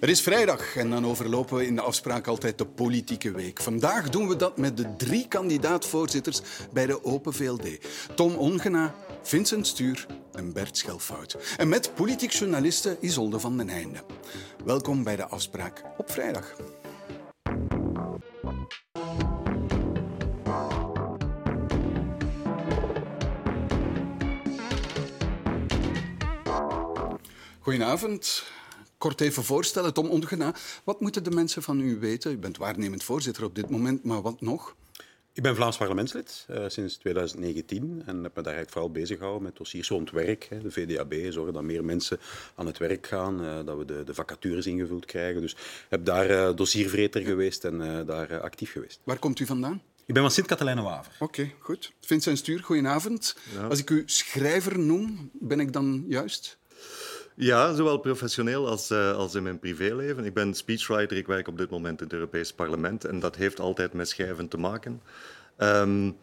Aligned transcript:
Het 0.00 0.10
is 0.10 0.20
vrijdag 0.20 0.76
en 0.76 0.90
dan 0.90 1.06
overlopen 1.06 1.56
we 1.56 1.66
in 1.66 1.74
de 1.74 1.80
afspraak 1.80 2.26
altijd 2.26 2.58
de 2.58 2.66
politieke 2.66 3.30
week. 3.30 3.60
Vandaag 3.60 4.10
doen 4.10 4.28
we 4.28 4.36
dat 4.36 4.58
met 4.58 4.76
de 4.76 4.96
drie 4.96 5.28
kandidaat-voorzitters 5.28 6.40
bij 6.72 6.86
de 6.86 7.04
Open 7.04 7.32
VLD. 7.32 7.68
Tom 8.14 8.34
Ongena, 8.34 8.94
Vincent 9.22 9.66
Stuur 9.66 10.06
en 10.32 10.52
Bert 10.52 10.76
Schelfout. 10.76 11.54
En 11.56 11.68
met 11.68 11.94
politiek 11.94 12.30
journaliste 12.30 12.96
Isolde 13.00 13.40
van 13.40 13.56
den 13.56 13.68
Einde. 13.68 13.98
Welkom 14.64 15.02
bij 15.02 15.16
de 15.16 15.26
afspraak 15.26 15.82
op 15.96 16.10
vrijdag. 16.10 16.56
Goedenavond. 27.60 28.56
Kort 28.98 29.20
even 29.20 29.44
voorstellen, 29.44 29.94
Tom 29.94 30.08
Ongena. 30.08 30.54
Wat 30.84 31.00
moeten 31.00 31.24
de 31.24 31.30
mensen 31.30 31.62
van 31.62 31.80
u 31.80 31.98
weten? 31.98 32.32
U 32.32 32.38
bent 32.38 32.56
waarnemend 32.56 33.04
voorzitter 33.04 33.44
op 33.44 33.54
dit 33.54 33.70
moment, 33.70 34.04
maar 34.04 34.22
wat 34.22 34.40
nog? 34.40 34.76
Ik 35.32 35.42
ben 35.42 35.54
Vlaams 35.54 35.76
parlementslid 35.76 36.46
uh, 36.50 36.64
sinds 36.66 36.96
2019 36.96 38.02
en 38.06 38.22
heb 38.22 38.34
me 38.36 38.42
daar 38.42 38.54
eigenlijk 38.54 38.70
vooral 38.70 38.90
bezig 38.90 39.16
gehouden 39.16 39.42
met 39.42 39.56
dossiers 39.56 39.88
rond 39.88 40.10
werk. 40.10 40.46
Hè, 40.50 40.60
de 40.60 40.70
VDAB, 40.70 41.14
zorgen 41.32 41.52
dat 41.52 41.62
meer 41.62 41.84
mensen 41.84 42.18
aan 42.54 42.66
het 42.66 42.78
werk 42.78 43.06
gaan, 43.06 43.44
uh, 43.44 43.64
dat 43.64 43.78
we 43.78 43.84
de, 43.84 44.04
de, 44.04 44.14
vacatures 44.14 44.66
ingevuld 44.66 45.04
krijgen. 45.04 45.40
Dus 45.40 45.52
ik 45.52 45.86
heb 45.88 46.04
daar 46.04 46.30
uh, 46.30 46.56
dossiervreter 46.56 47.22
geweest 47.22 47.64
en 47.64 48.06
daar 48.06 48.40
actief 48.40 48.72
geweest. 48.72 49.00
Waar 49.04 49.18
komt 49.18 49.38
u 49.40 49.46
vandaan? 49.46 49.82
Ik 50.06 50.14
ben 50.14 50.22
van 50.22 50.32
Sint-Katelijne-Waver. 50.32 51.12
Oké, 51.18 51.40
okay, 51.40 51.54
goed. 51.58 51.92
Vincent 52.00 52.38
Stuur, 52.38 52.62
goedenavond. 52.64 53.36
Ja. 53.54 53.66
Als 53.66 53.78
ik 53.78 53.90
u 53.90 54.02
schrijver 54.06 54.78
noem, 54.78 55.30
ben 55.32 55.60
ik 55.60 55.72
dan 55.72 56.04
juist? 56.08 56.57
Ja, 57.40 57.74
zowel 57.74 57.98
professioneel 57.98 58.68
als, 58.68 58.90
uh, 58.90 59.16
als 59.16 59.34
in 59.34 59.42
mijn 59.42 59.58
privéleven. 59.58 60.24
Ik 60.24 60.34
ben 60.34 60.54
speechwriter, 60.54 61.16
ik 61.16 61.26
werk 61.26 61.48
op 61.48 61.58
dit 61.58 61.70
moment 61.70 61.98
in 62.00 62.04
het 62.04 62.14
Europees 62.14 62.52
Parlement 62.52 63.04
en 63.04 63.20
dat 63.20 63.36
heeft 63.36 63.60
altijd 63.60 63.92
met 63.92 64.08
schrijven 64.08 64.48
te 64.48 64.56
maken. 64.56 65.02
Um, 65.58 66.16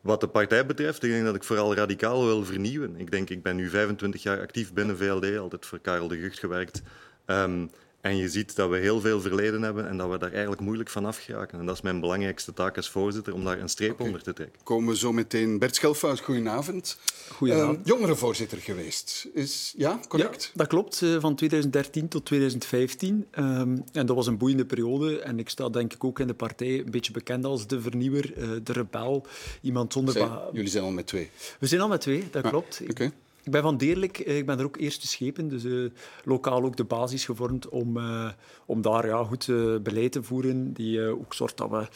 wat 0.00 0.20
de 0.20 0.28
partij 0.28 0.66
betreft, 0.66 1.02
ik 1.02 1.10
denk 1.10 1.24
dat 1.24 1.34
ik 1.34 1.44
vooral 1.44 1.74
radicaal 1.74 2.24
wil 2.24 2.44
vernieuwen. 2.44 2.96
Ik 2.96 3.10
denk, 3.10 3.30
ik 3.30 3.42
ben 3.42 3.56
nu 3.56 3.68
25 3.68 4.22
jaar 4.22 4.40
actief 4.40 4.72
binnen 4.72 4.96
VLD, 4.96 5.38
altijd 5.38 5.66
voor 5.66 5.78
Karel 5.78 6.08
de 6.08 6.18
Gucht 6.18 6.38
gewerkt. 6.38 6.82
Um, 7.26 7.70
en 8.00 8.16
je 8.16 8.28
ziet 8.28 8.56
dat 8.56 8.70
we 8.70 8.76
heel 8.76 9.00
veel 9.00 9.20
verleden 9.20 9.62
hebben 9.62 9.88
en 9.88 9.96
dat 9.96 10.10
we 10.10 10.18
daar 10.18 10.30
eigenlijk 10.30 10.60
moeilijk 10.60 10.90
van 10.90 11.04
afgeraken. 11.04 11.58
En 11.58 11.66
dat 11.66 11.74
is 11.74 11.82
mijn 11.82 12.00
belangrijkste 12.00 12.52
taak 12.52 12.76
als 12.76 12.90
voorzitter, 12.90 13.34
om 13.34 13.44
daar 13.44 13.60
een 13.60 13.68
streep 13.68 13.92
okay. 13.92 14.06
onder 14.06 14.22
te 14.22 14.32
trekken. 14.32 14.60
Komen 14.62 14.88
we 14.88 14.96
zo 14.96 15.12
meteen. 15.12 15.58
Bert 15.58 15.74
Schelfout, 15.74 16.20
goedenavond. 16.20 16.98
Goedenavond. 17.32 17.78
Uh, 17.78 17.84
jongerenvoorzitter 17.84 18.58
geweest. 18.58 19.28
Is, 19.34 19.74
ja, 19.76 20.00
correct? 20.08 20.42
Ja, 20.42 20.50
dat 20.54 20.66
klopt. 20.66 21.00
Uh, 21.00 21.20
van 21.20 21.34
2013 21.34 22.08
tot 22.08 22.24
2015. 22.24 23.26
Um, 23.38 23.84
en 23.92 24.06
dat 24.06 24.16
was 24.16 24.26
een 24.26 24.38
boeiende 24.38 24.64
periode. 24.64 25.20
En 25.20 25.38
ik 25.38 25.48
sta 25.48 25.68
denk 25.68 25.92
ik 25.92 26.04
ook 26.04 26.18
in 26.18 26.26
de 26.26 26.34
partij 26.34 26.78
een 26.78 26.90
beetje 26.90 27.12
bekend 27.12 27.44
als 27.44 27.66
de 27.66 27.80
vernieuwer, 27.80 28.38
uh, 28.38 28.48
de 28.62 28.72
rebel. 28.72 29.26
Iemand 29.60 29.92
zonder... 29.92 30.14
Zij, 30.14 30.28
jullie 30.52 30.70
zijn 30.70 30.84
al 30.84 30.90
met 30.90 31.06
twee? 31.06 31.30
We 31.58 31.66
zijn 31.66 31.80
al 31.80 31.88
met 31.88 32.00
twee, 32.00 32.28
dat 32.30 32.44
ah, 32.44 32.50
klopt. 32.50 32.80
Okay. 32.90 33.12
Ik 33.44 33.50
ben 33.50 33.62
van 33.62 33.76
Deerlijk, 33.76 34.18
eh, 34.18 34.36
ik 34.36 34.46
ben 34.46 34.58
er 34.58 34.64
ook 34.64 34.76
eerste 34.76 35.06
schepen, 35.06 35.48
dus 35.48 35.64
uh, 35.64 35.90
lokaal 36.24 36.64
ook 36.64 36.76
de 36.76 36.84
basis 36.84 37.24
gevormd 37.24 37.68
om, 37.68 37.96
uh, 37.96 38.30
om 38.66 38.82
daar 38.82 39.06
ja, 39.06 39.24
goed 39.24 39.46
uh, 39.46 39.78
beleid 39.78 40.12
te 40.12 40.22
voeren, 40.22 40.72
die 40.72 41.00
ook 41.00 41.34
zorgt 41.34 41.56
dat 41.56 41.70
we 41.70 41.86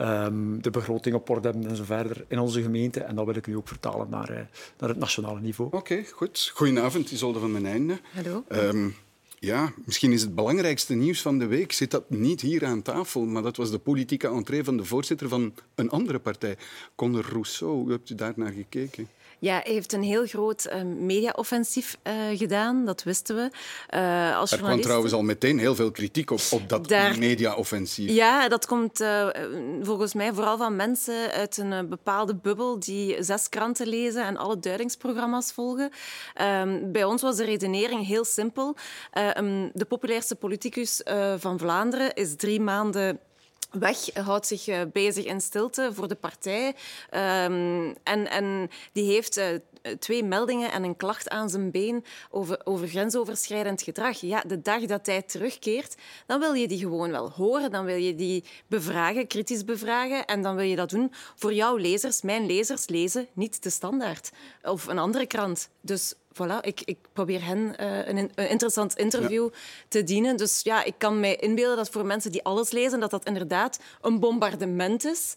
um, 0.00 0.62
de 0.62 0.70
begroting 0.70 1.14
op 1.14 1.30
orde 1.30 1.48
hebben 1.48 1.68
en 1.68 1.76
zo 1.76 1.84
verder 1.84 2.24
in 2.28 2.38
onze 2.38 2.62
gemeente. 2.62 3.00
En 3.00 3.14
dat 3.14 3.26
wil 3.26 3.36
ik 3.36 3.46
nu 3.46 3.56
ook 3.56 3.68
vertalen 3.68 4.10
naar, 4.10 4.48
naar 4.78 4.88
het 4.88 4.98
nationale 4.98 5.40
niveau. 5.40 5.70
Oké, 5.72 5.78
okay, 5.92 6.04
goed. 6.04 6.50
Goedenavond, 6.54 7.10
Isolde 7.10 7.38
van 7.38 7.52
mijn 7.52 7.66
einde. 7.66 8.00
Hallo. 8.14 8.44
Um, 8.48 8.94
ja, 9.44 9.72
misschien 9.84 10.12
is 10.12 10.22
het 10.22 10.34
belangrijkste 10.34 10.94
nieuws 10.94 11.22
van 11.22 11.38
de 11.38 11.46
week. 11.46 11.72
Zit 11.72 11.90
dat 11.90 12.10
niet 12.10 12.40
hier 12.40 12.64
aan 12.64 12.82
tafel, 12.82 13.24
maar 13.24 13.42
dat 13.42 13.56
was 13.56 13.70
de 13.70 13.78
politieke 13.78 14.28
entree 14.28 14.64
van 14.64 14.76
de 14.76 14.84
voorzitter 14.84 15.28
van 15.28 15.54
een 15.74 15.90
andere 15.90 16.18
partij, 16.18 16.56
Conor 16.94 17.24
Rousseau. 17.30 17.88
U 17.88 17.90
hebt 17.90 18.10
u 18.10 18.14
daar 18.14 18.32
naar 18.36 18.52
gekeken. 18.52 19.08
Ja, 19.44 19.60
hij 19.62 19.72
heeft 19.72 19.92
een 19.92 20.02
heel 20.02 20.26
groot 20.26 20.66
uh, 20.66 20.82
mediaoffensief 20.82 21.96
uh, 22.06 22.38
gedaan, 22.38 22.84
dat 22.84 23.02
wisten 23.02 23.36
we. 23.36 23.50
Uh, 23.96 24.36
als 24.38 24.52
er 24.52 24.58
kwam 24.58 24.80
trouwens 24.80 25.12
al 25.12 25.22
meteen 25.22 25.58
heel 25.58 25.74
veel 25.74 25.90
kritiek 25.90 26.30
op, 26.30 26.40
op 26.50 26.68
dat 26.68 26.88
Daar... 26.88 27.18
mediaoffensief. 27.18 28.10
Ja, 28.10 28.48
dat 28.48 28.66
komt 28.66 29.04
volgens 29.82 30.14
mij 30.14 30.32
vooral 30.32 30.56
van 30.56 30.76
mensen 30.76 31.30
uit 31.30 31.56
een 31.56 31.88
bepaalde 31.88 32.34
bubbel 32.34 32.78
die 32.78 33.22
zes 33.22 33.48
kranten 33.48 33.86
lezen 33.86 34.24
en 34.24 34.36
alle 34.36 34.58
duidingsprogramma's 34.58 35.52
volgen. 35.52 35.90
Ehm, 36.34 36.92
bij 36.92 37.04
ons 37.04 37.22
was 37.22 37.36
de 37.36 37.44
redenering 37.44 38.06
heel 38.06 38.24
simpel. 38.24 38.76
Um, 39.38 39.70
de 39.74 39.84
populairste 39.84 40.34
politicus 40.34 41.00
van 41.36 41.58
Vlaanderen 41.58 42.14
is 42.14 42.36
drie 42.36 42.60
maanden 42.60 43.20
weg, 43.78 43.98
houdt 44.14 44.46
zich 44.46 44.66
uh, 44.66 44.80
bezig 44.92 45.24
in 45.24 45.40
stilte 45.40 45.90
voor 45.92 46.08
de 46.08 46.14
partij. 46.14 46.66
Um, 46.66 47.94
en, 48.02 48.30
en 48.30 48.70
die 48.92 49.12
heeft 49.12 49.38
uh, 49.38 49.46
twee 49.98 50.24
meldingen 50.24 50.72
en 50.72 50.84
een 50.84 50.96
klacht 50.96 51.28
aan 51.28 51.50
zijn 51.50 51.70
been 51.70 52.04
over, 52.30 52.60
over 52.64 52.88
grensoverschrijdend 52.88 53.82
gedrag. 53.82 54.20
Ja, 54.20 54.42
de 54.46 54.60
dag 54.60 54.80
dat 54.80 55.06
hij 55.06 55.22
terugkeert, 55.22 55.94
dan 56.26 56.40
wil 56.40 56.52
je 56.52 56.68
die 56.68 56.78
gewoon 56.78 57.10
wel 57.10 57.30
horen. 57.30 57.70
Dan 57.70 57.84
wil 57.84 57.96
je 57.96 58.14
die 58.14 58.44
bevragen, 58.66 59.26
kritisch 59.26 59.64
bevragen. 59.64 60.24
En 60.24 60.42
dan 60.42 60.56
wil 60.56 60.64
je 60.64 60.76
dat 60.76 60.90
doen 60.90 61.12
voor 61.34 61.52
jouw 61.52 61.76
lezers. 61.76 62.22
Mijn 62.22 62.46
lezers 62.46 62.88
lezen 62.88 63.28
niet 63.32 63.62
de 63.62 63.70
standaard 63.70 64.30
of 64.62 64.86
een 64.86 64.98
andere 64.98 65.26
krant. 65.26 65.68
Dus 65.80 66.14
voilà, 66.34 66.60
ik, 66.60 66.82
ik 66.84 66.98
probeer 67.12 67.44
hen 67.44 67.58
uh, 67.58 68.06
een, 68.06 68.16
een, 68.16 68.48
interessant 68.48 68.96
interview 68.96 69.48
ja. 69.52 69.58
te 69.88 70.02
dienen. 70.02 70.36
Dus 70.36 70.60
ja, 70.62 70.84
ik 70.84 70.94
kan 70.98 71.20
mij 71.20 71.36
inbeelden 71.36 71.76
dat 71.76 71.90
voor 71.90 72.06
mensen 72.06 72.32
die 72.32 72.44
alles 72.44 72.70
lezen, 72.70 73.00
dat 73.00 73.10
dat 73.10 73.24
inderdaad 73.24 73.78
een 74.00 74.20
bombardement 74.20 75.04
is. 75.04 75.34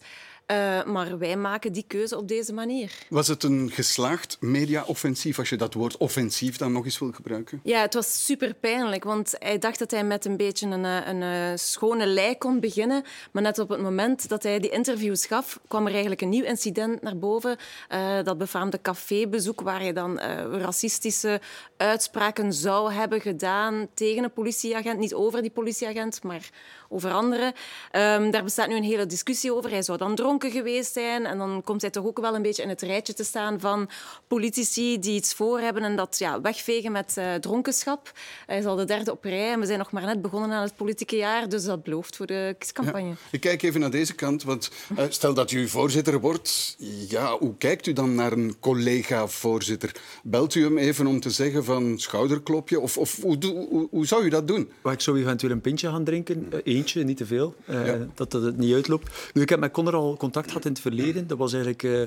Uh, 0.52 0.84
maar 0.84 1.18
wij 1.18 1.36
maken 1.36 1.72
die 1.72 1.84
keuze 1.86 2.16
op 2.16 2.28
deze 2.28 2.52
manier. 2.52 2.92
Was 3.08 3.28
het 3.28 3.42
een 3.42 3.70
geslaagd 3.70 4.36
media-offensief, 4.40 5.38
als 5.38 5.48
je 5.48 5.56
dat 5.56 5.74
woord 5.74 5.96
offensief 5.96 6.56
dan 6.56 6.72
nog 6.72 6.84
eens 6.84 6.98
wil 6.98 7.12
gebruiken? 7.12 7.60
Ja, 7.62 7.80
het 7.80 7.94
was 7.94 8.24
super 8.24 8.54
pijnlijk, 8.54 9.04
want 9.04 9.34
hij 9.38 9.58
dacht 9.58 9.78
dat 9.78 9.90
hij 9.90 10.04
met 10.04 10.24
een 10.24 10.36
beetje 10.36 10.66
een, 10.66 10.84
een, 10.84 11.20
een 11.20 11.58
schone 11.58 12.06
lei 12.06 12.38
kon 12.38 12.60
beginnen. 12.60 13.04
Maar 13.32 13.42
net 13.42 13.58
op 13.58 13.68
het 13.68 13.80
moment 13.80 14.28
dat 14.28 14.42
hij 14.42 14.58
die 14.58 14.70
interviews 14.70 15.26
gaf, 15.26 15.60
kwam 15.68 15.84
er 15.86 15.92
eigenlijk 15.92 16.20
een 16.20 16.28
nieuw 16.28 16.44
incident 16.44 17.02
naar 17.02 17.18
boven. 17.18 17.56
Uh, 17.92 18.22
dat 18.22 18.38
befaamde 18.38 18.80
cafébezoek, 18.82 19.60
waar 19.60 19.80
hij 19.80 19.92
dan 19.92 20.12
uh, 20.12 20.60
racistische 20.60 21.40
uitspraken 21.76 22.52
zou 22.52 22.92
hebben 22.92 23.20
gedaan 23.20 23.88
tegen 23.94 24.24
een 24.24 24.32
politieagent. 24.32 24.98
Niet 24.98 25.14
over 25.14 25.42
die 25.42 25.50
politieagent, 25.50 26.22
maar 26.22 26.50
over 26.88 27.12
anderen. 27.12 27.46
Um, 27.92 28.30
daar 28.30 28.44
bestaat 28.44 28.68
nu 28.68 28.76
een 28.76 28.82
hele 28.82 29.06
discussie 29.06 29.54
over. 29.54 29.70
Hij 29.70 29.82
zou 29.82 29.98
dan 29.98 30.14
dronken 30.14 30.37
geweest 30.46 30.92
zijn. 30.92 31.26
En 31.26 31.38
dan 31.38 31.62
komt 31.64 31.80
hij 31.80 31.90
toch 31.90 32.04
ook 32.04 32.20
wel 32.20 32.34
een 32.34 32.42
beetje 32.42 32.62
in 32.62 32.68
het 32.68 32.82
rijtje 32.82 33.14
te 33.14 33.24
staan 33.24 33.60
van 33.60 33.88
politici 34.26 34.98
die 34.98 35.14
iets 35.14 35.34
voor 35.34 35.60
hebben 35.60 35.82
en 35.82 35.96
dat 35.96 36.18
ja, 36.18 36.40
wegvegen 36.40 36.92
met 36.92 37.14
uh, 37.18 37.34
dronkenschap. 37.34 38.12
Hij 38.46 38.58
is 38.58 38.64
al 38.64 38.76
de 38.76 38.84
derde 38.84 39.12
op 39.12 39.24
rij 39.24 39.52
en 39.52 39.60
we 39.60 39.66
zijn 39.66 39.78
nog 39.78 39.90
maar 39.90 40.04
net 40.04 40.22
begonnen 40.22 40.50
aan 40.50 40.62
het 40.62 40.76
politieke 40.76 41.16
jaar. 41.16 41.48
Dus 41.48 41.64
dat 41.64 41.82
belooft 41.82 42.16
voor 42.16 42.26
de 42.26 42.54
kiescampagne. 42.58 43.08
Ja. 43.08 43.14
Ik 43.30 43.40
kijk 43.40 43.62
even 43.62 43.80
naar 43.80 43.90
deze 43.90 44.14
kant. 44.14 44.42
Want 44.42 44.70
uh, 44.98 45.04
stel 45.08 45.34
dat 45.34 45.50
u 45.50 45.68
voorzitter 45.68 46.20
wordt, 46.20 46.76
ja, 47.08 47.38
hoe 47.38 47.56
kijkt 47.58 47.86
u 47.86 47.92
dan 47.92 48.14
naar 48.14 48.32
een 48.32 48.56
collega-voorzitter? 48.60 49.92
Belt 50.22 50.54
u 50.54 50.64
hem 50.64 50.78
even 50.78 51.06
om 51.06 51.20
te 51.20 51.30
zeggen 51.30 51.64
van 51.64 51.98
schouderklopje? 51.98 52.80
Of, 52.80 52.98
of 52.98 53.22
hoe, 53.22 53.36
hoe, 53.46 53.88
hoe, 53.90 54.06
zou 54.06 54.24
u 54.24 54.28
dat 54.28 54.48
doen? 54.48 54.70
Ik 54.84 55.00
zou 55.00 55.20
eventueel 55.20 55.52
een 55.52 55.60
pintje 55.60 55.88
gaan 55.88 56.04
drinken. 56.04 56.48
Uh, 56.52 56.60
eentje, 56.64 57.04
niet 57.04 57.16
te 57.16 57.26
veel. 57.26 57.54
Uh, 57.66 57.86
ja. 57.86 58.06
dat, 58.14 58.30
dat 58.30 58.42
het 58.42 58.56
niet 58.56 58.74
uitloopt. 58.74 59.30
Nu, 59.32 59.42
ik 59.42 59.48
heb 59.48 59.60
met 59.60 59.72
Conor 59.72 59.94
al 59.94 60.16
contact 60.28 60.48
gehad 60.48 60.64
in 60.64 60.72
het 60.72 60.80
verleden. 60.80 61.26
Dat 61.26 61.38
was 61.38 61.52
eigenlijk... 61.52 61.82
Uh, 61.82 62.00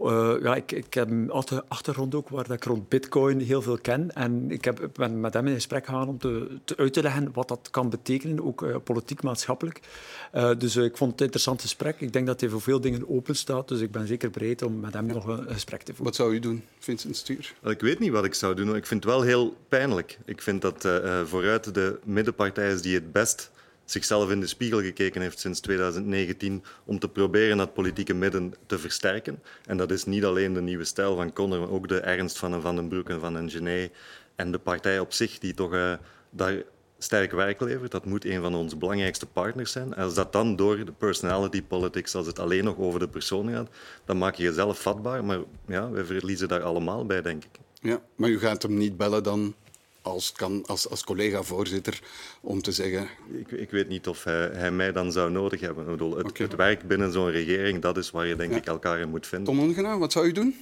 uh, 0.00 0.42
ja, 0.42 0.54
ik, 0.54 0.72
ik 0.72 0.94
heb 0.94 1.10
een 1.10 1.30
achtergrond 1.68 2.14
ook 2.14 2.28
waar 2.28 2.50
ik 2.50 2.64
rond 2.64 2.88
bitcoin 2.88 3.40
heel 3.40 3.62
veel 3.62 3.78
ken. 3.78 4.14
En 4.14 4.50
ik 4.50 4.64
heb, 4.64 4.88
ben 4.92 5.20
met 5.20 5.34
hem 5.34 5.46
in 5.46 5.54
gesprek 5.54 5.84
gegaan 5.84 6.08
om 6.08 6.18
te, 6.18 6.58
te 6.64 6.76
uit 6.76 6.92
te 6.92 7.02
leggen 7.02 7.30
wat 7.32 7.48
dat 7.48 7.68
kan 7.70 7.90
betekenen, 7.90 8.44
ook 8.44 8.82
politiek, 8.84 9.22
maatschappelijk. 9.22 9.80
dus 10.58 10.76
ik 10.76 10.96
vond 10.96 11.10
het 11.10 11.20
een 11.20 11.26
interessant 11.26 11.60
gesprek. 11.60 12.00
Ik 12.00 12.12
denk 12.12 12.26
dat 12.26 12.40
hij 12.40 12.48
voor 12.48 12.60
veel 12.60 12.80
dingen 12.80 13.08
open 13.08 13.36
staat. 13.36 13.68
Dus 13.68 13.80
ik 13.80 13.90
ben 13.90 14.06
zeker 14.06 14.30
bereid 14.30 14.62
om 14.62 14.80
met 14.80 14.94
hem 14.94 15.06
ja. 15.06 15.12
nog 15.12 15.26
een 15.26 15.46
gesprek 15.48 15.80
te 15.80 15.86
voeren. 15.86 16.04
Wat 16.04 16.16
zou 16.16 16.34
u 16.34 16.38
doen, 16.38 16.62
Vincent 16.78 17.16
Stuur? 17.16 17.54
Ik 17.64 17.80
weet 17.80 17.98
niet 17.98 18.10
wat 18.10 18.24
ik 18.24 18.34
zou 18.34 18.54
doen. 18.54 18.76
Ik 18.76 18.86
vind 18.86 19.04
het 19.04 19.12
wel 19.12 19.22
heel 19.22 19.56
pijnlijk. 19.68 20.18
Ik 20.24 20.42
vind 20.42 20.62
dat 20.62 20.88
vooruit 21.24 21.74
de 21.74 21.98
middenpartij 22.04 22.72
is 22.72 22.82
die 22.82 22.94
het 22.94 23.12
best 23.12 23.50
zichzelf 23.90 24.30
in 24.30 24.40
de 24.40 24.46
spiegel 24.46 24.80
gekeken 24.80 25.20
heeft 25.20 25.38
sinds 25.38 25.60
2019 25.60 26.64
om 26.84 26.98
te 26.98 27.08
proberen 27.08 27.56
dat 27.56 27.74
politieke 27.74 28.14
midden 28.14 28.54
te 28.66 28.78
versterken. 28.78 29.42
En 29.66 29.76
dat 29.76 29.90
is 29.90 30.04
niet 30.04 30.24
alleen 30.24 30.54
de 30.54 30.60
nieuwe 30.60 30.84
stijl 30.84 31.16
van 31.16 31.32
Conor, 31.32 31.58
maar 31.58 31.70
ook 31.70 31.88
de 31.88 32.00
ernst 32.00 32.38
van 32.38 32.60
Van 32.60 32.76
den 32.76 32.88
Broek 32.88 33.08
en 33.08 33.20
van 33.20 33.34
een 33.34 33.50
Gené 33.50 33.90
en 34.36 34.52
de 34.52 34.58
partij 34.58 34.98
op 34.98 35.12
zich 35.12 35.38
die 35.38 35.54
toch 35.54 35.72
uh, 35.72 35.92
daar 36.30 36.62
sterk 36.98 37.32
werk 37.32 37.60
levert. 37.60 37.90
Dat 37.90 38.04
moet 38.04 38.24
een 38.24 38.42
van 38.42 38.54
onze 38.54 38.76
belangrijkste 38.76 39.26
partners 39.26 39.72
zijn. 39.72 39.94
Als 39.94 40.14
dat 40.14 40.32
dan 40.32 40.56
door 40.56 40.84
de 40.84 40.92
personality 40.92 41.62
politics, 41.62 42.14
als 42.14 42.26
het 42.26 42.38
alleen 42.38 42.64
nog 42.64 42.78
over 42.78 43.00
de 43.00 43.08
persoon 43.08 43.50
gaat, 43.50 43.68
dan 44.04 44.18
maak 44.18 44.34
je 44.34 44.42
jezelf 44.42 44.82
vatbaar. 44.82 45.24
Maar 45.24 45.38
ja, 45.66 45.90
wij 45.90 46.04
verliezen 46.04 46.48
daar 46.48 46.62
allemaal 46.62 47.06
bij, 47.06 47.22
denk 47.22 47.44
ik. 47.44 47.50
Ja, 47.80 48.00
maar 48.16 48.30
u 48.30 48.38
gaat 48.38 48.62
hem 48.62 48.76
niet 48.76 48.96
bellen 48.96 49.22
dan 49.22 49.54
als, 50.08 50.32
kan, 50.32 50.64
als, 50.66 50.88
als 50.88 51.04
collega-voorzitter 51.04 52.00
om 52.40 52.62
te 52.62 52.72
zeggen... 52.72 53.08
Ik, 53.32 53.50
ik, 53.50 53.70
weet 53.70 53.88
niet 53.88 54.08
of 54.08 54.24
hij, 54.24 54.50
hij, 54.52 54.70
mij 54.70 54.92
dan 54.92 55.12
zou 55.12 55.30
nodig 55.30 55.60
hebben. 55.60 55.84
Ik 55.84 55.90
bedoel, 55.90 56.16
het, 56.16 56.38
het 56.38 56.54
werk 56.54 56.82
binnen 56.82 57.12
zo'n 57.12 57.30
regering, 57.30 57.82
dat 57.82 57.96
is 57.96 58.10
waar 58.10 58.26
je 58.26 58.36
denk 58.36 58.54
ik 58.54 58.66
elkaar 58.66 58.98
in 58.98 59.08
moet 59.08 59.26
vinden. 59.26 59.54
Tom 59.54 59.64
Ongenaam, 59.64 59.98
wat 59.98 60.12
zou 60.12 60.26
u 60.26 60.32
doen? 60.32 60.54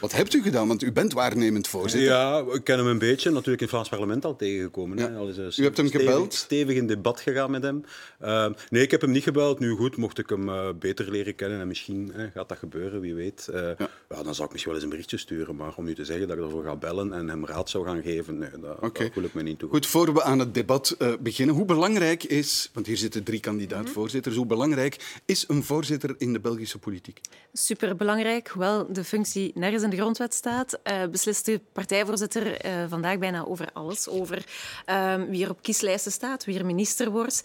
Wat 0.00 0.12
hebt 0.12 0.34
u 0.34 0.42
gedaan? 0.42 0.68
Want 0.68 0.82
u 0.82 0.92
bent 0.92 1.12
waarnemend 1.12 1.68
voorzitter. 1.68 2.10
Ja, 2.10 2.44
ik 2.52 2.64
ken 2.64 2.78
hem 2.78 2.86
een 2.86 2.98
beetje. 2.98 3.30
Natuurlijk 3.30 3.56
in 3.56 3.62
het 3.62 3.70
Vlaams 3.70 3.88
parlement 3.88 4.24
al 4.24 4.36
tegengekomen. 4.36 4.98
Ja. 4.98 5.16
Al 5.16 5.28
is 5.28 5.58
u 5.58 5.62
hebt 5.62 5.76
hem 5.76 5.86
stevig, 5.86 6.08
gebeld? 6.08 6.34
Stevig 6.34 6.76
in 6.76 6.86
debat 6.86 7.20
gegaan 7.20 7.50
met 7.50 7.62
hem. 7.62 7.84
Uh, 8.22 8.46
nee, 8.70 8.82
ik 8.82 8.90
heb 8.90 9.00
hem 9.00 9.10
niet 9.10 9.22
gebeld. 9.22 9.58
Nu 9.58 9.74
goed, 9.74 9.96
mocht 9.96 10.18
ik 10.18 10.28
hem 10.28 10.48
uh, 10.48 10.68
beter 10.78 11.10
leren 11.10 11.34
kennen 11.34 11.60
en 11.60 11.66
misschien 11.66 12.12
uh, 12.16 12.24
gaat 12.34 12.48
dat 12.48 12.58
gebeuren, 12.58 13.00
wie 13.00 13.14
weet. 13.14 13.48
Eh, 13.48 13.62
ja. 13.62 13.88
ja. 14.08 14.22
dan 14.22 14.34
zou 14.34 14.46
ik 14.46 14.52
misschien 14.52 14.64
wel 14.64 14.74
eens 14.74 14.82
een 14.82 14.90
berichtje 14.90 15.16
sturen. 15.16 15.56
Maar 15.56 15.72
om 15.76 15.84
nu 15.84 15.94
te 15.94 16.04
zeggen 16.04 16.28
dat 16.28 16.36
ik 16.36 16.42
ervoor 16.42 16.64
ga 16.64 16.76
bellen 16.76 17.12
en 17.12 17.28
hem 17.28 17.46
raad 17.46 17.70
zou 17.70 17.86
gaan 17.86 18.02
geven, 18.02 18.38
nee, 18.38 18.50
dat, 18.60 18.76
okay. 18.80 19.04
dat 19.04 19.14
voel 19.14 19.24
ik 19.24 19.34
me 19.34 19.42
niet 19.42 19.58
toe. 19.58 19.68
Goed, 19.68 19.86
voor 19.86 20.14
we 20.14 20.22
aan 20.22 20.38
het 20.38 20.54
debat 20.54 20.96
beginnen. 21.20 21.54
Hoe 21.54 21.64
belangrijk 21.64 22.24
is, 22.24 22.70
want 22.72 22.86
hier 22.86 22.96
zitten 22.96 23.22
drie 23.22 23.40
kandidaat-voorzitters, 23.40 24.36
hoe 24.36 24.46
belangrijk 24.46 25.20
is 25.24 25.44
een 25.48 25.62
voorzitter 25.62 26.14
in 26.18 26.32
de 26.32 26.40
Belgische 26.40 26.78
politiek? 26.78 27.20
Superbelangrijk, 27.52 28.48
hoewel 28.48 28.92
de 28.92 29.04
functie 29.04 29.52
nergens 29.70 29.90
in 29.90 29.96
de 29.96 30.02
grondwet 30.02 30.34
staat 30.34 30.78
uh, 30.84 31.06
beslist 31.10 31.44
de 31.44 31.60
partijvoorzitter 31.72 32.66
uh, 32.66 32.72
vandaag 32.88 33.18
bijna 33.18 33.44
over 33.44 33.68
alles. 33.72 34.08
Over 34.08 34.44
uh, 34.86 35.14
wie 35.14 35.44
er 35.44 35.50
op 35.50 35.62
kieslijsten 35.62 36.12
staat, 36.12 36.44
wie 36.44 36.58
er 36.58 36.66
minister 36.66 37.10
wordt. 37.10 37.42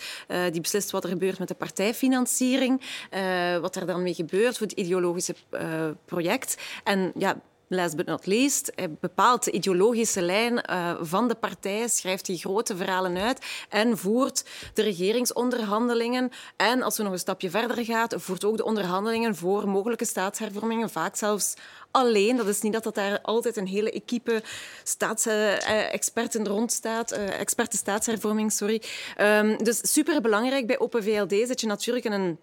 die 0.51 0.61
beslist 0.61 0.91
wat 0.91 1.03
er 1.03 1.09
gebeurt 1.09 1.39
met 1.39 1.47
de 1.47 1.53
partijfinanciering, 1.53 2.81
wat 3.61 3.75
er 3.75 3.85
dan 3.85 4.03
mee 4.03 4.13
gebeurt 4.13 4.57
voor 4.57 4.67
het 4.67 4.77
ideologische 4.77 5.35
project. 6.05 6.57
En 6.83 7.11
ja, 7.17 7.41
last 7.67 7.95
but 7.95 8.05
not 8.05 8.25
least, 8.25 8.71
bepaalt 8.99 9.43
de 9.43 9.51
ideologische 9.51 10.21
lijn 10.21 10.53
uh, 10.69 10.95
van 11.01 11.27
de 11.27 11.35
partij, 11.35 11.87
schrijft 11.87 12.25
die 12.25 12.37
grote 12.37 12.75
verhalen 12.75 13.17
uit 13.17 13.45
en 13.69 13.97
voert 13.97 14.45
de 14.73 14.81
regeringsonderhandelingen. 14.81 16.31
En 16.55 16.81
als 16.81 16.97
we 16.97 17.03
nog 17.03 17.11
een 17.11 17.19
stapje 17.19 17.49
verder 17.49 17.85
gaan, 17.85 18.07
voert 18.15 18.45
ook 18.45 18.57
de 18.57 18.65
onderhandelingen 18.65 19.35
voor 19.35 19.69
mogelijke 19.69 20.05
staatshervormingen, 20.05 20.89
vaak 20.89 21.15
zelfs 21.15 21.53
alleen. 21.91 22.37
Dat 22.37 22.47
is 22.47 22.61
niet 22.61 22.73
dat, 22.73 22.83
dat 22.83 22.95
daar 22.95 23.21
altijd 23.21 23.57
een 23.57 23.67
hele 23.67 23.91
equipe 23.91 24.43
staatsexperten 24.83 26.47
rond 26.47 26.71
staat, 26.71 27.11
experten 27.11 27.79
staatshervorming, 27.79 28.51
sorry. 28.51 28.81
Um, 29.21 29.63
dus 29.63 29.91
super 29.91 30.21
belangrijk 30.21 30.67
bij 30.67 30.79
Open 30.79 31.03
VLD 31.03 31.47
zit 31.47 31.61
je 31.61 31.67
natuurlijk 31.67 32.05
in 32.05 32.11
een 32.11 32.39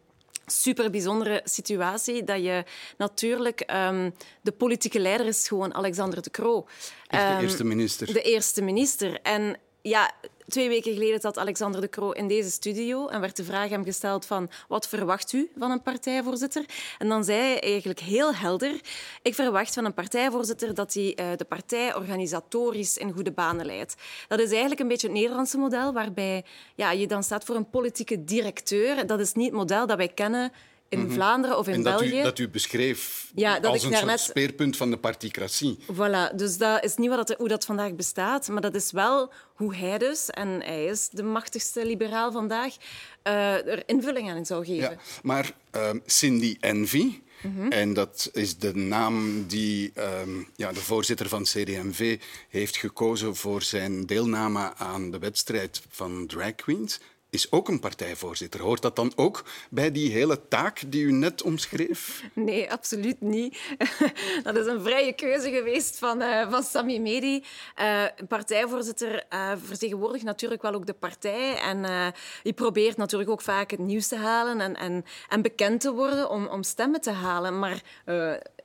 super 0.46 0.90
bijzondere 0.90 1.40
situatie 1.44 2.24
dat 2.24 2.42
je 2.42 2.64
natuurlijk 2.96 3.72
um, 3.74 4.14
de 4.40 4.52
politieke 4.52 4.98
leider 4.98 5.26
is 5.26 5.48
gewoon 5.48 5.74
Alexander 5.74 6.22
de 6.22 6.30
Croo. 6.30 6.56
Um, 6.56 6.64
de 7.10 7.42
eerste 7.42 7.64
minister. 7.64 8.12
De 8.12 8.22
eerste 8.22 8.62
minister. 8.62 9.20
En 9.22 9.56
ja, 9.82 10.12
twee 10.52 10.68
weken 10.68 10.92
geleden 10.92 11.20
zat 11.20 11.38
Alexander 11.38 11.80
de 11.80 11.88
Croo 11.88 12.10
in 12.10 12.28
deze 12.28 12.50
studio 12.50 13.08
en 13.08 13.20
werd 13.20 13.36
de 13.36 13.44
vraag 13.44 13.68
hem 13.68 13.84
gesteld 13.84 14.26
van 14.26 14.50
wat 14.68 14.88
verwacht 14.88 15.32
u 15.32 15.50
van 15.58 15.70
een 15.70 15.82
partijvoorzitter? 15.82 16.64
En 16.98 17.08
dan 17.08 17.24
zei 17.24 17.38
hij 17.38 17.60
eigenlijk 17.60 18.00
heel 18.00 18.34
helder, 18.34 18.80
ik 19.22 19.34
verwacht 19.34 19.74
van 19.74 19.84
een 19.84 19.94
partijvoorzitter 19.94 20.74
dat 20.74 20.94
hij 20.94 21.16
uh, 21.20 21.26
de 21.36 21.44
partij 21.44 21.94
organisatorisch 21.94 22.96
in 22.96 23.12
goede 23.12 23.32
banen 23.32 23.66
leidt. 23.66 23.94
Dat 24.28 24.40
is 24.40 24.50
eigenlijk 24.50 24.80
een 24.80 24.88
beetje 24.88 25.06
het 25.06 25.16
Nederlandse 25.16 25.58
model 25.58 25.92
waarbij 25.92 26.44
ja, 26.74 26.90
je 26.90 27.06
dan 27.06 27.22
staat 27.22 27.44
voor 27.44 27.56
een 27.56 27.70
politieke 27.70 28.24
directeur. 28.24 29.06
Dat 29.06 29.20
is 29.20 29.32
niet 29.32 29.46
het 29.46 29.54
model 29.54 29.86
dat 29.86 29.96
wij 29.96 30.08
kennen 30.08 30.52
in 30.92 30.98
mm 30.98 31.04
-hmm. 31.04 31.14
Vlaanderen 31.14 31.58
of 31.58 31.66
in 31.66 31.74
en 31.74 31.82
dat 31.82 31.98
België. 31.98 32.20
U, 32.20 32.22
dat 32.22 32.38
u 32.38 32.48
beschreef 32.48 33.30
ja, 33.34 33.60
dat 33.60 33.72
als 33.72 33.82
een 33.82 34.06
net... 34.06 34.20
speerpunt 34.20 34.76
van 34.76 34.90
de 34.90 34.96
particratie. 34.96 35.78
Voilà, 35.92 36.34
dus 36.34 36.58
dat 36.58 36.84
is 36.84 36.96
niet 36.96 37.08
wat 37.08 37.28
dat, 37.28 37.38
hoe 37.38 37.48
dat 37.48 37.64
vandaag 37.64 37.94
bestaat, 37.94 38.48
maar 38.48 38.62
dat 38.62 38.74
is 38.74 38.90
wel 38.90 39.32
hoe 39.54 39.76
hij 39.76 39.98
dus, 39.98 40.30
en 40.30 40.48
hij 40.48 40.84
is 40.84 41.08
de 41.08 41.22
machtigste 41.22 41.86
liberaal 41.86 42.32
vandaag, 42.32 42.76
uh, 43.24 43.66
er 43.66 43.82
invulling 43.86 44.30
aan 44.30 44.46
zou 44.46 44.64
geven. 44.64 44.90
Ja, 44.90 44.96
maar 45.22 45.52
uh, 45.76 45.90
Cindy 46.06 46.56
Envy, 46.60 47.20
Mm 47.42 47.56
-hmm. 47.56 47.70
En 47.70 47.94
dat 47.94 48.30
is 48.32 48.58
de 48.58 48.74
naam 48.74 49.46
die 49.46 49.92
um, 49.98 50.48
ja, 50.56 50.72
de 50.72 50.80
voorzitter 50.80 51.28
van 51.28 51.42
CDMV 51.42 52.20
heeft 52.48 52.76
gekozen 52.76 53.36
voor 53.36 53.62
zijn 53.62 54.06
deelname 54.06 54.74
aan 54.74 55.10
de 55.10 55.18
wedstrijd 55.18 55.82
van 55.88 56.26
drag 56.26 56.54
queens 56.54 57.00
is 57.32 57.52
ook 57.52 57.68
een 57.68 57.80
partijvoorzitter. 57.80 58.60
Hoort 58.60 58.82
dat 58.82 58.96
dan 58.96 59.12
ook 59.16 59.44
bij 59.70 59.92
die 59.92 60.12
hele 60.12 60.48
taak 60.48 60.82
die 60.86 61.04
u 61.04 61.12
net 61.12 61.42
omschreef? 61.42 62.22
Nee, 62.32 62.72
absoluut 62.72 63.20
niet. 63.20 63.58
Dat 64.44 64.56
is 64.56 64.66
een 64.66 64.82
vrije 64.82 65.12
keuze 65.12 65.50
geweest 65.50 65.98
van, 65.98 66.22
uh, 66.22 66.50
van 66.50 66.62
Sami 66.62 67.00
Medi. 67.00 67.44
Uh, 67.80 68.04
partijvoorzitter 68.28 69.24
uh, 69.30 69.52
vertegenwoordigt 69.64 70.24
natuurlijk 70.24 70.62
wel 70.62 70.74
ook 70.74 70.86
de 70.86 70.92
partij. 70.92 71.58
En 71.58 72.12
die 72.42 72.52
probeert 72.52 72.96
natuurlijk 72.96 73.30
ook 73.30 73.40
vaak 73.40 73.70
het 73.70 73.80
nieuws 73.80 74.08
te 74.08 74.16
halen 74.16 74.60
en, 74.60 74.76
en, 74.76 75.04
en 75.28 75.42
bekend 75.42 75.80
te 75.80 75.92
worden 75.92 76.30
om, 76.30 76.46
om 76.46 76.62
stemmen 76.62 77.00
te 77.00 77.10
halen. 77.10 77.58
Maar 77.58 77.82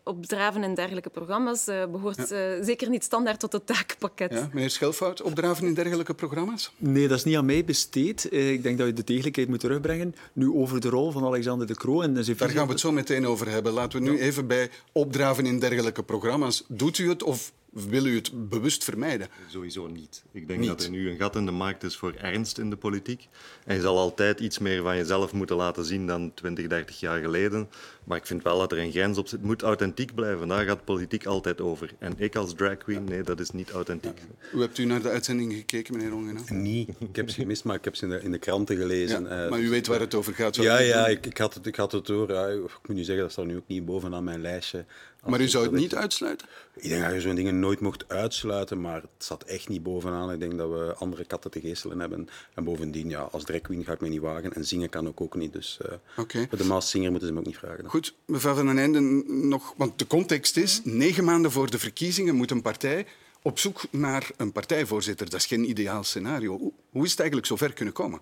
opdraven 0.07 0.63
in 0.63 0.73
dergelijke 0.73 1.09
programma's 1.09 1.67
uh, 1.67 1.85
behoort 1.85 2.29
ja. 2.29 2.55
uh, 2.55 2.63
zeker 2.63 2.89
niet 2.89 3.03
standaard 3.03 3.39
tot 3.39 3.53
het 3.53 3.65
taakpakket. 3.65 4.31
Ja, 4.31 4.49
meneer 4.53 4.69
Schelfout, 4.69 5.21
opdraven 5.21 5.65
in 5.65 5.73
dergelijke 5.73 6.13
programma's? 6.13 6.71
Nee, 6.77 7.07
dat 7.07 7.17
is 7.17 7.23
niet 7.23 7.35
aan 7.35 7.45
mij 7.45 7.65
besteed. 7.65 8.27
Uh, 8.31 8.51
ik 8.51 8.63
denk 8.63 8.77
dat 8.77 8.87
je 8.87 8.93
de 8.93 9.03
degelijkheid 9.03 9.47
moet 9.47 9.59
terugbrengen. 9.59 10.15
Nu 10.33 10.53
over 10.53 10.81
de 10.81 10.89
rol 10.89 11.11
van 11.11 11.25
Alexander 11.25 11.67
de 11.67 11.75
Croo. 11.75 12.01
En 12.01 12.23
zijn 12.23 12.37
Daar 12.37 12.49
gaan 12.49 12.65
we 12.65 12.71
het 12.71 12.79
zo 12.79 12.91
meteen 12.91 13.27
over 13.27 13.49
hebben. 13.49 13.73
Laten 13.73 13.99
we 14.01 14.09
nu 14.09 14.17
ja. 14.17 14.23
even 14.23 14.47
bij 14.47 14.69
opdraven 14.91 15.45
in 15.45 15.59
dergelijke 15.59 16.03
programma's. 16.03 16.63
Doet 16.67 16.97
u 16.97 17.09
het 17.09 17.23
of 17.23 17.51
wil 17.71 18.05
u 18.05 18.15
het 18.15 18.49
bewust 18.49 18.83
vermijden? 18.83 19.27
Sowieso 19.47 19.87
niet. 19.87 20.23
Ik 20.31 20.47
denk 20.47 20.59
niet. 20.59 20.69
dat 20.69 20.83
er 20.83 20.89
nu 20.89 21.09
een 21.09 21.17
gat 21.17 21.35
in 21.35 21.45
de 21.45 21.51
markt 21.51 21.83
is 21.83 21.95
voor 21.95 22.13
ernst 22.13 22.57
in 22.57 22.69
de 22.69 22.75
politiek. 22.75 23.27
En 23.65 23.75
je 23.75 23.81
zal 23.81 23.97
altijd 23.97 24.39
iets 24.39 24.59
meer 24.59 24.81
van 24.81 24.95
jezelf 24.95 25.33
moeten 25.33 25.55
laten 25.55 25.85
zien 25.85 26.07
dan 26.07 26.33
20, 26.33 26.67
30 26.67 26.99
jaar 26.99 27.19
geleden. 27.19 27.69
Maar 28.03 28.17
ik 28.17 28.25
vind 28.25 28.43
wel 28.43 28.59
dat 28.59 28.71
er 28.71 28.77
een 28.77 28.91
grens 28.91 29.17
op 29.17 29.27
zit. 29.27 29.39
Het 29.39 29.47
moet 29.47 29.61
authentiek 29.61 30.15
blijven. 30.15 30.47
Daar 30.47 30.65
gaat 30.65 30.85
politiek 30.85 31.25
altijd 31.25 31.61
over. 31.61 31.93
En 31.99 32.13
ik 32.17 32.35
als 32.35 32.53
drag 32.53 32.77
queen, 32.77 33.03
nee, 33.03 33.23
dat 33.23 33.39
is 33.39 33.51
niet 33.51 33.69
authentiek. 33.69 34.17
Ja. 34.17 34.49
Hoe 34.51 34.61
hebt 34.61 34.77
u 34.77 34.85
naar 34.85 35.01
de 35.01 35.09
uitzending 35.09 35.53
gekeken, 35.53 35.97
meneer 35.97 36.13
Ongena? 36.13 36.41
Nee, 36.49 36.87
ik 36.99 37.15
heb 37.15 37.29
ze 37.29 37.35
gemist, 37.35 37.63
maar 37.63 37.75
ik 37.75 37.83
heb 37.83 37.95
ze 37.95 38.03
in 38.03 38.09
de, 38.09 38.21
in 38.21 38.31
de 38.31 38.39
kranten 38.39 38.77
gelezen. 38.77 39.23
Ja, 39.23 39.43
uh, 39.43 39.49
maar 39.49 39.59
u 39.59 39.69
weet 39.69 39.87
waar 39.87 39.99
het 39.99 40.15
over 40.15 40.33
gaat? 40.33 40.55
Ja, 40.55 40.79
ja 40.79 41.07
ik, 41.07 41.25
ik, 41.25 41.37
had 41.37 41.53
het, 41.53 41.65
ik 41.65 41.75
had 41.75 41.91
het 41.91 42.05
door. 42.05 42.31
Ja, 42.31 42.47
ik 42.47 42.61
moet 42.87 42.97
nu 42.97 43.03
zeggen, 43.03 43.23
dat 43.23 43.31
staat 43.31 43.45
nu 43.45 43.55
ook 43.55 43.67
niet 43.67 43.85
bovenaan 43.85 44.23
mijn 44.23 44.41
lijstje. 44.41 44.85
Maar 45.27 45.41
u 45.41 45.47
zou 45.47 45.63
het 45.63 45.73
niet 45.73 45.95
uitsluiten? 45.95 46.47
Ik 46.75 46.89
denk 46.89 47.03
dat 47.03 47.13
je 47.13 47.21
zo'n 47.21 47.35
dingen 47.35 47.59
nooit 47.59 47.79
mocht 47.79 48.09
uitsluiten, 48.09 48.81
maar 48.81 49.01
het 49.01 49.25
zat 49.25 49.43
echt 49.43 49.69
niet 49.69 49.83
bovenaan. 49.83 50.31
Ik 50.31 50.39
denk 50.39 50.57
dat 50.57 50.69
we 50.69 50.95
andere 50.97 51.25
katten 51.25 51.51
te 51.51 51.59
geestelen 51.59 51.99
hebben. 51.99 52.29
En 52.53 52.63
bovendien, 52.63 53.09
ja, 53.09 53.19
als 53.19 53.43
drag 53.43 53.61
queen 53.61 53.83
ga 53.83 53.93
ik 53.93 54.01
me 54.01 54.07
niet 54.07 54.21
wagen. 54.21 54.53
En 54.53 54.65
zingen 54.65 54.89
kan 54.89 55.07
ook, 55.07 55.21
ook 55.21 55.35
niet. 55.35 55.53
Dus 55.53 55.79
uh, 55.85 55.93
okay. 56.17 56.47
voor 56.49 56.57
de 56.57 56.63
Maas 56.63 56.89
Singer 56.89 57.09
moeten 57.09 57.27
ze 57.27 57.33
me 57.33 57.39
ook 57.39 57.45
niet 57.45 57.57
vragen. 57.57 57.89
Goed, 57.89 58.15
mevrouw 58.25 58.55
Van 58.55 58.65
den 58.65 58.77
Einde 58.77 58.99
nog... 59.27 59.73
Want 59.77 59.99
de 59.99 60.07
context 60.07 60.57
is, 60.57 60.81
negen 60.83 61.23
maanden 61.23 61.51
voor 61.51 61.69
de 61.69 61.79
verkiezingen 61.79 62.35
moet 62.35 62.51
een 62.51 62.61
partij 62.61 63.05
op 63.41 63.59
zoek 63.59 63.81
naar 63.91 64.29
een 64.37 64.51
partijvoorzitter. 64.51 65.29
Dat 65.29 65.39
is 65.39 65.45
geen 65.45 65.69
ideaal 65.69 66.03
scenario. 66.03 66.57
Hoe 66.89 67.03
is 67.03 67.11
het 67.11 67.19
eigenlijk 67.19 67.49
zover 67.49 67.73
kunnen 67.73 67.93
komen? 67.93 68.19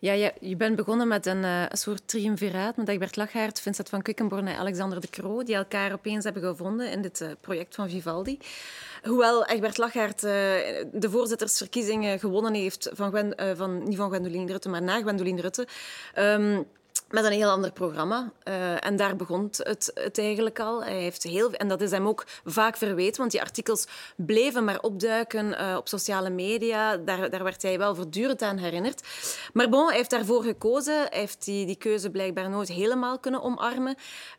Ja, 0.00 0.12
je, 0.40 0.56
bent 0.56 0.76
begonnen 0.76 1.08
met 1.08 1.26
een, 1.26 1.42
uh, 1.42 1.62
een 1.68 1.76
soort 1.76 2.08
triumviraat 2.08 2.76
met 2.76 2.88
Egbert 2.88 3.16
Lachaert, 3.16 3.60
Vincent 3.60 3.88
van 3.88 4.02
Quickenborn 4.02 4.46
en 4.46 4.56
Alexander 4.56 5.00
de 5.00 5.10
Croo, 5.10 5.42
die 5.42 5.54
elkaar 5.54 5.92
opeens 5.92 6.24
hebben 6.24 6.42
gevonden 6.42 6.90
in 6.90 7.02
dit 7.02 7.20
uh, 7.20 7.28
project 7.40 7.74
van 7.74 7.90
Vivaldi. 7.90 8.38
Hoewel 9.02 9.46
Egbert 9.46 9.78
Lachaert 9.78 10.24
uh, 10.24 10.30
de 10.92 11.10
voorzittersverkiezingen 11.10 12.18
gewonnen 12.18 12.54
heeft, 12.54 12.90
van, 12.92 13.34
van, 13.56 13.82
niet 13.82 13.96
van 13.96 14.08
Gwendoline 14.08 14.52
Rutte, 14.52 14.68
maar 14.68 14.82
na 14.82 15.00
Gwendoline 15.00 15.40
Rutte... 15.40 15.66
Um, 16.18 16.66
met 17.10 17.24
een 17.24 17.32
heel 17.32 17.50
ander 17.50 17.72
programma. 17.72 18.32
Uh, 18.48 18.84
en 18.86 18.96
daar 18.96 19.16
begon 19.16 19.42
het, 19.42 19.90
het, 19.94 20.18
eigenlijk 20.18 20.60
al. 20.60 20.84
Hij 20.84 21.00
heeft 21.00 21.22
heel, 21.22 21.52
en 21.52 21.68
dat 21.68 21.80
is 21.80 21.90
hem 21.90 22.08
ook 22.08 22.26
vaak 22.44 22.76
verweten, 22.76 23.20
want 23.20 23.30
die 23.30 23.40
artikels 23.40 23.86
bleven 24.16 24.64
maar 24.64 24.80
opduiken 24.80 25.46
uh, 25.46 25.74
op 25.76 25.88
sociale 25.88 26.30
media. 26.30 26.96
Daar, 26.96 27.30
daar, 27.30 27.42
werd 27.42 27.62
hij 27.62 27.78
wel 27.78 27.94
voortdurend 27.94 28.42
aan 28.42 28.56
herinnerd. 28.56 29.02
Maar 29.52 29.68
bon, 29.68 29.86
hij 29.86 29.96
heeft 29.96 30.10
daarvoor 30.10 30.42
gekozen. 30.42 30.94
Hij 30.94 31.18
heeft 31.18 31.44
die, 31.44 31.66
die 31.66 31.76
keuze 31.76 32.10
blijkbaar 32.10 32.50
nooit 32.50 32.68
helemaal 32.68 33.18
kunnen 33.18 33.42
omarmen. 33.42 33.94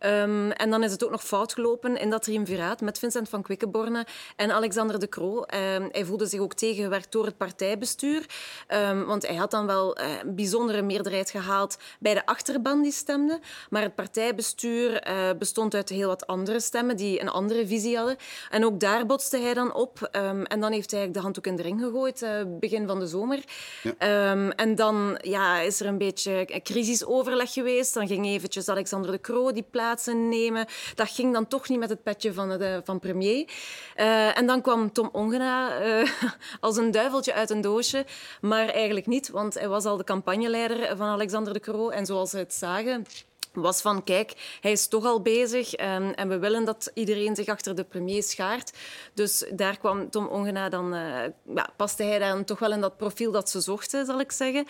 Um, 0.06 0.52
en 0.52 0.70
dan 0.70 0.84
is 0.84 0.92
het 0.92 1.04
ook 1.04 1.12
nog 1.12 1.24
fout 1.24 1.54
gelopen 1.54 1.98
in 1.98 2.10
dat 2.10 2.24
triumviraat 2.24 2.82
met 2.82 3.00
Vincent 3.00 3.30
van 3.30 3.42
Quickenborne 3.42 4.06
en 4.36 4.52
Alexander 4.52 5.00
de 5.00 5.10
Croo. 5.10 5.38
Um, 5.38 5.90
hij 5.92 6.06
voelde 6.06 6.26
zich 6.26 6.40
ook 6.40 6.54
tegengewerkt 6.54 7.12
door 7.12 7.26
het 7.26 7.38
partijbestuur. 7.38 8.26
Um, 8.68 9.06
want 9.06 9.28
hij 9.28 9.36
had 9.36 9.52
dan 9.52 9.66
wel 9.66 10.00
uh, 10.00 10.20
een 10.24 10.36
bijzondere 10.36 10.82
meerderheid 10.82 11.30
gehaald 11.30 11.78
bij 12.00 12.14
de 12.14 12.26
achterban 12.26 12.60
achterban 12.62 12.82
die 12.82 12.92
stemde. 12.92 13.40
Maar 13.70 13.82
het 13.82 13.96
partijbestuur 13.96 15.08
uh, 15.08 15.30
bestond 15.40 15.76
uit 15.76 15.90
heel 15.90 16.08
wat 16.08 16.28
andere 16.28 16.60
stemmen 16.60 16.98
die 16.98 17.22
een 17.22 17.30
andere 17.30 17.68
visie 17.68 17.98
hadden. 17.98 18.16
En 18.50 18.66
ook 18.66 18.80
daar 18.80 19.06
botste 19.06 19.38
hij 19.38 19.54
dan 19.54 19.74
op. 19.74 20.10
Um, 20.12 20.46
en 20.46 20.60
dan 20.60 20.72
heeft 20.72 20.92
hij 20.92 21.12
de 21.12 21.20
handdoek 21.20 21.48
in 21.48 21.56
de 21.56 21.62
ring 21.62 21.82
gegooid, 21.82 22.22
uh, 22.22 22.30
begin 22.60 22.88
van 22.88 23.00
de 23.00 23.08
zomer. 23.08 23.44
Ja. 23.84 24.32
Um, 24.32 24.52
en 24.52 24.76
dan 24.76 25.20
ja, 25.22 25.60
is 25.60 25.80
er 25.80 25.86
een 25.86 25.98
beetje 25.98 26.54
een 26.54 26.64
crisisoverleg 26.64 27.54
geweest. 27.54 27.94
Dan 27.94 28.08
ging 28.08 28.26
eventjes 28.26 28.70
Alexander 28.70 29.12
de 29.12 29.22
Croo 29.22 29.52
die 29.52 29.66
plaatsen 29.72 30.30
nemen. 30.30 30.66
Dat 30.96 31.10
ging 31.10 31.34
dan 31.34 31.48
toch 31.48 31.70
niet 31.70 31.80
met 31.80 31.90
het 31.90 32.04
petje 32.04 32.34
van, 32.34 32.50
de, 32.50 32.82
van 32.84 33.00
premier. 33.00 33.50
Uh, 33.98 34.38
en 34.38 34.46
dan 34.46 34.62
kwam 34.62 34.92
Tom 34.92 35.10
Ongena 35.12 35.82
uh, 35.86 36.10
als 36.60 36.78
een 36.78 36.92
duiveltje 36.92 37.34
uit 37.34 37.50
een 37.50 37.62
doosje. 37.62 38.06
Maar 38.42 38.68
eigenlijk 38.68 39.08
niet, 39.08 39.30
want 39.30 39.54
hij 39.54 39.68
was 39.68 39.86
al 39.86 39.98
de 39.98 40.04
campagneleider 40.04 40.98
van 40.98 41.08
Alexander 41.08 41.54
de 41.54 41.60
Croo. 41.60 41.90
En 41.90 42.06
zoals 42.06 42.30
ze 42.30 42.38
het 42.52 42.60
zagen, 42.60 43.06
was 43.54 43.82
van, 43.82 44.04
kijk, 44.04 44.58
hij 44.62 44.72
is 44.72 44.88
toch 44.88 45.06
al 45.06 45.22
bezig 45.22 45.80
um, 45.80 46.12
en 46.12 46.28
we 46.28 46.40
willen 46.40 46.66
dat 46.66 46.92
iedereen 46.94 47.36
zich 47.36 47.48
achter 47.48 47.76
de 47.76 47.84
premier 47.84 48.24
schaart. 48.24 48.72
Dus 49.14 49.46
daar 49.54 49.78
kwam 49.78 50.10
Tom 50.10 50.28
Ongena 50.28 50.70
dan, 50.70 50.94
uh, 50.94 51.24
ja, 51.56 51.70
paste 51.76 52.04
hij 52.04 52.20
dan 52.20 52.44
toch 52.44 52.60
wel 52.60 52.72
in 52.72 52.82
dat 52.82 52.98
profiel 52.98 53.32
dat 53.32 53.50
ze 53.50 53.62
zochten, 53.62 54.06
zal 54.06 54.20
ik 54.20 54.32
zeggen. 54.32 54.66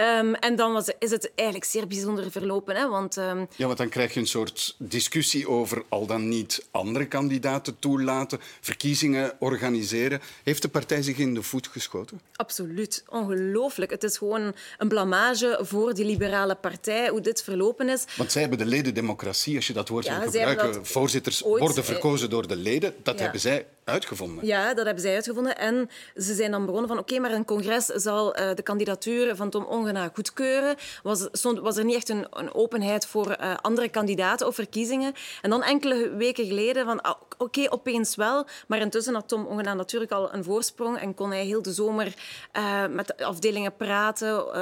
Um, 0.00 0.34
en 0.34 0.56
dan 0.56 0.72
was, 0.72 0.90
is 0.98 1.10
het 1.10 1.32
eigenlijk 1.34 1.70
zeer 1.70 1.86
bijzonder 1.86 2.30
verlopen. 2.30 2.76
Hè, 2.76 2.88
want, 2.88 3.16
um... 3.16 3.48
Ja, 3.56 3.66
want 3.66 3.78
dan 3.78 3.88
krijg 3.88 4.14
je 4.14 4.20
een 4.20 4.26
soort 4.26 4.74
discussie 4.78 5.48
over 5.48 5.82
al 5.88 6.06
dan 6.06 6.28
niet 6.28 6.66
andere 6.70 7.06
kandidaten 7.06 7.78
toelaten, 7.78 8.38
verkiezingen 8.60 9.36
organiseren. 9.38 10.20
Heeft 10.42 10.62
de 10.62 10.68
partij 10.68 11.02
zich 11.02 11.16
in 11.18 11.34
de 11.34 11.42
voet 11.42 11.66
geschoten? 11.66 12.20
Absoluut. 12.36 13.04
Ongelooflijk. 13.08 13.90
Het 13.90 14.02
is 14.02 14.18
gewoon 14.18 14.54
een 14.78 14.88
blamage 14.88 15.58
voor 15.62 15.94
die 15.94 16.04
liberale 16.04 16.54
partij, 16.54 17.08
hoe 17.08 17.20
dit 17.20 17.42
verlopen 17.42 17.88
is. 17.88 18.04
Want 18.18 18.32
zij 18.32 18.40
hebben 18.40 18.58
de 18.58 18.66
ledendemocratie, 18.66 19.56
als 19.56 19.66
je 19.66 19.72
dat 19.72 19.88
woord 19.88 20.04
ja, 20.04 20.20
wil 20.20 20.30
gebruiken. 20.30 20.86
Voorzitters 20.86 21.40
worden 21.40 21.84
verkozen 21.84 22.30
door 22.30 22.48
de 22.48 22.56
leden. 22.56 22.94
Dat 23.02 23.14
ja. 23.16 23.22
hebben 23.22 23.40
zij 23.40 23.66
uitgevonden. 23.88 24.46
Ja, 24.46 24.74
dat 24.74 24.84
hebben 24.84 25.02
zij 25.02 25.14
uitgevonden. 25.14 25.58
En 25.58 25.90
ze 26.16 26.34
zijn 26.34 26.50
dan 26.50 26.66
begonnen 26.66 26.88
van 26.88 26.98
oké, 26.98 27.18
maar 27.18 27.32
een 27.32 27.44
congres 27.44 27.86
zal 27.86 28.40
uh, 28.40 28.54
de 28.54 28.62
kandidatuur 28.62 29.36
van 29.36 29.50
Tom 29.50 29.64
Ongena 29.64 30.10
goedkeuren. 30.14 30.76
Was, 31.02 31.28
was 31.42 31.76
er 31.76 31.84
niet 31.84 31.94
echt 31.94 32.08
een, 32.08 32.26
een 32.30 32.54
openheid 32.54 33.06
voor 33.06 33.36
uh, 33.40 33.54
andere 33.60 33.88
kandidaten 33.88 34.46
of 34.46 34.54
verkiezingen. 34.54 35.12
En 35.42 35.50
dan 35.50 35.62
enkele 35.62 36.16
weken 36.16 36.46
geleden 36.46 36.84
van 36.84 37.00
ah, 37.00 37.20
oké, 37.38 37.66
opeens 37.70 38.14
wel. 38.14 38.46
Maar 38.66 38.78
intussen 38.78 39.14
had 39.14 39.28
Tom 39.28 39.46
Ongena 39.46 39.74
natuurlijk 39.74 40.12
al 40.12 40.34
een 40.34 40.44
voorsprong 40.44 40.98
en 40.98 41.14
kon 41.14 41.30
hij 41.30 41.44
heel 41.44 41.62
de 41.62 41.72
zomer 41.72 42.14
uh, 42.56 42.86
met 42.86 43.06
de 43.06 43.24
afdelingen 43.24 43.76
praten 43.76 44.52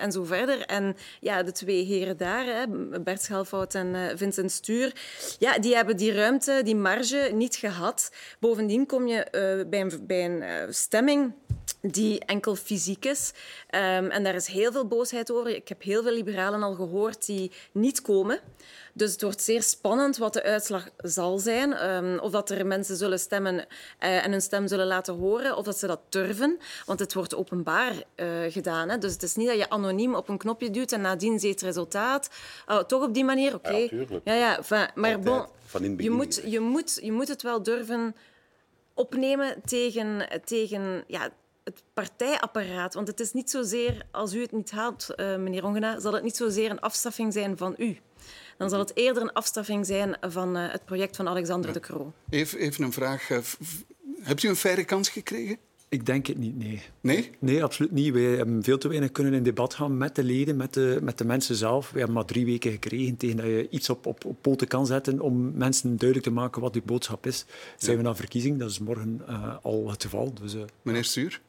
en 0.00 0.12
zo 0.12 0.24
verder. 0.24 0.60
En 0.60 0.96
ja, 1.20 1.42
de 1.42 1.52
twee 1.52 1.84
heren 1.84 2.16
daar, 2.16 2.44
hè, 2.44 2.66
Bert 3.00 3.22
Schelfout 3.22 3.74
en 3.74 4.18
Vincent 4.18 4.52
Stuur, 4.52 4.92
ja, 5.38 5.58
die 5.58 5.74
hebben 5.74 5.96
die 5.96 6.12
ruimte, 6.12 6.60
die 6.64 6.76
marge 6.76 7.30
niet 7.34 7.56
gehad. 7.56 8.10
Bovendien 8.40 8.65
bovendien 8.66 8.86
kom 8.86 9.06
je 9.06 9.26
uh, 9.60 9.70
bij 9.70 9.80
een, 9.80 10.06
bij 10.06 10.24
een 10.24 10.42
uh, 10.42 10.72
stemming 10.72 11.32
die 11.80 12.20
enkel 12.24 12.56
fysiek 12.56 13.04
is. 13.04 13.32
Um, 13.70 14.10
en 14.10 14.24
daar 14.24 14.34
is 14.34 14.46
heel 14.46 14.72
veel 14.72 14.86
boosheid 14.86 15.30
over. 15.30 15.54
Ik 15.54 15.68
heb 15.68 15.82
heel 15.82 16.02
veel 16.02 16.12
liberalen 16.12 16.62
al 16.62 16.74
gehoord 16.74 17.26
die 17.26 17.52
niet 17.72 18.02
komen. 18.02 18.40
Dus 18.92 19.12
het 19.12 19.22
wordt 19.22 19.42
zeer 19.42 19.62
spannend 19.62 20.16
wat 20.16 20.32
de 20.32 20.42
uitslag 20.42 20.88
zal 20.96 21.38
zijn. 21.38 21.90
Um, 21.90 22.18
of 22.18 22.30
dat 22.30 22.50
er 22.50 22.66
mensen 22.66 22.96
zullen 22.96 23.18
stemmen 23.18 23.54
uh, 23.54 24.24
en 24.24 24.30
hun 24.30 24.40
stem 24.40 24.68
zullen 24.68 24.86
laten 24.86 25.14
horen, 25.14 25.56
of 25.56 25.64
dat 25.64 25.78
ze 25.78 25.86
dat 25.86 26.00
durven. 26.08 26.58
Want 26.86 26.98
het 26.98 27.14
wordt 27.14 27.34
openbaar 27.34 27.92
uh, 27.92 28.26
gedaan. 28.48 28.88
Hè. 28.88 28.98
Dus 28.98 29.12
het 29.12 29.22
is 29.22 29.34
niet 29.34 29.48
dat 29.48 29.58
je 29.58 29.70
anoniem 29.70 30.14
op 30.14 30.28
een 30.28 30.38
knopje 30.38 30.70
duwt 30.70 30.92
en 30.92 31.00
nadien 31.00 31.38
ziet 31.38 31.50
het 31.50 31.62
resultaat. 31.62 32.30
Oh, 32.66 32.78
toch 32.78 33.02
op 33.02 33.14
die 33.14 33.24
manier, 33.24 33.54
oké. 33.54 33.68
Okay. 33.68 34.20
Ja, 34.24 34.34
ja, 34.34 34.90
maar 34.94 35.20
bon, 35.20 35.46
je, 35.96 36.10
moet, 36.10 36.40
je, 36.44 36.60
moet, 36.60 36.98
je 37.02 37.12
moet 37.12 37.28
het 37.28 37.42
wel 37.42 37.62
durven 37.62 38.14
opnemen 38.96 39.62
tegen, 39.64 40.28
tegen 40.44 41.04
ja, 41.06 41.30
het 41.64 41.82
partijapparaat. 41.94 42.94
Want 42.94 43.08
het 43.08 43.20
is 43.20 43.32
niet 43.32 43.50
zozeer, 43.50 44.06
als 44.10 44.34
u 44.34 44.40
het 44.40 44.52
niet 44.52 44.70
haalt, 44.70 45.08
uh, 45.16 45.36
meneer 45.36 45.64
Ongena, 45.64 46.00
zal 46.00 46.12
het 46.12 46.22
niet 46.22 46.36
zozeer 46.36 46.70
een 46.70 46.80
afstraffing 46.80 47.32
zijn 47.32 47.56
van 47.56 47.74
u. 47.78 47.98
Dan 48.58 48.70
zal 48.70 48.78
het 48.78 48.96
eerder 48.96 49.22
een 49.22 49.32
afstraffing 49.32 49.86
zijn 49.86 50.16
van 50.20 50.56
uh, 50.56 50.72
het 50.72 50.84
project 50.84 51.16
van 51.16 51.28
Alexander 51.28 51.68
ja. 51.68 51.72
de 51.72 51.80
Croo. 51.80 52.12
Even, 52.30 52.58
even 52.58 52.84
een 52.84 52.92
vraag. 52.92 53.30
Uh, 53.30 53.38
hebt 54.22 54.42
u 54.42 54.48
een 54.48 54.56
faire 54.56 54.84
kans 54.84 55.08
gekregen? 55.08 55.58
Ik 55.88 56.06
denk 56.06 56.26
het 56.26 56.38
niet, 56.38 56.58
nee. 56.58 56.82
Nee? 57.00 57.30
Nee, 57.38 57.62
absoluut 57.62 57.90
niet. 57.90 58.12
Wij 58.12 58.22
hebben 58.22 58.62
veel 58.62 58.78
te 58.78 58.88
weinig 58.88 59.12
kunnen 59.12 59.34
in 59.34 59.42
debat 59.42 59.74
gaan 59.74 59.96
met 59.96 60.14
de 60.14 60.24
leden, 60.24 60.56
met 60.56 60.74
de, 60.74 60.98
met 61.02 61.18
de 61.18 61.24
mensen 61.24 61.54
zelf. 61.54 61.90
We 61.90 61.98
hebben 61.98 62.16
maar 62.16 62.24
drie 62.24 62.44
weken 62.44 62.70
gekregen 62.70 63.16
tegen 63.16 63.36
dat 63.36 63.46
je 63.46 63.68
iets 63.70 63.90
op, 63.90 64.06
op, 64.06 64.24
op 64.24 64.36
poten 64.40 64.68
kan 64.68 64.86
zetten 64.86 65.20
om 65.20 65.56
mensen 65.56 65.88
duidelijk 65.96 66.28
te 66.28 66.34
maken 66.34 66.60
wat 66.60 66.72
die 66.72 66.82
boodschap 66.82 67.26
is. 67.26 67.44
Zijn 67.76 67.92
ja. 67.92 67.96
we 67.96 68.02
naar 68.02 68.16
verkiezing? 68.16 68.58
Dat 68.58 68.70
is 68.70 68.78
morgen 68.78 69.22
uh, 69.28 69.56
al 69.62 69.90
het 69.90 70.02
geval. 70.02 70.32
Dus, 70.42 70.54
uh, 70.54 70.62
Meneer 70.82 71.04
Stuur? 71.04 71.40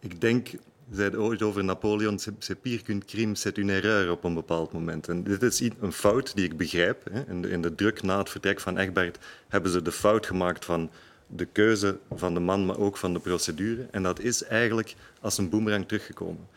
Ik 0.00 0.20
denk 0.20 0.48
zei 0.90 1.16
ooit 1.16 1.42
over 1.42 1.64
Napoleon, 1.64 2.18
c'est 2.18 2.62
pire 2.62 2.82
qu'une 2.82 3.04
crime, 3.04 3.34
c'est 3.34 3.58
une 3.58 3.72
erreur 3.72 4.10
op 4.10 4.24
een 4.24 4.34
bepaald 4.34 4.72
moment. 4.72 5.08
En 5.08 5.22
dit 5.22 5.42
is 5.42 5.60
een 5.80 5.92
fout 5.92 6.34
die 6.34 6.44
ik 6.44 6.56
begrijp. 6.56 7.04
Hè. 7.10 7.28
In, 7.28 7.42
de, 7.42 7.48
in 7.48 7.62
de 7.62 7.74
druk 7.74 8.02
na 8.02 8.18
het 8.18 8.30
vertrek 8.30 8.60
van 8.60 8.78
Egbert 8.78 9.18
hebben 9.48 9.70
ze 9.70 9.82
de 9.82 9.92
fout 9.92 10.26
gemaakt 10.26 10.64
van 10.64 10.90
de 11.26 11.44
keuze 11.44 11.98
van 12.14 12.34
de 12.34 12.40
man, 12.40 12.66
maar 12.66 12.78
ook 12.78 12.96
van 12.96 13.12
de 13.12 13.20
procedure. 13.20 13.86
En 13.90 14.02
dat 14.02 14.20
is 14.20 14.44
eigenlijk 14.44 14.94
als 15.20 15.38
een 15.38 15.48
boemerang 15.48 15.88
teruggekomen. 15.88 16.48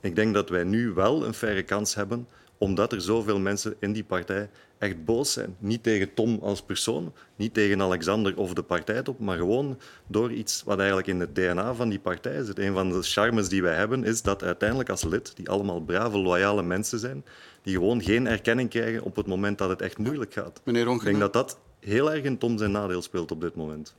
Ik 0.00 0.16
denk 0.16 0.34
dat 0.34 0.48
wij 0.48 0.64
nu 0.64 0.90
wel 0.90 1.26
een 1.26 1.34
faire 1.34 1.62
kans 1.62 1.94
hebben, 1.94 2.26
omdat 2.58 2.92
er 2.92 3.00
zoveel 3.00 3.38
mensen 3.38 3.74
in 3.78 3.92
die 3.92 4.04
partij 4.04 4.50
echt 4.78 5.04
boos 5.04 5.32
zijn. 5.32 5.56
Niet 5.58 5.82
tegen 5.82 6.14
Tom 6.14 6.38
als 6.42 6.62
persoon, 6.62 7.12
niet 7.36 7.54
tegen 7.54 7.82
Alexander 7.82 8.36
of 8.36 8.52
de 8.52 8.62
partijtop, 8.62 9.18
maar 9.18 9.36
gewoon 9.36 9.78
door 10.06 10.32
iets 10.32 10.62
wat 10.64 10.78
eigenlijk 10.78 11.08
in 11.08 11.20
het 11.20 11.34
DNA 11.34 11.74
van 11.74 11.88
die 11.88 11.98
partij 11.98 12.44
zit. 12.44 12.58
Een 12.58 12.72
van 12.72 12.90
de 12.90 13.02
charmes 13.02 13.48
die 13.48 13.62
wij 13.62 13.74
hebben 13.74 14.04
is 14.04 14.22
dat 14.22 14.42
uiteindelijk 14.42 14.88
als 14.88 15.04
lid, 15.04 15.32
die 15.36 15.48
allemaal 15.48 15.80
brave, 15.80 16.18
loyale 16.18 16.62
mensen 16.62 16.98
zijn, 16.98 17.24
die 17.62 17.74
gewoon 17.74 18.02
geen 18.02 18.26
erkenning 18.26 18.70
krijgen 18.70 19.02
op 19.02 19.16
het 19.16 19.26
moment 19.26 19.58
dat 19.58 19.68
het 19.68 19.82
echt 19.82 19.98
moeilijk 19.98 20.32
gaat. 20.32 20.60
Meneer 20.64 20.88
Ik 20.88 21.02
denk 21.02 21.18
dat 21.18 21.32
dat 21.32 21.58
heel 21.84 22.12
erg 22.12 22.24
in 22.24 22.38
Tom 22.38 22.58
zijn 22.58 22.70
nadeel 22.70 23.02
speelt 23.02 23.30
op 23.30 23.40
dit 23.40 23.54
moment. 23.54 23.94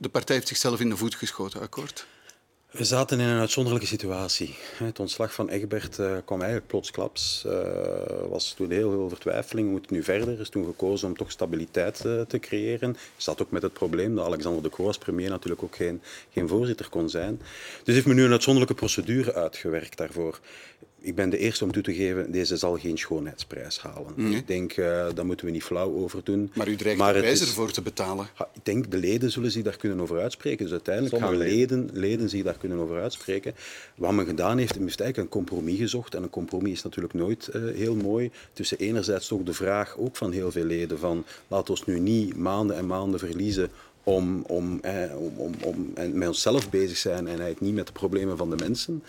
De 0.00 0.08
partij 0.08 0.34
heeft 0.34 0.48
zichzelf 0.48 0.80
in 0.80 0.88
de 0.88 0.96
voet 0.96 1.14
geschoten, 1.14 1.60
akkoord? 1.60 2.06
We 2.72 2.84
zaten 2.84 3.20
in 3.20 3.26
een 3.26 3.40
uitzonderlijke 3.40 3.86
situatie. 3.86 4.54
Het 4.76 5.00
ontslag 5.00 5.34
van 5.34 5.48
Egbert 5.48 5.98
uh, 5.98 6.16
kwam 6.24 6.38
eigenlijk 6.38 6.70
plotsklaps. 6.70 7.44
Er 7.44 8.22
uh, 8.22 8.28
was 8.28 8.52
toen 8.52 8.70
heel 8.70 8.90
veel 8.90 9.08
vertwijfeling. 9.08 9.66
Hoe 9.66 9.76
moet 9.76 9.84
het 9.84 9.90
nu 9.90 10.02
verder? 10.02 10.28
Er 10.28 10.40
is 10.40 10.48
toen 10.48 10.64
gekozen 10.64 11.08
om 11.08 11.16
toch 11.16 11.30
stabiliteit 11.30 12.04
uh, 12.04 12.20
te 12.20 12.38
creëren. 12.38 12.88
Er 12.90 13.00
zat 13.16 13.42
ook 13.42 13.50
met 13.50 13.62
het 13.62 13.72
probleem 13.72 14.14
dat 14.14 14.26
Alexander 14.26 14.62
de 14.62 14.70
Croo 14.70 14.86
als 14.86 14.98
premier 14.98 15.30
natuurlijk 15.30 15.62
ook 15.62 15.76
geen, 15.76 16.02
geen 16.30 16.48
voorzitter 16.48 16.88
kon 16.88 17.10
zijn. 17.10 17.40
Dus 17.84 17.94
heeft 17.94 18.06
men 18.06 18.16
nu 18.16 18.24
een 18.24 18.30
uitzonderlijke 18.30 18.76
procedure 18.76 19.34
uitgewerkt 19.34 19.96
daarvoor 19.96 20.40
ik 21.02 21.14
ben 21.14 21.30
de 21.30 21.38
eerste 21.38 21.64
om 21.64 21.72
toe 21.72 21.82
te 21.82 21.94
geven, 21.94 22.30
deze 22.30 22.56
zal 22.56 22.78
geen 22.78 22.98
schoonheidsprijs 22.98 23.80
halen. 23.80 24.32
Ik 24.32 24.46
denk, 24.46 24.76
uh, 24.76 25.06
daar 25.14 25.26
moeten 25.26 25.46
we 25.46 25.52
niet 25.52 25.62
flauw 25.62 25.94
over 25.94 26.20
doen. 26.24 26.50
Maar 26.54 26.68
u 26.68 26.76
dreigt 26.76 26.98
maar 26.98 27.12
de 27.12 27.18
prijs 27.18 27.40
ervoor 27.40 27.70
te 27.70 27.82
betalen. 27.82 28.28
Ha, 28.34 28.48
ik 28.54 28.64
denk, 28.64 28.90
de 28.90 28.96
leden 28.96 29.30
zullen 29.30 29.50
zich 29.50 29.62
daar 29.62 29.76
kunnen 29.76 30.00
over 30.00 30.20
uitspreken. 30.20 30.64
Dus 30.64 30.72
uiteindelijk 30.72 31.14
Sommige 31.14 31.42
gaan 31.42 31.48
leden, 31.48 31.90
leden 31.92 32.28
zich 32.28 32.42
daar 32.42 32.58
kunnen 32.58 32.78
over 32.78 33.00
uitspreken. 33.00 33.54
Wat 33.94 34.12
men 34.12 34.26
gedaan 34.26 34.58
heeft, 34.58 34.74
men 34.74 34.84
heeft 34.84 35.00
eigenlijk 35.00 35.34
een 35.34 35.38
compromis 35.44 35.78
gezocht. 35.78 36.14
En 36.14 36.22
een 36.22 36.30
compromis 36.30 36.72
is 36.72 36.82
natuurlijk 36.82 37.14
nooit 37.14 37.50
uh, 37.56 37.76
heel 37.76 37.96
mooi. 37.96 38.30
Tussen 38.52 38.78
enerzijds 38.78 39.28
toch 39.28 39.42
de 39.42 39.54
vraag, 39.54 39.96
ook 39.98 40.16
van 40.16 40.32
heel 40.32 40.50
veel 40.50 40.64
leden, 40.64 40.98
van 40.98 41.24
laat 41.48 41.70
ons 41.70 41.86
nu 41.86 41.98
niet 41.98 42.36
maanden 42.36 42.76
en 42.76 42.86
maanden 42.86 43.18
verliezen 43.18 43.70
om, 44.04 44.42
om, 44.46 44.78
eh, 44.82 45.16
om, 45.16 45.32
om, 45.36 45.54
om 45.64 45.92
met 46.12 46.28
onszelf 46.28 46.70
bezig 46.70 46.96
zijn 46.96 47.18
en 47.18 47.26
eigenlijk 47.26 47.60
niet 47.60 47.74
met 47.74 47.86
de 47.86 47.92
problemen 47.92 48.36
van 48.36 48.50
de 48.50 48.56
mensen. 48.56 49.02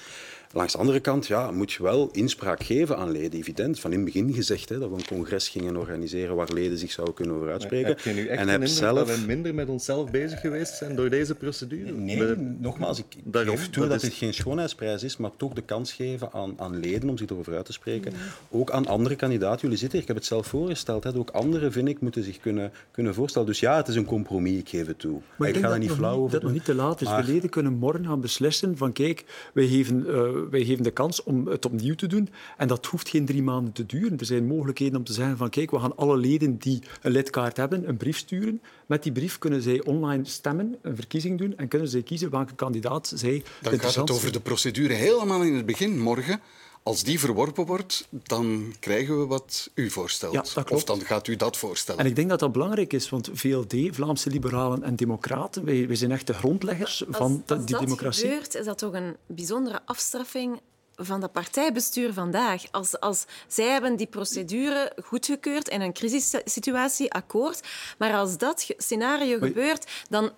Langs 0.55 0.71
de 0.71 0.77
andere 0.79 0.99
kant 0.99 1.27
ja, 1.27 1.51
moet 1.51 1.71
je 1.71 1.83
wel 1.83 2.09
inspraak 2.11 2.63
geven 2.63 2.97
aan 2.97 3.11
leden. 3.11 3.39
Evident, 3.39 3.79
van 3.79 3.91
in 3.91 3.97
het 3.97 4.05
begin 4.05 4.33
gezegd 4.33 4.69
hè, 4.69 4.79
dat 4.79 4.89
we 4.89 4.95
een 4.95 5.05
congres 5.05 5.49
gingen 5.49 5.77
organiseren 5.77 6.35
waar 6.35 6.53
leden 6.53 6.77
zich 6.77 6.91
zouden 6.91 7.15
kunnen 7.15 7.35
over 7.35 7.51
uitspreken. 7.51 7.87
Maar 7.87 7.95
heb 8.03 8.15
je 8.15 8.21
nu 8.21 8.27
echt 8.27 8.39
en 8.39 8.47
heb 8.47 8.65
zelf... 8.65 9.07
dat 9.07 9.19
we 9.19 9.25
minder 9.25 9.53
met 9.53 9.69
onszelf 9.69 10.11
bezig 10.11 10.39
geweest 10.39 10.73
zijn 10.75 10.95
door 10.95 11.09
deze 11.09 11.35
procedure? 11.35 11.91
Nee, 11.91 12.17
we... 12.17 12.55
nogmaals, 12.59 12.99
ik 12.99 13.05
Daarom, 13.23 13.57
geef 13.57 13.69
toe 13.69 13.81
dat, 13.81 13.91
dat 13.91 14.01
is... 14.01 14.07
het 14.07 14.17
geen 14.17 14.33
schoonheidsprijs 14.33 15.03
is, 15.03 15.17
maar 15.17 15.31
toch 15.37 15.53
de 15.53 15.61
kans 15.61 15.93
geven 15.93 16.31
aan, 16.33 16.53
aan 16.57 16.79
leden 16.79 17.09
om 17.09 17.17
zich 17.17 17.29
erover 17.29 17.55
uit 17.55 17.65
te 17.65 17.73
spreken. 17.73 18.11
Mm. 18.11 18.59
Ook 18.59 18.71
aan 18.71 18.87
andere 18.87 19.15
kandidaten. 19.15 19.61
Jullie 19.61 19.77
zitten 19.77 19.91
hier, 19.91 20.01
ik 20.01 20.07
heb 20.07 20.17
het 20.17 20.25
zelf 20.25 20.47
voorgesteld. 20.47 21.03
Hè. 21.03 21.15
Ook 21.15 21.29
anderen, 21.29 21.71
vind 21.71 21.87
ik, 21.87 22.01
moeten 22.01 22.23
zich 22.23 22.39
kunnen, 22.39 22.71
kunnen 22.91 23.13
voorstellen. 23.13 23.47
Dus 23.47 23.59
ja, 23.59 23.75
het 23.75 23.87
is 23.87 23.95
een 23.95 24.05
compromis, 24.05 24.57
ik 24.57 24.69
geef 24.69 24.87
het 24.87 24.99
toe. 24.99 25.19
Maar 25.35 25.49
ik, 25.49 25.55
ik 25.55 25.61
ga 25.61 25.71
er 25.71 25.79
niet 25.79 25.91
flauw 25.91 26.17
over 26.17 26.31
Dat 26.31 26.41
nog 26.41 26.51
niet 26.51 26.65
te 26.65 26.75
laat 26.75 27.01
is. 27.01 27.07
Maar... 27.07 27.25
De 27.25 27.31
leden 27.31 27.49
kunnen 27.49 27.73
morgen 27.73 28.05
gaan 28.05 28.21
beslissen 28.21 28.77
van 28.77 28.91
kijk, 28.91 29.25
wij 29.53 29.67
geven... 29.67 30.05
Uh, 30.07 30.41
wij 30.49 30.63
geven 30.65 30.83
de 30.83 30.91
kans 30.91 31.23
om 31.23 31.47
het 31.47 31.65
opnieuw 31.65 31.95
te 31.95 32.07
doen. 32.07 32.29
En 32.57 32.67
dat 32.67 32.85
hoeft 32.85 33.09
geen 33.09 33.25
drie 33.25 33.43
maanden 33.43 33.73
te 33.73 33.85
duren. 33.85 34.19
Er 34.19 34.25
zijn 34.25 34.45
mogelijkheden 34.45 34.97
om 34.97 35.03
te 35.03 35.13
zeggen 35.13 35.37
van 35.37 35.49
kijk, 35.49 35.71
we 35.71 35.79
gaan 35.79 35.95
alle 35.95 36.17
leden 36.17 36.57
die 36.57 36.81
een 37.01 37.11
lidkaart 37.11 37.57
hebben 37.57 37.89
een 37.89 37.97
brief 37.97 38.17
sturen. 38.17 38.61
Met 38.85 39.03
die 39.03 39.11
brief 39.11 39.37
kunnen 39.37 39.61
zij 39.61 39.83
online 39.83 40.25
stemmen, 40.25 40.75
een 40.81 40.95
verkiezing 40.95 41.37
doen 41.37 41.57
en 41.57 41.67
kunnen 41.67 41.87
zij 41.87 42.01
kiezen 42.01 42.29
welke 42.29 42.55
kandidaat 42.55 43.11
zij 43.15 43.43
Dan 43.61 43.79
gaat 43.79 43.95
het 43.95 44.11
over 44.11 44.31
de 44.31 44.39
procedure 44.39 44.93
helemaal 44.93 45.43
in 45.43 45.53
het 45.53 45.65
begin 45.65 45.99
morgen 45.99 46.41
Als 46.83 47.03
die 47.03 47.19
verworpen 47.19 47.65
wordt, 47.65 48.07
dan 48.09 48.75
krijgen 48.79 49.19
we 49.19 49.25
wat 49.25 49.69
u 49.73 49.89
voorstelt. 49.89 50.33
Ja, 50.33 50.41
dat 50.41 50.51
klopt. 50.53 50.71
Of 50.71 50.83
dan 50.83 51.01
gaat 51.01 51.27
u 51.27 51.35
dat 51.35 51.57
voorstellen. 51.57 51.99
En 51.99 52.05
ik 52.05 52.15
denk 52.15 52.29
dat 52.29 52.39
dat 52.39 52.51
belangrijk 52.51 52.93
is, 52.93 53.09
want 53.09 53.29
VLD, 53.33 53.75
Vlaamse 53.91 54.29
Liberalen 54.29 54.83
en 54.83 54.95
Democraten, 54.95 55.65
wij, 55.65 55.87
wij 55.87 55.95
zijn 55.95 56.11
echt 56.11 56.27
de 56.27 56.33
grondleggers 56.33 57.07
Als, 57.07 57.17
van 57.17 57.43
als 57.47 57.65
die 57.65 57.75
dat 57.75 57.79
democratie. 57.79 58.23
gebeurt, 58.23 58.55
is 58.55 58.65
dat 58.65 58.77
toch 58.77 58.93
een 58.93 59.15
bijzondere 59.27 59.81
afstraffing 59.85 60.61
van 60.95 61.19
dat 61.19 61.31
partijbestuur 61.31 62.13
vandaag. 62.13 62.63
Als, 62.71 62.99
als 62.99 63.25
zij 63.47 63.67
hebben 63.67 63.95
die 63.95 64.07
procedure 64.07 64.91
goedgekeurd 65.03 65.69
in 65.69 65.81
een 65.81 65.93
crisissituatie, 65.93 67.11
akkoord. 67.11 67.67
Maar 67.97 68.13
als 68.13 68.37
dat 68.37 68.67
scenario 68.77 69.37
gebeurt, 69.37 69.91
dan 70.09 70.31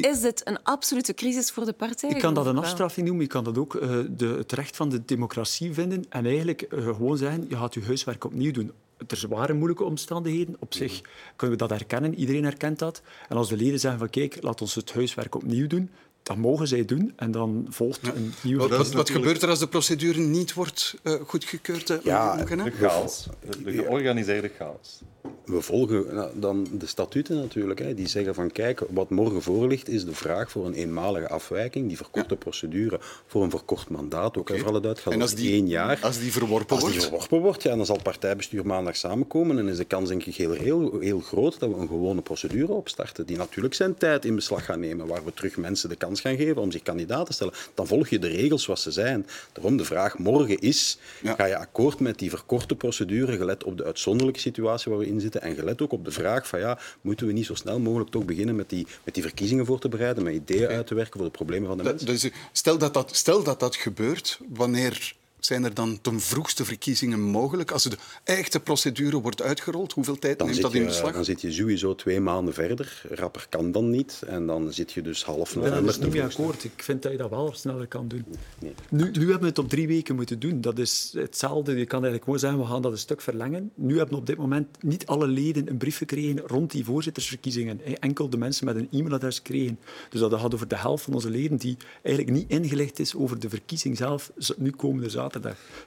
is 0.00 0.20
dit 0.20 0.40
een 0.44 0.62
absolute 0.62 1.14
crisis 1.14 1.50
voor 1.50 1.64
de 1.64 1.72
partij. 1.72 2.10
Je 2.10 2.16
kan 2.16 2.34
dat 2.34 2.46
een 2.46 2.56
ik 2.56 2.62
afstraffing 2.62 3.06
noemen, 3.06 3.24
je 3.24 3.30
kan 3.30 3.44
dat 3.44 3.58
ook 3.58 3.74
eh, 3.74 3.98
de, 4.10 4.26
het 4.26 4.52
recht 4.52 4.76
van 4.76 4.88
de 4.88 5.04
democratie 5.04 5.74
vinden 5.74 6.04
en 6.08 6.26
eigenlijk 6.26 6.62
eh, 6.62 6.84
gewoon 6.84 7.16
zeggen, 7.16 7.46
je 7.48 7.56
gaat 7.56 7.74
je 7.74 7.82
huiswerk 7.82 8.24
opnieuw 8.24 8.52
doen. 8.52 8.72
Er 9.06 9.24
waren 9.28 9.56
moeilijke 9.56 9.84
omstandigheden. 9.84 10.56
Op 10.58 10.74
zich 10.74 11.00
kunnen 11.36 11.56
we 11.58 11.66
dat 11.66 11.78
herkennen, 11.78 12.14
iedereen 12.14 12.44
herkent 12.44 12.78
dat. 12.78 13.02
En 13.28 13.36
als 13.36 13.48
de 13.48 13.56
leden 13.56 13.80
zeggen 13.80 14.00
van 14.00 14.10
kijk, 14.10 14.42
laat 14.42 14.60
ons 14.60 14.74
het 14.74 14.92
huiswerk 14.92 15.34
opnieuw 15.34 15.66
doen, 15.66 15.90
dan 16.22 16.38
mogen 16.38 16.68
zij 16.68 16.84
doen 16.84 17.12
en 17.16 17.30
dan 17.30 17.66
volgt 17.68 18.06
een 18.14 18.32
nieuwe... 18.42 18.68
Wat, 18.68 18.92
dat 18.92 19.10
gebeurt 19.10 19.42
er 19.42 19.48
als 19.48 19.58
de 19.58 19.68
procedure 19.68 20.20
niet 20.20 20.54
wordt 20.54 20.94
eh, 21.02 21.14
goedgekeurd? 21.26 21.98
Ja? 22.02 22.44
De 22.44 22.70
chaos. 22.70 23.28
De 23.64 23.72
georganiseerde 23.72 24.50
chaos. 24.56 25.00
We 25.44 25.60
volgen 25.60 26.14
nou, 26.14 26.30
dan 26.34 26.66
de 26.72 26.86
statuten 26.86 27.36
natuurlijk. 27.36 27.78
Hè, 27.78 27.94
die 27.94 28.08
zeggen 28.08 28.34
van 28.34 28.50
kijk, 28.52 28.82
wat 28.90 29.10
morgen 29.10 29.42
voor 29.42 29.68
ligt 29.68 29.88
is 29.88 30.04
de 30.04 30.14
vraag 30.14 30.50
voor 30.50 30.66
een 30.66 30.74
eenmalige 30.74 31.28
afwijking, 31.28 31.88
die 31.88 31.96
verkorte 31.96 32.36
procedure 32.36 33.00
voor 33.26 33.42
een 33.42 33.50
verkort 33.50 33.88
mandaat, 33.88 34.36
ook 34.36 34.36
okay. 34.36 34.58
voor 34.58 34.68
alle 34.68 34.80
duidelijkheid, 34.80 35.16
En 35.16 35.22
als 35.22 35.34
die, 35.34 35.52
één 35.52 35.68
jaar. 35.68 35.98
als 36.02 36.18
die 36.18 36.32
verworpen 36.32 36.76
Als 36.76 36.84
die 36.84 36.88
wordt? 36.92 37.02
verworpen 37.08 37.40
wordt, 37.40 37.62
ja, 37.62 37.76
dan 37.76 37.86
zal 37.86 37.94
het 37.94 38.04
partijbestuur 38.04 38.66
maandag 38.66 38.96
samenkomen 38.96 39.58
en 39.58 39.68
is 39.68 39.76
de 39.76 39.84
kans 39.84 40.08
denk 40.08 40.24
ik 40.24 40.34
heel, 40.34 40.52
heel, 40.52 40.98
heel 41.00 41.20
groot 41.20 41.58
dat 41.60 41.68
we 41.70 41.76
een 41.76 41.88
gewone 41.88 42.20
procedure 42.22 42.72
opstarten, 42.72 43.26
die 43.26 43.36
natuurlijk 43.36 43.74
zijn 43.74 43.94
tijd 43.94 44.24
in 44.24 44.34
beslag 44.34 44.64
gaat 44.64 44.78
nemen, 44.78 45.06
waar 45.06 45.24
we 45.24 45.34
terug 45.34 45.56
mensen 45.56 45.88
de 45.88 45.96
kans 45.96 46.20
gaan 46.20 46.36
geven 46.36 46.62
om 46.62 46.70
zich 46.72 46.82
kandidaat 46.82 47.26
te 47.26 47.32
stellen. 47.32 47.52
Dan 47.74 47.86
volg 47.86 48.08
je 48.08 48.18
de 48.18 48.28
regels 48.28 48.62
zoals 48.62 48.82
ze 48.82 48.90
zijn. 48.90 49.26
Daarom 49.52 49.76
de 49.76 49.84
vraag 49.84 50.18
morgen 50.18 50.58
is, 50.58 50.98
Ja. 51.22 51.34
ga 51.34 51.44
je 51.44 51.56
akkoord 51.56 52.00
met 52.00 52.18
die 52.18 52.30
verkorte 52.30 52.74
procedure, 52.76 53.36
gelet 53.36 53.64
op 53.64 53.76
de 53.76 53.84
uitzonderlijke 53.84 54.40
situatie 54.40 54.90
waar 54.90 55.00
we 55.00 55.06
in 55.06 55.17
zitten 55.20 55.42
en 55.42 55.54
gelet 55.54 55.82
ook 55.82 55.92
op 55.92 56.04
de 56.04 56.10
vraag 56.10 56.48
van 56.48 56.58
ja, 56.58 56.78
moeten 57.00 57.26
we 57.26 57.32
niet 57.32 57.46
zo 57.46 57.54
snel 57.54 57.80
mogelijk 57.80 58.10
toch 58.10 58.24
beginnen 58.24 58.56
met 58.56 58.68
die, 58.68 58.86
met 59.04 59.14
die 59.14 59.22
verkiezingen 59.22 59.66
voor 59.66 59.78
te 59.78 59.88
bereiden, 59.88 60.24
met 60.24 60.34
ideeën 60.34 60.68
uit 60.68 60.86
te 60.86 60.94
werken 60.94 61.16
voor 61.16 61.24
de 61.24 61.36
problemen 61.36 61.68
van 61.68 61.76
de 61.76 61.82
mensen. 61.82 62.06
dus 62.06 62.30
stel, 62.52 62.78
dat 62.78 62.94
dat, 62.94 63.16
stel 63.16 63.42
dat 63.42 63.60
dat 63.60 63.76
gebeurt, 63.76 64.40
wanneer 64.48 65.16
zijn 65.40 65.64
er 65.64 65.74
dan 65.74 65.98
ten 66.00 66.20
vroegste 66.20 66.64
verkiezingen 66.64 67.20
mogelijk? 67.20 67.70
Als 67.70 67.82
de 67.82 67.96
echte 68.24 68.60
procedure 68.60 69.20
wordt 69.20 69.42
uitgerold, 69.42 69.92
hoeveel 69.92 70.18
tijd 70.18 70.38
Dan 70.38 70.48
neemt 70.48 70.62
dat 70.62 70.74
in 70.74 70.80
je, 70.80 70.86
beslag? 70.86 71.12
dan 71.12 71.24
zit 71.24 71.40
je 71.40 71.52
sowieso 71.52 71.94
twee 71.94 72.20
maanden 72.20 72.54
verder. 72.54 73.02
Rapper 73.10 73.46
kan 73.48 73.72
dan 73.72 73.90
niet. 73.90 74.22
En 74.26 74.46
dan 74.46 74.72
zit 74.72 74.92
je 74.92 75.02
dus 75.02 75.24
half 75.24 75.48
Ik 75.48 75.54
ben 75.54 75.62
daar 75.62 75.70
november 75.70 75.94
dus 75.94 76.02
niet 76.04 76.12
mee 76.12 76.22
te 76.22 76.30
vroegste. 76.32 76.42
akkoord. 76.42 76.64
Ik 76.64 76.82
vind 76.82 77.02
dat 77.02 77.12
je 77.12 77.18
dat 77.18 77.30
wel 77.30 77.52
sneller 77.54 77.86
kan 77.86 78.08
doen. 78.08 78.24
Nee. 78.58 78.72
Nu, 78.90 79.10
nu 79.10 79.20
hebben 79.20 79.40
we 79.40 79.46
het 79.46 79.58
op 79.58 79.68
drie 79.68 79.86
weken 79.86 80.14
moeten 80.14 80.38
doen. 80.38 80.60
Dat 80.60 80.78
is 80.78 81.12
hetzelfde. 81.16 81.70
Je 81.70 81.84
kan 81.86 82.04
eigenlijk 82.04 82.24
gewoon 82.24 82.38
zeggen, 82.38 82.58
we 82.60 82.66
gaan 82.66 82.82
dat 82.82 82.92
een 82.92 82.98
stuk 82.98 83.20
verlengen. 83.20 83.70
Nu 83.74 83.98
hebben 83.98 84.18
op 84.18 84.26
dit 84.26 84.36
moment 84.36 84.82
niet 84.82 85.06
alle 85.06 85.26
leden 85.26 85.68
een 85.70 85.76
brief 85.76 85.96
gekregen 85.96 86.38
rond 86.46 86.70
die 86.70 86.84
voorzittersverkiezingen. 86.84 87.80
Enkel 88.00 88.28
de 88.30 88.36
mensen 88.36 88.64
met 88.64 88.76
een 88.76 88.88
e-mailadres 88.90 89.42
kregen. 89.42 89.78
Dus 90.10 90.20
dat 90.20 90.34
gaat 90.34 90.54
over 90.54 90.68
de 90.68 90.76
helft 90.76 91.04
van 91.04 91.14
onze 91.14 91.30
leden 91.30 91.56
die 91.56 91.76
eigenlijk 92.02 92.36
niet 92.36 92.50
ingelicht 92.50 92.98
is 92.98 93.14
over 93.14 93.38
de 93.38 93.48
verkiezing 93.48 93.96
zelf, 93.96 94.32
nu 94.56 94.70
komende 94.70 95.04
zaterdag. 95.08 95.26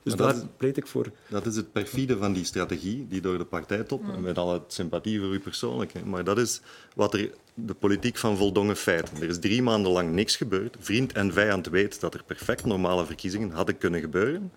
Dus 0.03 0.15
Maar 0.15 0.17
dat 0.17 0.17
daar 0.17 0.35
is- 0.35 0.49
pleit 0.57 0.77
ik 0.77 0.87
voor. 0.87 1.11
Dat 1.27 1.45
is 1.45 1.55
het 1.55 1.71
perfide 1.71 2.17
van 2.17 2.33
die 2.33 2.45
strategie, 2.45 3.05
die 3.09 3.21
door 3.21 3.37
de 3.37 3.45
partijtop, 3.45 4.01
met 4.21 4.37
alle 4.37 4.61
sympathie 4.67 5.19
voor 5.19 5.33
u 5.33 5.39
persoonlijk, 5.39 5.93
hè, 5.93 6.05
maar 6.05 6.23
dat 6.23 6.37
is 6.37 6.61
wat 6.95 7.13
er, 7.13 7.29
de 7.53 7.73
politiek 7.73 8.17
van 8.17 8.37
voldongen 8.37 8.75
feiten. 8.75 9.17
Er 9.21 9.29
is 9.29 9.39
drie 9.39 9.61
maanden 9.61 9.91
lang 9.91 10.11
niks 10.11 10.35
gebeurd. 10.35 10.75
Vriend 10.79 11.13
en 11.13 11.33
vijand 11.33 11.67
weet 11.67 11.99
dat 11.99 12.13
er 12.13 12.23
perfect 12.25 12.65
normale 12.65 13.05
verkiezingen 13.05 13.51
hadden 13.51 13.77
kunnen 13.77 13.99
gebeuren. 14.01 14.51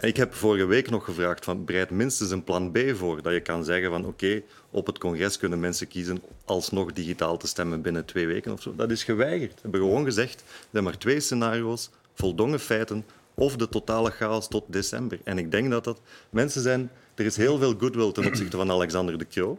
En 0.00 0.08
ik 0.08 0.16
heb 0.16 0.34
vorige 0.34 0.64
week 0.66 0.90
nog 0.90 1.04
gevraagd 1.04 1.44
van 1.44 1.64
bereid 1.64 1.90
minstens 1.90 2.30
een 2.30 2.44
plan 2.44 2.70
B 2.72 2.78
voor. 2.94 3.22
Dat 3.22 3.32
je 3.32 3.40
kan 3.40 3.64
zeggen 3.64 3.90
van 3.90 4.04
oké, 4.06 4.42
op 4.70 4.86
het 4.86 4.98
congres 4.98 5.38
kunnen 5.38 5.60
mensen 5.60 5.88
kiezen 5.88 6.22
alsnog 6.44 6.92
digitaal 6.92 7.36
te 7.36 7.46
stemmen 7.46 7.82
binnen 7.82 8.04
twee 8.04 8.26
weken 8.26 8.52
of 8.52 8.62
zo. 8.62 8.74
Dat 8.76 8.90
is 8.90 9.04
geweigerd. 9.04 9.54
We 9.54 9.58
hebben 9.62 9.80
gewoon 9.80 10.04
gezegd, 10.04 10.40
er 10.40 10.46
zijn 10.70 10.84
maar 10.84 10.98
twee 10.98 11.20
scenario's, 11.20 11.90
voldongen 12.14 12.60
feiten 12.60 13.04
of 13.34 13.56
de 13.56 13.68
totale 13.68 14.10
chaos 14.10 14.48
tot 14.48 14.64
december. 14.66 15.20
En 15.24 15.38
ik 15.38 15.50
denk 15.50 15.70
dat 15.70 15.84
dat... 15.84 16.00
Mensen 16.30 16.62
zijn... 16.62 16.90
Er 17.14 17.24
is 17.24 17.36
heel 17.36 17.58
veel 17.58 17.74
goodwill 17.78 18.12
ten 18.12 18.26
opzichte 18.26 18.56
van 18.56 18.70
Alexander 18.70 19.18
de 19.18 19.26
Croo. 19.26 19.58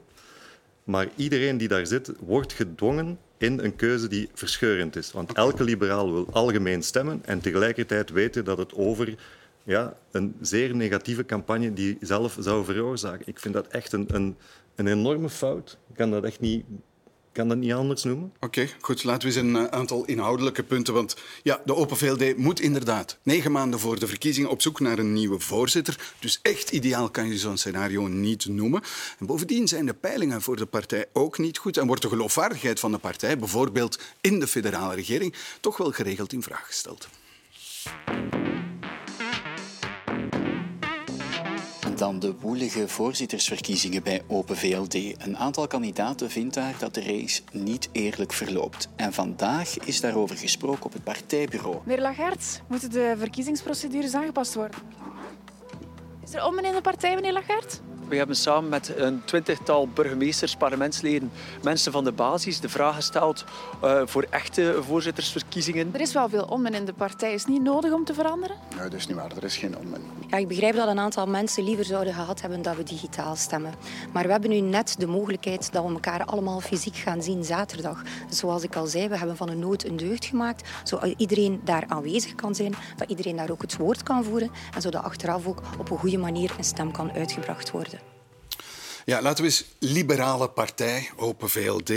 Maar 0.84 1.08
iedereen 1.16 1.58
die 1.58 1.68
daar 1.68 1.88
zit, 1.88 2.12
wordt 2.20 2.54
gedwongen 2.54 3.20
in 3.38 3.60
een 3.60 3.76
keuze 3.76 4.08
die 4.08 4.30
verscheurend 4.34 4.96
is. 4.96 5.12
Want 5.12 5.34
elke 5.34 5.64
liberaal 5.64 6.14
wil 6.14 6.28
algemeen 6.32 6.84
stemmen 6.84 7.22
en 7.26 7.40
tegelijkertijd 7.40 8.10
weten 8.10 8.46
dat 8.46 8.58
het 8.58 8.74
over 8.74 9.16
ja, 9.64 9.94
een 10.12 10.36
zeer 10.42 10.76
negatieve 10.76 11.26
campagne 11.26 11.74
die 11.74 11.98
zelf 12.02 12.38
zou 12.40 12.66
veroorzaken. 12.66 13.28
Ik 13.28 13.40
vind 13.40 13.54
dat 13.54 13.68
echt 13.68 13.94
een, 13.94 14.06
een, 14.08 14.36
een 14.76 14.88
enorme 14.88 15.30
fout. 15.30 15.78
Ik 15.90 15.96
kan 15.96 16.12
dat 16.12 16.24
echt 16.24 16.40
niet, 16.40 16.66
kan 17.36 17.48
dat 17.48 17.58
niet 17.58 17.74
anders 17.74 18.04
noemen. 18.04 18.34
Oké, 18.39 18.67
goed. 18.82 19.04
Laten 19.04 19.30
we 19.30 19.36
eens 19.36 19.43
een 19.43 19.56
eh, 19.56 19.65
aantal 19.65 20.06
inhoudelijke 20.06 20.63
punten. 20.63 20.93
Want 20.93 21.15
ja, 21.43 21.62
de 21.65 21.76
Open 21.76 21.98
VLD 21.98 22.38
moet 22.38 22.60
inderdaad 22.60 23.17
negen 23.24 23.52
maanden 23.52 23.80
voor 23.80 24.00
de 24.00 24.08
verkiezingen 24.08 24.50
op 24.50 24.62
zoek 24.62 24.80
naar 24.80 25.00
een 25.00 25.13
nieuwe 25.13 25.39
voorzitter. 25.39 26.13
Dus 26.19 26.39
echt 26.41 26.71
ideaal 26.71 27.10
kan 27.10 27.28
je 27.28 27.38
zo'n 27.38 27.58
scenario 27.58 28.08
niet 28.08 28.45
noemen. 28.45 28.82
En 29.19 29.26
bovendien 29.26 29.67
zijn 29.67 29.86
de 29.86 29.93
peilingen 29.93 30.41
voor 30.41 30.56
de 30.56 30.65
partij 30.65 31.06
ook 31.13 31.38
niet 31.38 31.58
goed. 31.58 31.78
En 31.78 31.88
wordt 31.88 32.02
de 32.02 32.10
geloofwaardigheid 32.10 32.80
van 32.80 32.91
de 32.91 32.98
partij, 32.98 33.38
bijvoorbeeld 33.38 34.00
in 34.21 34.39
de 34.39 34.48
federale 34.48 34.95
regering, 34.95 35.34
toch 35.60 35.78
wel 35.78 35.91
geregeld 35.91 36.34
in 36.34 36.43
vraag 36.43 36.65
gesteld. 36.65 37.08
Dan 41.96 42.20
de 42.20 42.36
woelige 42.40 42.88
voorzittersverkiezingen 42.88 44.04
bij 44.04 44.22
Open 44.28 44.58
VLD. 44.58 44.94
Een 44.94 45.38
aantal 45.38 45.68
kandidaten 45.68 46.30
vindt 46.30 46.54
daar 46.54 46.76
dat 46.80 46.94
de 46.94 47.02
race 47.02 47.42
niet 47.52 47.90
eerlijk 47.92 48.34
verloopt. 48.34 48.90
En 48.96 49.14
vandaag 49.14 49.78
is 49.78 50.02
daarover 50.02 50.38
gesproken 50.38 50.86
op 50.86 50.94
het 50.94 51.04
partijbureau. 51.04 51.78
Meneer 51.84 52.02
Lagarde, 52.02 52.44
moeten 52.68 52.90
de 52.90 53.16
verkiezingsprocedures 53.18 54.14
aangepast 54.14 54.54
worden? 54.54 54.80
Is 56.24 56.34
er 56.34 56.46
om 56.46 56.60
in 56.60 56.74
de 56.74 56.82
partij, 56.82 57.16
meneer 57.16 57.34
Lagarde? 57.34 57.68
We 58.08 58.15
hebben 58.15 58.36
samen 58.36 58.70
met 58.70 58.94
een 58.98 59.22
twintigtal 59.26 59.88
burgemeesters, 59.88 60.56
parlementsleden, 60.56 61.32
mensen 61.63 61.91
van 61.91 62.04
de 62.04 62.12
basis 62.12 62.60
de 62.60 62.70
vraag 62.70 62.96
gesteld 62.96 63.44
uh, 63.84 64.02
voor 64.06 64.26
echte 64.30 64.76
voorzittersverkiezingen. 64.88 65.89
Er 65.94 66.02
is 66.02 66.13
wel 66.13 66.30
veel 66.30 66.44
onmin 66.44 66.74
in 66.74 66.86
de 66.86 66.94
partij. 66.94 67.34
Is 67.34 67.41
het 67.41 67.52
niet 67.52 67.62
nodig 67.62 67.94
om 67.94 68.06
te 68.06 68.13
veranderen? 68.13 68.56
Nee, 68.70 68.89
dat 68.89 68.94
is 68.94 69.08
niet 69.08 69.15
waar. 69.15 69.32
Er 69.36 69.44
is 69.44 69.58
geen 69.58 69.78
onmin. 69.78 70.02
Ja, 70.28 70.38
ik 70.38 70.48
begrijp 70.48 70.76
dat 70.76 70.88
een 70.88 71.00
aantal 71.00 71.28
mensen 71.28 71.63
liever 71.63 71.86
zouden 71.86 72.13
gehad 72.13 72.41
hebben 72.41 72.62
dat 72.62 72.76
we 72.76 72.84
digitaal 72.84 73.36
stemmen. 73.36 73.74
Maar 74.13 74.24
we 74.26 74.32
hebben 74.32 74.50
nu 74.50 74.60
net 74.60 74.96
de 74.98 75.08
mogelijkheid 75.08 75.72
dat 75.72 75.86
we 75.86 75.89
elkaar 75.89 76.26
allemaal 76.26 76.60
fysiek 76.60 76.96
gaan 76.96 77.24
zien 77.24 77.44
zaterdag. 77.44 78.02
Zoals 78.30 78.63
ik 78.63 78.76
al 78.76 78.88
zei, 78.88 79.08
we 79.08 79.18
hebben 79.18 79.38
van 79.38 79.50
een 79.50 79.60
nood 79.60 79.84
een 79.84 79.98
deugd 79.98 80.26
gemaakt. 80.26 80.70
Zodat 80.84 81.13
iedereen 81.18 81.62
daar 81.63 81.84
aanwezig 81.88 82.36
kan 82.36 82.56
zijn, 82.56 82.74
dat 82.96 83.10
iedereen 83.10 83.36
daar 83.36 83.52
ook 83.52 83.62
het 83.62 83.78
woord 83.78 84.04
kan 84.04 84.24
voeren. 84.24 84.52
En 84.76 84.82
zodat 84.82 85.04
achteraf 85.04 85.48
ook 85.48 85.62
op 85.80 85.91
een 85.91 85.98
goede 85.98 86.18
manier 86.18 86.54
een 86.58 86.63
stem 86.63 86.91
kan 86.91 87.12
uitgebracht 87.12 87.72
worden. 87.72 88.05
Ja, 89.06 89.22
laten 89.22 89.44
we 89.44 89.50
eens 89.50 89.65
liberale 89.80 90.50
partij, 90.50 91.12
Open 91.15 91.50
VLD. 91.50 91.91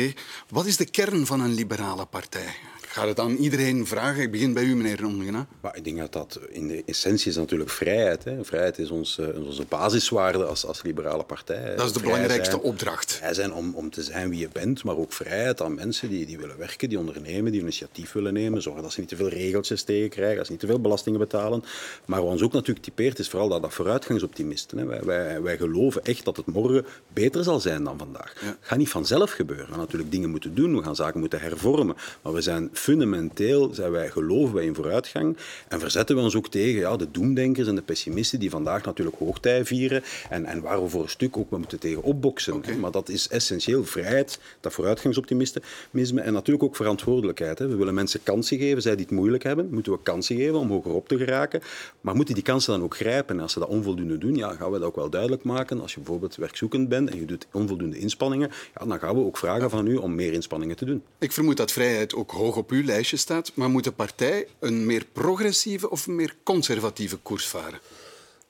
Wat 0.48 0.66
is 0.66 0.76
de 0.76 0.90
kern 0.90 1.26
van 1.26 1.40
een 1.40 1.54
liberale 1.54 2.06
partij? 2.06 2.54
Ik 2.88 2.94
ga 2.94 3.06
het 3.06 3.20
aan 3.20 3.36
iedereen 3.36 3.86
vragen. 3.86 4.22
Ik 4.22 4.30
begin 4.30 4.52
bij 4.52 4.62
u, 4.62 4.76
meneer. 4.76 5.46
Maar 5.60 5.76
ik 5.76 5.84
denk 5.84 5.98
dat 5.98 6.12
dat 6.12 6.40
in 6.50 6.68
de 6.68 6.82
essentie 6.86 7.30
is 7.30 7.36
natuurlijk 7.36 7.70
vrijheid. 7.70 8.24
Hè. 8.24 8.44
Vrijheid 8.44 8.78
is 8.78 8.90
ons, 8.90 9.18
uh, 9.18 9.46
onze 9.46 9.64
basiswaarde 9.68 10.44
als, 10.44 10.66
als 10.66 10.82
liberale 10.82 11.24
partij. 11.24 11.76
Dat 11.76 11.86
is 11.86 11.92
de 11.92 11.98
vrij 11.98 12.12
belangrijkste 12.12 12.50
zijn, 12.50 12.62
opdracht. 12.62 13.12
Vrij 13.12 13.34
zijn 13.34 13.52
om, 13.52 13.74
om 13.74 13.90
te 13.90 14.02
zijn 14.02 14.30
wie 14.30 14.38
je 14.38 14.48
bent, 14.52 14.84
maar 14.84 14.96
ook 14.96 15.12
vrijheid 15.12 15.60
aan 15.60 15.74
mensen 15.74 16.08
die, 16.08 16.26
die 16.26 16.38
willen 16.38 16.58
werken, 16.58 16.88
die 16.88 16.98
ondernemen, 16.98 17.52
die 17.52 17.60
initiatief 17.60 18.12
willen 18.12 18.32
nemen. 18.32 18.62
Zorgen 18.62 18.82
dat 18.82 18.92
ze 18.92 19.00
niet 19.00 19.08
te 19.08 19.16
veel 19.16 19.28
regeltjes 19.28 19.82
tegenkrijgen, 19.82 20.36
dat 20.36 20.46
ze 20.46 20.52
niet 20.52 20.60
te 20.60 20.66
veel 20.66 20.80
belastingen 20.80 21.18
betalen. 21.18 21.64
Maar 22.04 22.22
wat 22.22 22.30
ons 22.30 22.42
ook 22.42 22.52
natuurlijk 22.52 22.84
typeert, 22.84 23.18
is 23.18 23.28
vooral 23.28 23.48
dat, 23.48 23.62
dat 23.62 23.74
vooruitgangsoptimisten. 23.74 24.78
Hè. 24.78 24.86
Wij, 24.86 25.02
wij, 25.02 25.42
wij 25.42 25.56
geloven 25.56 26.04
echt 26.04 26.24
dat 26.24 26.36
het 26.36 26.46
morgen 26.46 26.86
beter 27.12 27.44
zal 27.44 27.60
zijn 27.60 27.84
dan 27.84 27.98
vandaag. 27.98 28.32
Het 28.34 28.42
ja. 28.42 28.56
gaat 28.60 28.78
niet 28.78 28.88
vanzelf 28.88 29.30
gebeuren. 29.30 29.66
We 29.66 29.70
gaan 29.70 29.80
natuurlijk 29.80 30.10
dingen 30.10 30.30
moeten 30.30 30.54
doen, 30.54 30.76
we 30.76 30.82
gaan 30.82 30.96
zaken 30.96 31.20
moeten 31.20 31.40
hervormen. 31.40 31.96
Maar 32.22 32.32
we 32.32 32.40
zijn 32.40 32.68
fundamenteel 32.78 33.74
zijn 33.74 33.90
wij, 33.90 34.10
geloven 34.10 34.54
wij 34.54 34.64
in 34.64 34.74
vooruitgang 34.74 35.36
en 35.68 35.80
verzetten 35.80 36.16
we 36.16 36.22
ons 36.22 36.36
ook 36.36 36.48
tegen 36.48 36.80
ja, 36.80 36.96
de 36.96 37.10
doemdenkers 37.10 37.68
en 37.68 37.74
de 37.74 37.82
pessimisten 37.82 38.40
die 38.40 38.50
vandaag 38.50 38.84
natuurlijk 38.84 39.16
hoogtij 39.18 39.64
vieren 39.64 40.02
en, 40.30 40.44
en 40.44 40.60
waar 40.60 40.82
we 40.82 40.88
voor 40.88 41.02
een 41.02 41.08
stuk 41.08 41.36
ook 41.36 41.50
moeten 41.50 41.78
tegen 41.78 42.02
opboksen. 42.02 42.62
Maar 42.80 42.90
dat 42.90 43.08
is 43.08 43.28
essentieel. 43.28 43.84
Vrijheid, 43.84 44.40
dat 44.60 44.72
vooruitgangsoptimisme 44.72 46.20
en 46.20 46.32
natuurlijk 46.32 46.64
ook 46.64 46.76
verantwoordelijkheid. 46.76 47.58
Hè. 47.58 47.68
We 47.68 47.76
willen 47.76 47.94
mensen 47.94 48.22
kansen 48.22 48.58
geven. 48.58 48.82
Zij 48.82 48.96
die 48.96 49.04
het 49.04 49.14
moeilijk 49.14 49.42
hebben, 49.42 49.68
moeten 49.70 49.92
we 49.92 49.98
kansen 50.02 50.36
geven 50.36 50.58
om 50.58 50.70
hogerop 50.70 51.08
te 51.08 51.16
geraken. 51.16 51.60
Maar 52.00 52.14
moeten 52.14 52.34
die 52.34 52.42
kansen 52.42 52.72
dan 52.72 52.82
ook 52.82 52.96
grijpen? 52.96 53.36
En 53.36 53.42
als 53.42 53.52
ze 53.52 53.58
dat 53.58 53.68
onvoldoende 53.68 54.18
doen, 54.18 54.34
ja, 54.34 54.52
gaan 54.52 54.70
we 54.70 54.78
dat 54.78 54.88
ook 54.88 54.96
wel 54.96 55.10
duidelijk 55.10 55.42
maken. 55.42 55.80
Als 55.80 55.94
je 55.94 56.00
bijvoorbeeld 56.00 56.36
werkzoekend 56.36 56.88
bent 56.88 57.10
en 57.10 57.18
je 57.18 57.24
doet 57.24 57.46
onvoldoende 57.52 57.98
inspanningen, 57.98 58.50
ja, 58.78 58.86
dan 58.86 58.98
gaan 58.98 59.14
we 59.14 59.24
ook 59.24 59.38
vragen 59.38 59.70
van 59.70 59.86
u 59.86 59.96
om 59.96 60.14
meer 60.14 60.32
inspanningen 60.32 60.76
te 60.76 60.84
doen. 60.84 61.02
Ik 61.18 61.32
vermoed 61.32 61.56
dat 61.56 61.72
vrijheid 61.72 62.14
ook 62.14 62.30
hoog 62.30 62.56
op 62.56 62.67
uw 62.70 62.84
lijstje 62.84 63.16
staat. 63.16 63.50
Maar 63.54 63.70
moet 63.70 63.84
de 63.84 63.92
partij 63.92 64.46
een 64.58 64.86
meer 64.86 65.04
progressieve 65.12 65.90
of 65.90 66.06
een 66.06 66.14
meer 66.14 66.34
conservatieve 66.42 67.16
koers 67.16 67.46
varen? 67.46 67.78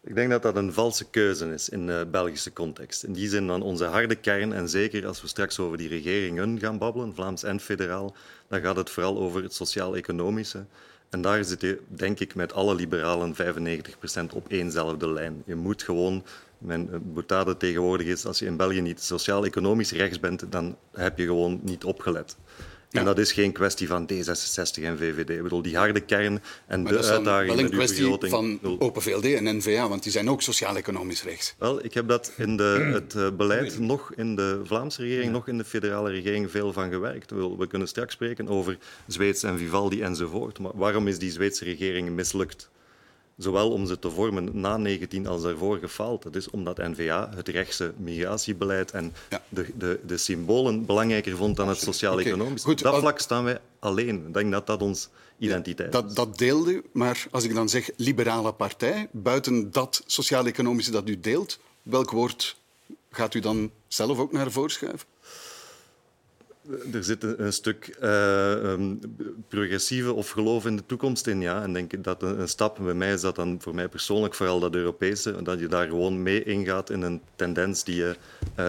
Ik 0.08 0.14
denk 0.14 0.30
dat 0.30 0.42
dat 0.42 0.56
een 0.56 0.72
valse 0.72 1.04
keuze 1.10 1.52
is 1.52 1.68
in 1.68 1.86
de 1.86 2.06
Belgische 2.10 2.52
context. 2.52 3.02
In 3.02 3.12
die 3.12 3.28
zin 3.28 3.46
dan 3.46 3.62
onze 3.62 3.84
harde 3.84 4.14
kern, 4.14 4.52
en 4.52 4.68
zeker 4.68 5.06
als 5.06 5.22
we 5.22 5.28
straks 5.28 5.58
over 5.58 5.78
die 5.78 5.88
regeringen 5.88 6.60
gaan 6.60 6.78
babbelen, 6.78 7.14
Vlaams 7.14 7.42
en 7.42 7.60
federaal, 7.60 8.14
dan 8.48 8.60
gaat 8.60 8.76
het 8.76 8.90
vooral 8.90 9.18
over 9.18 9.42
het 9.42 9.54
sociaal-economische. 9.54 10.64
En 11.10 11.20
daar 11.20 11.44
zit 11.44 11.60
je, 11.60 11.80
denk 11.88 12.20
ik, 12.20 12.34
met 12.34 12.52
alle 12.52 12.74
liberalen 12.74 13.34
95% 13.34 13.38
op 14.34 14.48
éénzelfde 14.48 15.08
lijn. 15.08 15.42
Je 15.46 15.54
moet 15.54 15.82
gewoon, 15.82 16.24
mijn 16.58 17.12
boetade 17.12 17.56
tegenwoordig 17.56 18.06
is, 18.06 18.26
als 18.26 18.38
je 18.38 18.46
in 18.46 18.56
België 18.56 18.80
niet 18.80 19.02
sociaal-economisch 19.02 19.92
rechts 19.92 20.20
bent, 20.20 20.52
dan 20.52 20.76
heb 20.92 21.18
je 21.18 21.24
gewoon 21.24 21.60
niet 21.62 21.84
opgelet. 21.84 22.36
En 22.90 23.04
dat 23.04 23.18
is 23.18 23.32
geen 23.32 23.52
kwestie 23.52 23.86
van 23.86 24.10
D66 24.12 24.82
en 24.82 24.98
VVD. 24.98 25.30
Ik 25.30 25.42
bedoel, 25.42 25.62
die 25.62 25.76
harde 25.76 26.00
kern 26.00 26.42
en 26.66 26.82
maar 26.82 26.92
de 26.92 27.04
uitdaging 27.04 27.54
wel 27.54 27.64
een 27.64 27.70
kwestie 27.70 28.16
van 28.20 28.58
Open 28.78 29.02
VLD 29.02 29.24
en 29.24 29.56
N-VA, 29.56 29.88
want 29.88 30.02
die 30.02 30.12
zijn 30.12 30.30
ook 30.30 30.42
sociaal-economisch 30.42 31.22
rechts. 31.22 31.54
Wel, 31.58 31.84
ik 31.84 31.94
heb 31.94 32.08
dat 32.08 32.32
in 32.36 32.56
de, 32.56 32.90
het 32.92 33.14
eh, 33.14 33.30
beleid 33.36 33.78
nog 33.78 34.12
in 34.14 34.36
de 34.36 34.60
Vlaamse 34.64 35.02
regering, 35.02 35.32
nog 35.32 35.48
in 35.48 35.58
de 35.58 35.64
federale 35.64 36.10
regering 36.10 36.50
veel 36.50 36.72
van 36.72 36.90
gewerkt. 36.90 37.30
We 37.30 37.66
kunnen 37.68 37.88
straks 37.88 38.12
spreken 38.12 38.48
over 38.48 38.78
Zweeds 39.06 39.42
en 39.42 39.58
Vivaldi 39.58 40.02
enzovoort. 40.02 40.58
Maar 40.58 40.72
waarom 40.74 41.08
is 41.08 41.18
die 41.18 41.30
Zweedse 41.30 41.64
regering 41.64 42.10
mislukt? 42.10 42.70
Zowel 43.38 43.70
om 43.70 43.86
ze 43.86 43.98
te 43.98 44.10
vormen 44.10 44.60
na 44.60 44.76
19 44.76 45.26
als 45.26 45.42
daarvoor 45.42 45.78
gefaald. 45.78 46.22
Dat 46.22 46.36
is 46.36 46.50
omdat 46.50 46.76
N-VA 46.76 47.30
het 47.34 47.48
rechtse 47.48 47.92
migratiebeleid 47.96 48.90
en 48.90 49.14
de, 49.48 49.66
de, 49.78 50.00
de 50.06 50.16
symbolen 50.16 50.86
belangrijker 50.86 51.36
vond 51.36 51.56
dan 51.56 51.68
het 51.68 51.78
sociaal-economisch. 51.78 52.64
Op 52.64 52.78
dat 52.78 52.98
vlak 52.98 53.18
staan 53.18 53.44
wij 53.44 53.60
alleen. 53.78 54.26
Ik 54.26 54.34
denk 54.34 54.52
dat 54.52 54.66
dat 54.66 54.82
ons 54.82 55.08
identiteit 55.38 55.88
is. 55.88 56.00
Dat, 56.00 56.16
dat 56.16 56.38
deelde, 56.38 56.82
maar 56.92 57.26
als 57.30 57.44
ik 57.44 57.54
dan 57.54 57.68
zeg 57.68 57.90
liberale 57.96 58.52
partij, 58.52 59.08
buiten 59.12 59.70
dat 59.72 60.02
sociaal-economische 60.06 60.90
dat 60.90 61.08
u 61.08 61.20
deelt, 61.20 61.58
welk 61.82 62.10
woord 62.10 62.56
gaat 63.10 63.34
u 63.34 63.40
dan 63.40 63.70
zelf 63.88 64.18
ook 64.18 64.32
naar 64.32 64.50
voren 64.50 64.70
schuiven? 64.70 65.06
Er 66.92 67.04
zit 67.04 67.22
een, 67.22 67.52
stuk 67.52 67.96
uh, 68.02 68.74
progressieve 69.48 70.12
of 70.12 70.30
geloof 70.30 70.66
in 70.66 70.76
de 70.76 70.86
toekomst 70.86 71.26
in. 71.26 71.40
Ja. 71.40 71.62
En 71.62 71.72
denk 71.72 72.04
dat 72.04 72.22
een, 72.22 72.40
een, 72.40 72.48
stap, 72.48 72.78
bij 72.82 72.94
mij 72.94 73.12
is 73.12 73.20
dat 73.20 73.36
dan 73.36 73.56
voor 73.60 73.74
mij 73.74 73.88
persoonlijk 73.88 74.34
vooral 74.34 74.60
dat 74.60 74.74
Europese, 74.74 75.42
dat 75.42 75.60
je 75.60 75.66
daar 75.66 75.86
gewoon 75.86 76.22
mee 76.22 76.42
ingaat 76.42 76.90
in 76.90 77.02
een 77.02 77.20
tendens 77.36 77.84
die, 77.84 78.02
uh, 78.02 78.14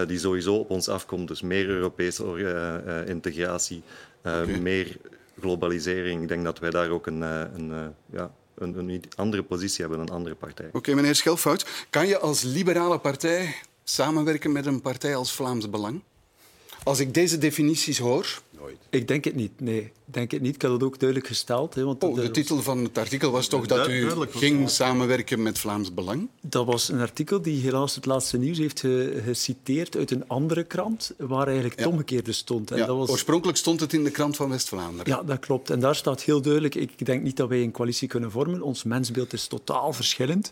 die 0.06 0.18
sowieso 0.18 0.54
op 0.54 0.70
ons 0.70 0.88
afkomt. 0.88 1.28
Dus 1.28 1.40
meer 1.40 1.68
Europese 1.68 2.24
uh, 2.24 3.08
integratie, 3.08 3.82
okay. 4.18 4.44
meer 4.46 4.96
globalisering. 5.40 6.22
Ik 6.22 6.28
denk 6.28 6.44
dat 6.44 6.58
wij 6.58 6.70
daar 6.70 6.90
ook 6.90 7.06
een, 7.06 7.20
een 7.20 7.94
ja, 8.12 8.30
een, 8.54 8.78
een, 8.78 9.02
andere 9.16 9.42
positie 9.42 9.80
hebben 9.80 10.06
dan 10.06 10.16
andere 10.16 10.34
partijen. 10.34 10.70
Oké, 10.74 10.94
meneer 10.94 11.14
Schelfout. 11.14 11.86
Kan 11.90 12.06
je 12.06 12.18
als 12.18 12.42
liberale 12.42 12.98
partij 12.98 13.54
samenwerken 13.84 14.52
met 14.52 14.66
een 14.66 14.80
partij 14.80 15.16
als 15.16 15.32
Vlaams 15.32 15.70
Belang? 15.70 16.02
Als 16.82 17.00
ik 17.00 17.14
deze 17.14 17.38
definities 17.38 17.98
hoor... 17.98 18.42
Nooit. 18.58 18.76
Ik 18.90 19.08
denk 19.08 19.24
het 19.24 19.34
niet, 19.34 19.60
nee 19.60 19.92
denk 20.12 20.30
het 20.30 20.40
niet. 20.40 20.54
Ik 20.54 20.62
had 20.62 20.72
het 20.72 20.82
ook 20.82 20.98
duidelijk 20.98 21.28
gesteld. 21.28 21.74
Hè, 21.74 21.84
want 21.84 22.04
oh, 22.04 22.14
de, 22.14 22.30
titel 22.30 22.62
van 22.62 22.78
het 22.78 22.98
artikel 22.98 23.30
was 23.30 23.46
toch 23.46 23.66
dat 23.66 23.88
u 23.88 24.10
ging 24.30 24.70
samenwerken 24.70 25.42
met 25.42 25.58
Vlaams 25.58 25.94
Belang? 25.94 26.28
Dat 26.40 26.66
was 26.66 26.88
een 26.88 27.00
artikel 27.00 27.42
die 27.42 27.60
helaas 27.60 27.94
het 27.94 28.06
laatste 28.06 28.38
nieuws 28.38 28.58
heeft 28.58 28.80
geciteerd 29.24 29.96
uit 29.96 30.10
een 30.10 30.28
andere 30.28 30.64
krant, 30.64 31.12
waar 31.18 31.46
eigenlijk 31.46 31.78
het 31.78 31.88
omgekeerde 31.88 32.32
stond. 32.32 32.70
En 32.70 32.78
dat 32.78 32.96
was... 32.96 33.08
Oorspronkelijk 33.08 33.58
stond 33.58 33.80
het 33.80 33.92
in 33.92 34.04
de 34.04 34.10
krant 34.10 34.36
van 34.36 34.48
West-Vlaanderen. 34.48 35.12
Ja, 35.12 35.22
dat 35.22 35.38
klopt. 35.38 35.70
En 35.70 35.80
daar 35.80 35.94
staat 35.94 36.22
heel 36.22 36.40
duidelijk, 36.40 36.74
ik 36.74 37.06
denk 37.06 37.22
niet 37.22 37.36
dat 37.36 37.48
wij 37.48 37.62
een 37.62 37.70
coalitie 37.70 38.08
kunnen 38.08 38.30
vormen. 38.30 38.62
Ons 38.62 38.82
mensbeeld 38.82 39.32
is 39.32 39.46
totaal 39.46 39.92
verschillend. 39.92 40.50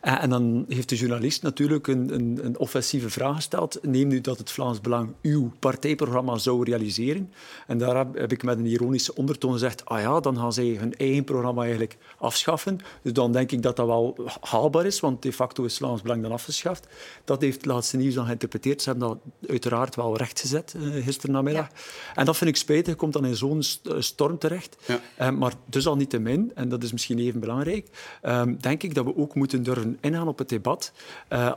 En, 0.00 0.18
en 0.18 0.30
dan 0.30 0.64
heeft 0.68 0.88
de 0.88 0.96
journalist 0.96 1.42
natuurlijk 1.42 1.86
een, 1.86 2.14
een, 2.14 2.38
een 2.42 2.58
offensieve 2.58 3.10
vraag 3.10 3.36
gesteld. 3.36 3.78
Neem 3.82 4.08
nu 4.08 4.20
dat 4.20 4.38
het 4.38 4.50
Vlaams 4.50 4.80
Belang 4.80 5.10
uw 5.22 5.52
partijprogramma 5.70 6.38
zou 6.38 6.64
realiseren. 6.64 7.32
En 7.66 7.78
daar 7.78 7.96
heb, 7.96 8.14
heb 8.14 8.32
ik 8.32 8.42
met 8.42 8.58
een 8.58 8.66
ironische 8.66 9.14
ondertoon 9.14 9.58
zegt, 9.58 9.84
ah 9.84 10.00
ja, 10.00 10.20
dan 10.20 10.36
gaan 10.36 10.52
zij 10.52 10.66
hun 10.66 10.94
eigen 10.94 11.24
programma 11.24 11.62
eigenlijk 11.62 11.96
afschaffen. 12.18 12.78
Dus 13.02 13.12
dan 13.12 13.32
denk 13.32 13.52
ik 13.52 13.62
dat 13.62 13.76
dat 13.76 13.86
wel 13.86 14.16
haalbaar 14.40 14.86
is, 14.86 15.00
want 15.00 15.22
de 15.22 15.32
facto 15.32 15.64
is 15.64 15.76
Vlaams 15.76 16.02
Belang 16.02 16.22
dan 16.22 16.32
afgeschaft. 16.32 16.86
Dat 17.24 17.40
heeft 17.40 17.56
het 17.56 17.66
laatste 17.66 17.96
nieuws 17.96 18.14
dan 18.14 18.24
geïnterpreteerd. 18.24 18.82
Ze 18.82 18.90
hebben 18.90 19.08
dat 19.08 19.18
uiteraard 19.50 19.96
wel 19.96 20.16
rechtgezet 20.16 20.74
uh, 20.76 21.04
gisteren 21.04 21.34
namiddag. 21.34 21.68
En 22.14 22.24
dat 22.24 22.36
vind 22.36 22.50
ik 22.50 22.56
spijtig, 22.56 22.96
komt 22.96 23.12
dan 23.12 23.24
in 23.24 23.36
zo'n 23.36 23.62
eh, 23.82 23.94
storm 23.98 24.38
terecht. 24.38 24.76
Ja. 24.86 25.00
Uh, 25.20 25.38
maar 25.38 25.52
dus 25.66 25.86
al 25.86 25.96
niet 25.96 26.10
te 26.10 26.18
min, 26.18 26.52
en 26.54 26.68
dat 26.68 26.82
is 26.82 26.92
misschien 26.92 27.18
even 27.18 27.40
belangrijk, 27.40 27.88
uh, 28.22 28.42
denk 28.60 28.82
ik 28.82 28.94
dat 28.94 29.04
we 29.04 29.16
ook 29.16 29.34
moeten 29.34 29.62
durven 29.62 29.98
ingaan 30.00 30.28
op 30.28 30.38
het 30.38 30.48
debat. 30.48 30.92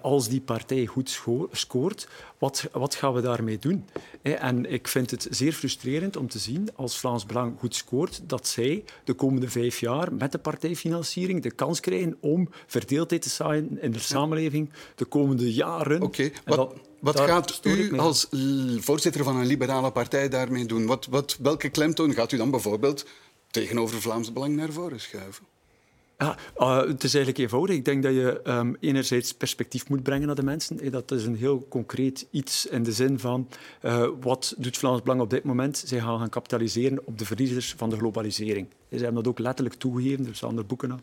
als 0.02 0.28
die 0.28 0.42
partij 0.42 0.86
goed 0.86 1.22
scoort, 1.52 2.08
wat, 2.42 2.68
wat 2.72 2.96
gaan 2.96 3.14
we 3.14 3.22
daarmee 3.22 3.60
doen? 3.60 3.86
En 4.22 4.72
ik 4.72 4.88
vind 4.88 5.12
het 5.12 5.28
zeer 5.30 5.54
frustrerend 5.54 6.18
om 6.18 6.30
te 6.30 6.40
zien, 6.40 6.70
als 6.76 7.00
Vlaams 7.00 7.26
Belang 7.26 7.60
goed 7.60 7.76
scoort, 7.76 8.22
dat 8.24 8.48
zij 8.48 8.84
de 9.04 9.14
komende 9.14 9.50
vijf 9.50 9.80
jaar 9.80 10.14
met 10.14 10.32
de 10.32 10.38
partijfinanciering 10.38 11.42
de 11.42 11.52
kans 11.52 11.80
krijgen 11.80 12.18
om 12.20 12.50
verdeeldheid 12.68 13.22
te 13.22 13.30
zaaien 13.30 13.82
in 13.82 13.92
de 13.92 14.00
samenleving 14.00 14.70
de 14.96 15.06
komende 15.06 15.54
jaren. 15.54 16.02
Oké, 16.02 16.32
wat, 16.46 16.74
wat 17.00 17.20
gaat 17.20 17.60
u 17.64 17.98
als 17.98 18.28
voorzitter 18.78 19.24
van 19.24 19.36
een 19.36 19.46
liberale 19.46 19.92
partij 19.92 20.30
daarmee 20.30 20.66
doen? 20.66 20.86
Wat, 20.86 21.06
wat, 21.06 21.38
welke 21.42 21.70
klemtoon 21.70 22.14
gaat 22.14 22.32
u 22.32 22.38
dan 22.38 22.52
bijvoorbeeld 22.52 23.06
tegenover 23.52 24.02
Vlaams 24.02 24.34
Belang 24.34 24.56
naar 24.56 24.72
voren 24.72 25.00
schuiven? 25.00 25.51
Ja, 26.22 26.38
uh, 26.58 26.78
het 26.78 27.04
is 27.04 27.14
eigenlijk 27.14 27.38
eenvoudig. 27.38 27.76
Ik 27.76 27.86
denk 27.86 28.04
dat 28.04 28.14
je 28.14 28.42
um, 28.44 28.78
enerzijds 28.80 29.34
perspectief 29.34 29.90
moet 29.90 30.04
brengen 30.04 30.28
naar 30.28 30.36
de 30.36 30.44
mensen. 30.44 30.92
Dat 30.92 31.12
is 31.12 31.26
een 31.26 31.36
heel 31.36 31.66
concreet 31.70 32.28
iets 32.32 32.66
in 32.66 32.84
de 32.84 32.92
zin 32.92 33.20
van 33.20 33.48
uh, 33.82 34.08
wat 34.20 34.54
doet 34.58 34.78
Vlaams 34.78 35.02
Belang 35.02 35.22
op 35.22 35.30
dit 35.30 35.44
moment? 35.44 35.84
Zij 35.86 36.00
gaan 36.00 36.20
gaan 36.20 36.30
kapitaliseren 36.30 37.00
op 37.06 37.18
de 37.18 37.26
verliezers 37.26 37.74
van 37.78 37.90
de 37.90 37.98
globalisering. 37.98 38.68
Ze 38.98 38.98
hebben 38.98 39.24
dat 39.24 39.28
ook 39.28 39.40
letterlijk 39.40 39.76
toegegeven, 39.76 40.28
er 40.28 40.36
staan 40.36 40.58
er 40.58 40.66
boeken 40.66 40.92
aan. 40.92 41.02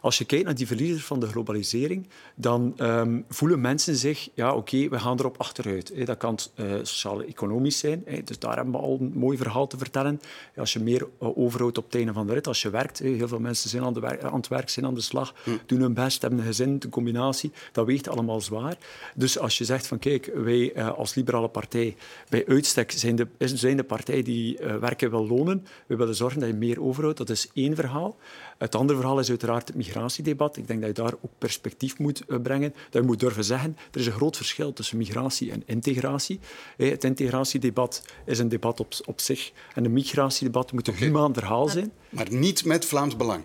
Als 0.00 0.18
je 0.18 0.24
kijkt 0.24 0.44
naar 0.44 0.54
die 0.54 0.66
verliezers 0.66 1.04
van 1.04 1.20
de 1.20 1.26
globalisering, 1.26 2.08
dan 2.34 2.74
um, 2.80 3.24
voelen 3.28 3.60
mensen 3.60 3.96
zich, 3.96 4.28
ja 4.34 4.48
oké, 4.48 4.58
okay, 4.58 4.90
we 4.90 4.98
gaan 4.98 5.18
erop 5.18 5.38
achteruit. 5.38 6.06
Dat 6.06 6.16
kan 6.16 6.38
uh, 6.56 6.74
sociaal-economisch 6.82 7.78
zijn, 7.78 8.04
dus 8.24 8.38
daar 8.38 8.56
hebben 8.56 8.72
we 8.72 8.80
al 8.80 8.98
een 9.00 9.12
mooi 9.14 9.36
verhaal 9.36 9.66
te 9.66 9.78
vertellen. 9.78 10.20
Als 10.56 10.72
je 10.72 10.80
meer 10.80 11.06
overhoudt 11.18 11.78
op 11.78 11.84
het 11.84 11.94
einde 11.94 12.12
van 12.12 12.26
de 12.26 12.32
rit, 12.32 12.46
als 12.46 12.62
je 12.62 12.70
werkt, 12.70 12.98
heel 12.98 13.28
veel 13.28 13.40
mensen 13.40 13.70
zijn 13.70 13.82
aan, 13.82 13.92
de 13.92 14.00
wer 14.00 14.26
aan 14.26 14.36
het 14.36 14.48
werk, 14.48 14.68
zijn 14.68 14.86
aan 14.86 14.94
de 14.94 15.00
slag, 15.00 15.34
hm. 15.44 15.50
doen 15.66 15.80
hun 15.80 15.94
best, 15.94 16.20
hebben 16.20 16.40
een 16.40 16.46
gezin, 16.46 16.76
een 16.80 16.90
combinatie, 16.90 17.52
dat 17.72 17.86
weegt 17.86 18.08
allemaal 18.08 18.40
zwaar. 18.40 18.76
Dus 19.14 19.38
als 19.38 19.58
je 19.58 19.64
zegt 19.64 19.86
van 19.86 19.98
kijk, 19.98 20.30
wij 20.34 20.76
uh, 20.76 20.98
als 20.98 21.14
liberale 21.14 21.48
partij, 21.48 21.96
bij 22.28 22.46
uitstek 22.46 22.90
zijn 22.90 23.16
de, 23.16 23.26
zijn 23.38 23.76
de 23.76 23.84
partij 23.84 24.22
die 24.22 24.60
uh, 24.60 24.76
werken 24.76 25.10
wil 25.10 25.26
lonen, 25.26 25.66
we 25.86 25.96
willen 25.96 26.14
zorgen 26.14 26.40
dat 26.40 26.48
je 26.48 26.54
meer 26.54 26.82
overhoudt, 26.82 27.27
dat 27.28 27.36
is 27.36 27.48
één 27.54 27.74
verhaal. 27.74 28.16
Het 28.58 28.74
andere 28.74 28.98
verhaal 28.98 29.18
is 29.18 29.28
uiteraard 29.28 29.68
het 29.68 29.76
migratiedebat. 29.76 30.56
Ik 30.56 30.66
denk 30.66 30.80
dat 30.80 30.96
je 30.96 31.02
daar 31.02 31.14
ook 31.20 31.30
perspectief 31.38 31.98
moet 31.98 32.22
eh, 32.28 32.40
brengen. 32.40 32.74
Dat 32.90 33.02
je 33.02 33.08
moet 33.08 33.20
durven 33.20 33.44
zeggen, 33.44 33.76
er 33.90 34.00
is 34.00 34.06
een 34.06 34.12
groot 34.12 34.36
verschil 34.36 34.72
tussen 34.72 34.96
migratie 34.96 35.52
en 35.52 35.62
integratie. 35.66 36.40
Het 36.76 37.04
integratiedebat 37.04 38.02
is 38.26 38.38
een 38.38 38.48
debat 38.48 38.80
op, 38.80 38.92
op 39.04 39.20
zich. 39.20 39.52
En 39.74 39.82
het 39.82 39.92
migratiedebat 39.92 40.72
moet 40.72 40.88
een 40.88 40.94
okay. 40.94 41.06
humaan 41.06 41.34
verhaal 41.34 41.68
zijn. 41.68 41.92
Maar 42.08 42.32
niet 42.32 42.64
met 42.64 42.84
Vlaams 42.84 43.16
Belang? 43.16 43.44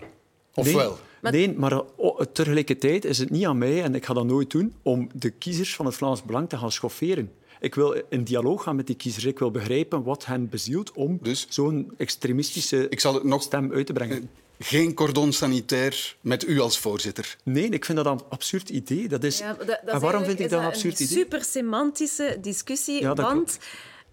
Of 0.54 0.64
nee. 0.64 0.76
wel? 0.76 0.98
Nee, 1.20 1.52
maar 1.52 1.82
oh, 1.96 2.20
tegelijkertijd 2.20 3.04
is 3.04 3.18
het 3.18 3.30
niet 3.30 3.46
aan 3.46 3.58
mij, 3.58 3.82
en 3.82 3.94
ik 3.94 4.04
ga 4.04 4.14
dat 4.14 4.26
nooit 4.26 4.50
doen, 4.50 4.74
om 4.82 5.08
de 5.14 5.30
kiezers 5.30 5.74
van 5.74 5.86
het 5.86 5.94
Vlaams 5.94 6.22
Belang 6.22 6.48
te 6.48 6.56
gaan 6.56 6.72
schofferen. 6.72 7.32
Ik 7.60 7.74
wil 7.74 8.02
in 8.08 8.24
dialoog 8.24 8.62
gaan 8.62 8.76
met 8.76 8.86
die 8.86 8.96
kiezers. 8.96 9.24
Ik 9.24 9.38
wil 9.38 9.50
begrijpen 9.50 10.02
wat 10.02 10.24
hen 10.24 10.48
bezielt 10.48 10.92
om 10.92 11.18
dus, 11.22 11.46
zo'n 11.48 11.92
extremistische 11.96 12.88
ik 12.88 13.00
zal 13.00 13.14
het 13.14 13.24
nog, 13.24 13.42
stem 13.42 13.72
uit 13.72 13.86
te 13.86 13.92
brengen. 13.92 14.30
Geen 14.58 14.94
cordon 14.94 15.32
sanitair 15.32 16.16
met 16.20 16.48
u 16.48 16.60
als 16.60 16.78
voorzitter? 16.78 17.36
Nee, 17.42 17.68
ik 17.68 17.84
vind 17.84 17.98
dat 17.98 18.06
een 18.06 18.20
absurd 18.28 18.68
idee. 18.68 19.08
Dat 19.08 19.24
is... 19.24 19.38
Ja, 19.38 19.52
dat, 19.52 19.66
dat 19.66 19.80
en 19.84 20.00
waarom 20.00 20.24
vind 20.24 20.40
ik 20.40 20.50
dat 20.50 20.60
een 20.60 20.66
absurd 20.66 21.00
idee? 21.00 21.16
Een 21.16 21.22
super 21.22 21.44
semantische 21.44 22.38
discussie, 22.40 23.00
ja, 23.00 23.14
want... 23.14 23.58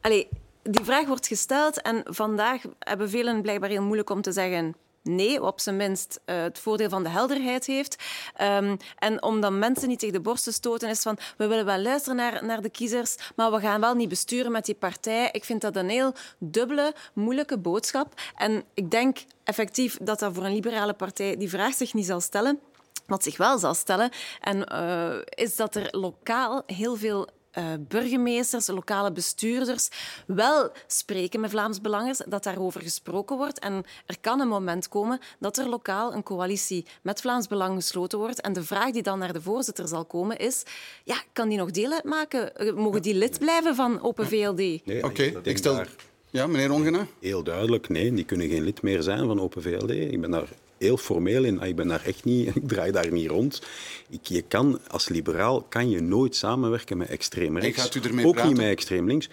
Allez, 0.01 0.25
die 0.63 0.85
vraag 0.85 1.07
wordt 1.07 1.27
gesteld 1.27 1.81
en 1.81 2.03
vandaag 2.05 2.61
hebben 2.79 3.09
velen 3.09 3.41
blijkbaar 3.41 3.69
heel 3.69 3.83
moeilijk 3.83 4.09
om 4.09 4.21
te 4.21 4.31
zeggen 4.31 4.75
nee, 5.03 5.43
op 5.43 5.59
zijn 5.59 5.77
minst 5.77 6.19
uh, 6.25 6.41
het 6.41 6.59
voordeel 6.59 6.89
van 6.89 7.03
de 7.03 7.09
helderheid 7.09 7.65
heeft. 7.65 8.03
Um, 8.41 8.77
en 8.97 9.23
om 9.23 9.41
dan 9.41 9.59
mensen 9.59 9.87
niet 9.87 9.99
tegen 9.99 10.13
de 10.13 10.21
borst 10.21 10.43
te 10.43 10.51
stoten, 10.51 10.89
is 10.89 11.01
van 11.01 11.17
we 11.37 11.47
willen 11.47 11.65
wel 11.65 11.79
luisteren 11.79 12.17
naar, 12.17 12.45
naar 12.45 12.61
de 12.61 12.69
kiezers, 12.69 13.15
maar 13.35 13.51
we 13.51 13.59
gaan 13.59 13.81
wel 13.81 13.93
niet 13.93 14.09
besturen 14.09 14.51
met 14.51 14.65
die 14.65 14.75
partij. 14.75 15.29
Ik 15.31 15.45
vind 15.45 15.61
dat 15.61 15.75
een 15.75 15.89
heel 15.89 16.13
dubbele, 16.37 16.93
moeilijke 17.13 17.57
boodschap. 17.57 18.13
En 18.35 18.63
ik 18.73 18.91
denk 18.91 19.17
effectief 19.43 19.97
dat 20.01 20.19
dat 20.19 20.33
voor 20.33 20.45
een 20.45 20.53
liberale 20.53 20.93
partij 20.93 21.37
die 21.37 21.49
vraag 21.49 21.73
zich 21.73 21.93
niet 21.93 22.05
zal 22.05 22.21
stellen. 22.21 22.59
Wat 23.07 23.23
zich 23.23 23.37
wel 23.37 23.57
zal 23.57 23.73
stellen, 23.73 24.09
en, 24.41 24.73
uh, 24.73 25.21
is 25.29 25.55
dat 25.55 25.75
er 25.75 25.87
lokaal 25.91 26.63
heel 26.65 26.95
veel 26.95 27.27
uh, 27.57 27.63
burgemeesters, 27.87 28.67
lokale 28.67 29.11
bestuurders 29.11 29.89
wel 30.27 30.71
spreken 30.87 31.39
met 31.39 31.49
Vlaams 31.49 31.81
Belangers, 31.81 32.21
dat 32.27 32.43
daarover 32.43 32.81
gesproken 32.81 33.37
wordt. 33.37 33.59
En 33.59 33.83
er 34.05 34.19
kan 34.21 34.39
een 34.39 34.47
moment 34.47 34.87
komen 34.87 35.19
dat 35.39 35.57
er 35.57 35.69
lokaal 35.69 36.13
een 36.13 36.23
coalitie 36.23 36.85
met 37.01 37.21
Vlaams 37.21 37.47
Belang 37.47 37.75
gesloten 37.75 38.19
wordt. 38.19 38.41
En 38.41 38.53
de 38.53 38.63
vraag 38.63 38.91
die 38.91 39.03
dan 39.03 39.19
naar 39.19 39.33
de 39.33 39.41
voorzitter 39.41 39.87
zal 39.87 40.05
komen 40.05 40.37
is, 40.37 40.63
ja, 41.03 41.21
kan 41.33 41.49
die 41.49 41.57
nog 41.57 41.71
deel 41.71 41.91
uitmaken? 41.91 42.55
Eh, 42.55 42.73
mogen 42.73 43.01
die 43.01 43.15
lid 43.15 43.39
blijven 43.39 43.75
van 43.75 44.01
Open 44.01 44.27
VLD? 44.27 44.57
Nee, 44.57 44.81
Oké, 44.85 45.05
okay, 45.05 45.35
ik 45.43 45.57
stel... 45.57 45.83
Ja, 46.29 46.47
meneer 46.47 46.71
Ongena? 46.71 47.07
Heel 47.19 47.43
duidelijk, 47.43 47.89
nee, 47.89 48.13
die 48.13 48.25
kunnen 48.25 48.49
geen 48.49 48.63
lid 48.63 48.81
meer 48.81 49.01
zijn 49.01 49.27
van 49.27 49.41
Open 49.41 49.61
VLD. 49.61 49.89
Ik 49.89 50.21
ben 50.21 50.31
daar 50.31 50.47
heel 50.81 50.97
formeel 50.97 51.43
in. 51.43 51.61
Ik 51.61 51.75
ben 51.75 51.87
daar 51.87 52.05
echt 52.05 52.23
niet, 52.23 52.47
ik 52.55 52.67
draai 52.67 52.91
daar 52.91 53.11
niet 53.11 53.29
rond. 53.29 53.61
Ik, 54.09 54.27
je 54.27 54.41
kan, 54.41 54.79
als 54.87 55.09
liberaal 55.09 55.61
kan 55.61 55.89
je 55.89 56.01
nooit 56.01 56.35
samenwerken 56.35 56.97
met 56.97 57.09
extreem 57.09 57.57
rechts. 57.57 57.77
En 57.77 57.83
gaat 57.83 57.95
u 57.95 58.07
ermee 58.07 58.25
Ook 58.25 58.33
praten? 58.33 58.51
niet 58.51 58.61
met 58.61 58.69
extreem 58.69 59.07
links 59.07 59.29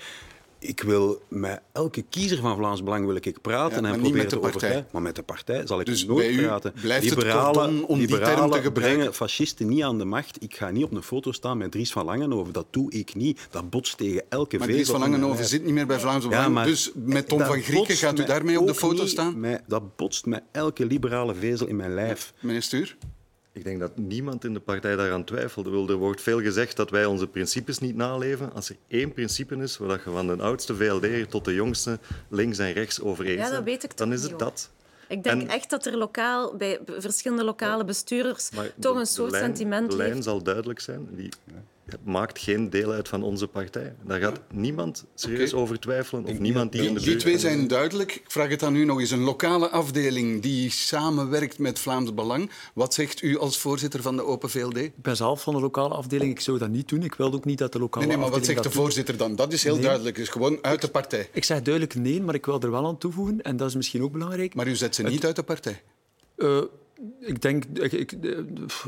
ik 0.58 0.80
wil 0.80 1.22
met 1.28 1.60
elke 1.72 2.02
kiezer 2.02 2.38
van 2.38 2.56
Vlaams 2.56 2.82
Belang 2.82 3.06
wil 3.06 3.14
ik 3.14 3.40
praten 3.42 3.82
ja, 3.82 3.92
en 3.92 4.00
proberen 4.00 4.28
te 4.28 4.38
overtuigen. 4.38 4.86
Maar 4.92 5.02
met 5.02 5.16
de 5.16 5.22
partij 5.22 5.66
zal 5.66 5.80
ik 5.80 5.86
dus 5.86 6.06
nooit 6.06 6.36
praten. 6.36 6.72
Blijft 6.80 7.04
liberalen, 7.04 7.76
het 7.76 7.86
om 7.86 7.98
liberalen 7.98 8.50
die 8.50 8.60
term 8.60 8.74
te 8.74 8.80
brengen 8.80 9.14
fascisten 9.14 9.68
niet 9.68 9.82
aan 9.82 9.98
de 9.98 10.04
macht. 10.04 10.42
Ik 10.42 10.56
ga 10.56 10.70
niet 10.70 10.84
op 10.84 10.92
een 10.92 11.02
foto 11.02 11.32
staan 11.32 11.58
met 11.58 11.70
Dries 11.70 11.92
van 11.92 12.04
Langenhoven. 12.04 12.52
Dat 12.52 12.66
doe 12.70 12.90
ik 12.90 13.14
niet. 13.14 13.46
Dat 13.50 13.70
botst 13.70 13.96
tegen 13.96 14.22
elke 14.28 14.58
maar 14.58 14.66
vezel. 14.66 14.82
Dries 14.82 14.98
van 14.98 15.10
Langenhoven 15.10 15.44
zit 15.44 15.64
niet 15.64 15.74
meer 15.74 15.86
bij 15.86 15.98
Vlaams 15.98 16.24
Belang. 16.24 16.44
Ja, 16.44 16.48
maar 16.48 16.66
dus 16.66 16.90
met 16.94 17.28
Tom 17.28 17.40
van 17.40 17.60
Grieken 17.60 17.96
gaat 17.96 18.18
u 18.18 18.24
daarmee 18.24 18.60
op 18.60 18.66
de 18.66 18.74
foto 18.74 19.06
staan? 19.06 19.40
Met, 19.40 19.62
dat 19.66 19.96
botst 19.96 20.26
met 20.26 20.42
elke 20.52 20.86
liberale 20.86 21.34
vezel 21.34 21.66
in 21.66 21.76
mijn 21.76 21.94
lijf. 21.94 22.32
Meneer 22.40 22.62
Stuur? 22.62 22.96
Ik 23.58 23.64
denk 23.64 23.80
dat 23.80 23.96
niemand 23.96 24.44
in 24.44 24.52
de 24.52 24.60
partij 24.60 24.96
daaraan 24.96 25.24
twijfelt. 25.24 25.66
Er 25.66 25.96
wordt 25.96 26.22
veel 26.22 26.40
gezegd 26.40 26.76
dat 26.76 26.90
wij 26.90 27.04
onze 27.04 27.26
principes 27.26 27.78
niet 27.78 27.96
naleven. 27.96 28.52
Als 28.52 28.68
er 28.68 28.76
één 28.88 29.12
principe 29.12 29.56
is 29.56 29.76
waar 29.78 30.00
je 30.04 30.10
van 30.10 30.26
de 30.26 30.42
oudste 30.42 30.76
VLD 30.76 31.30
tot 31.30 31.44
de 31.44 31.54
jongste 31.54 31.98
links 32.28 32.58
en 32.58 32.72
rechts 32.72 33.00
over 33.00 33.24
eens 33.24 33.40
ja, 33.40 33.50
dat 33.50 33.64
weet 33.64 33.84
ik 33.84 33.96
dan 33.96 34.12
is 34.12 34.22
het 34.22 34.30
niet, 34.30 34.40
dat. 34.40 34.70
Ik 35.08 35.22
denk 35.22 35.42
en, 35.42 35.48
echt 35.48 35.70
dat 35.70 35.86
er 35.86 35.96
lokaal, 35.96 36.56
bij 36.56 36.80
verschillende 36.86 37.44
lokale 37.44 37.84
bestuurders 37.84 38.50
toch 38.78 38.96
een 38.96 39.06
soort 39.06 39.30
de 39.30 39.36
lijn, 39.36 39.44
sentiment 39.44 39.90
De 39.90 39.96
lijn 39.96 40.22
zal 40.22 40.42
duidelijk 40.42 40.80
zijn. 40.80 41.08
Die 41.10 41.28
maakt 42.04 42.38
geen 42.38 42.70
deel 42.70 42.90
uit 42.92 43.08
van 43.08 43.22
onze 43.22 43.46
partij. 43.48 43.94
Daar 44.04 44.20
gaat 44.20 44.40
niemand 44.52 45.04
serieus 45.14 45.54
over 45.54 45.80
twijfelen. 45.80 46.24
Of 46.24 46.38
niemand 46.38 46.72
die 46.72 46.82
in 46.82 46.94
de 46.94 47.00
Die 47.00 47.16
twee 47.16 47.38
zijn 47.38 47.68
duidelijk. 47.68 48.14
Ik 48.14 48.24
vraag 48.30 48.48
het 48.48 48.62
aan 48.62 48.74
u 48.76 48.84
nog 48.84 49.00
eens. 49.00 49.10
Een 49.10 49.20
lokale 49.20 49.68
afdeling 49.68 50.42
die 50.42 50.70
samenwerkt 50.70 51.58
met 51.58 51.78
Vlaams 51.78 52.14
Belang. 52.14 52.50
Wat 52.74 52.94
zegt 52.94 53.22
u 53.22 53.38
als 53.38 53.58
voorzitter 53.58 54.02
van 54.02 54.16
de 54.16 54.24
Open 54.24 54.50
VLD? 54.50 54.72
Nee, 54.74 54.84
Ik 54.84 54.92
ben 55.02 55.16
zelf 55.16 55.42
van 55.42 55.54
de 55.54 55.60
lokale 55.60 55.94
afdeling. 55.94 56.30
Ik 56.30 56.40
zou 56.40 56.58
dat 56.58 56.68
niet 56.68 56.88
doen. 56.88 57.02
Ik 57.02 57.14
wil 57.14 57.32
ook 57.32 57.44
niet 57.44 57.58
dat 57.58 57.72
de 57.72 57.78
lokale 57.78 58.06
nee, 58.06 58.16
maar 58.16 58.24
wat 58.30 58.34
afdeling 58.38 58.58
zegt 58.62 58.74
de 58.74 58.80
voorzitter 58.80 59.16
dan? 59.16 59.36
Dat 59.36 59.52
is 59.52 59.62
heel 59.64 59.74
Nee. 59.74 59.82
duidelijk. 59.82 60.16
Het 60.16 60.26
is 60.26 60.32
gewoon 60.32 60.58
uit 60.62 60.80
de 60.80 60.88
partij. 60.88 61.28
Ik 61.32 61.44
zeg 61.44 61.62
duidelijk 61.62 61.94
nee, 61.94 62.22
maar 62.22 62.34
ik 62.34 62.46
wil 62.46 62.60
er 62.60 62.70
wel 62.70 62.86
aan 62.86 62.98
toevoegen. 62.98 63.42
En 63.42 63.56
dat 63.56 63.68
is 63.68 63.74
misschien 63.76 64.02
ook 64.02 64.12
belangrijk. 64.12 64.54
Maar 64.54 64.68
u 64.68 64.76
zet 64.76 64.94
ze 64.94 65.02
niet 65.02 65.24
uit 65.24 65.36
de 65.36 65.42
partij. 65.42 65.82
Eh, 66.36 66.60
ik, 67.20 67.42
denk, 67.42 67.64
ik, 67.64 67.92
ik, 67.92 68.12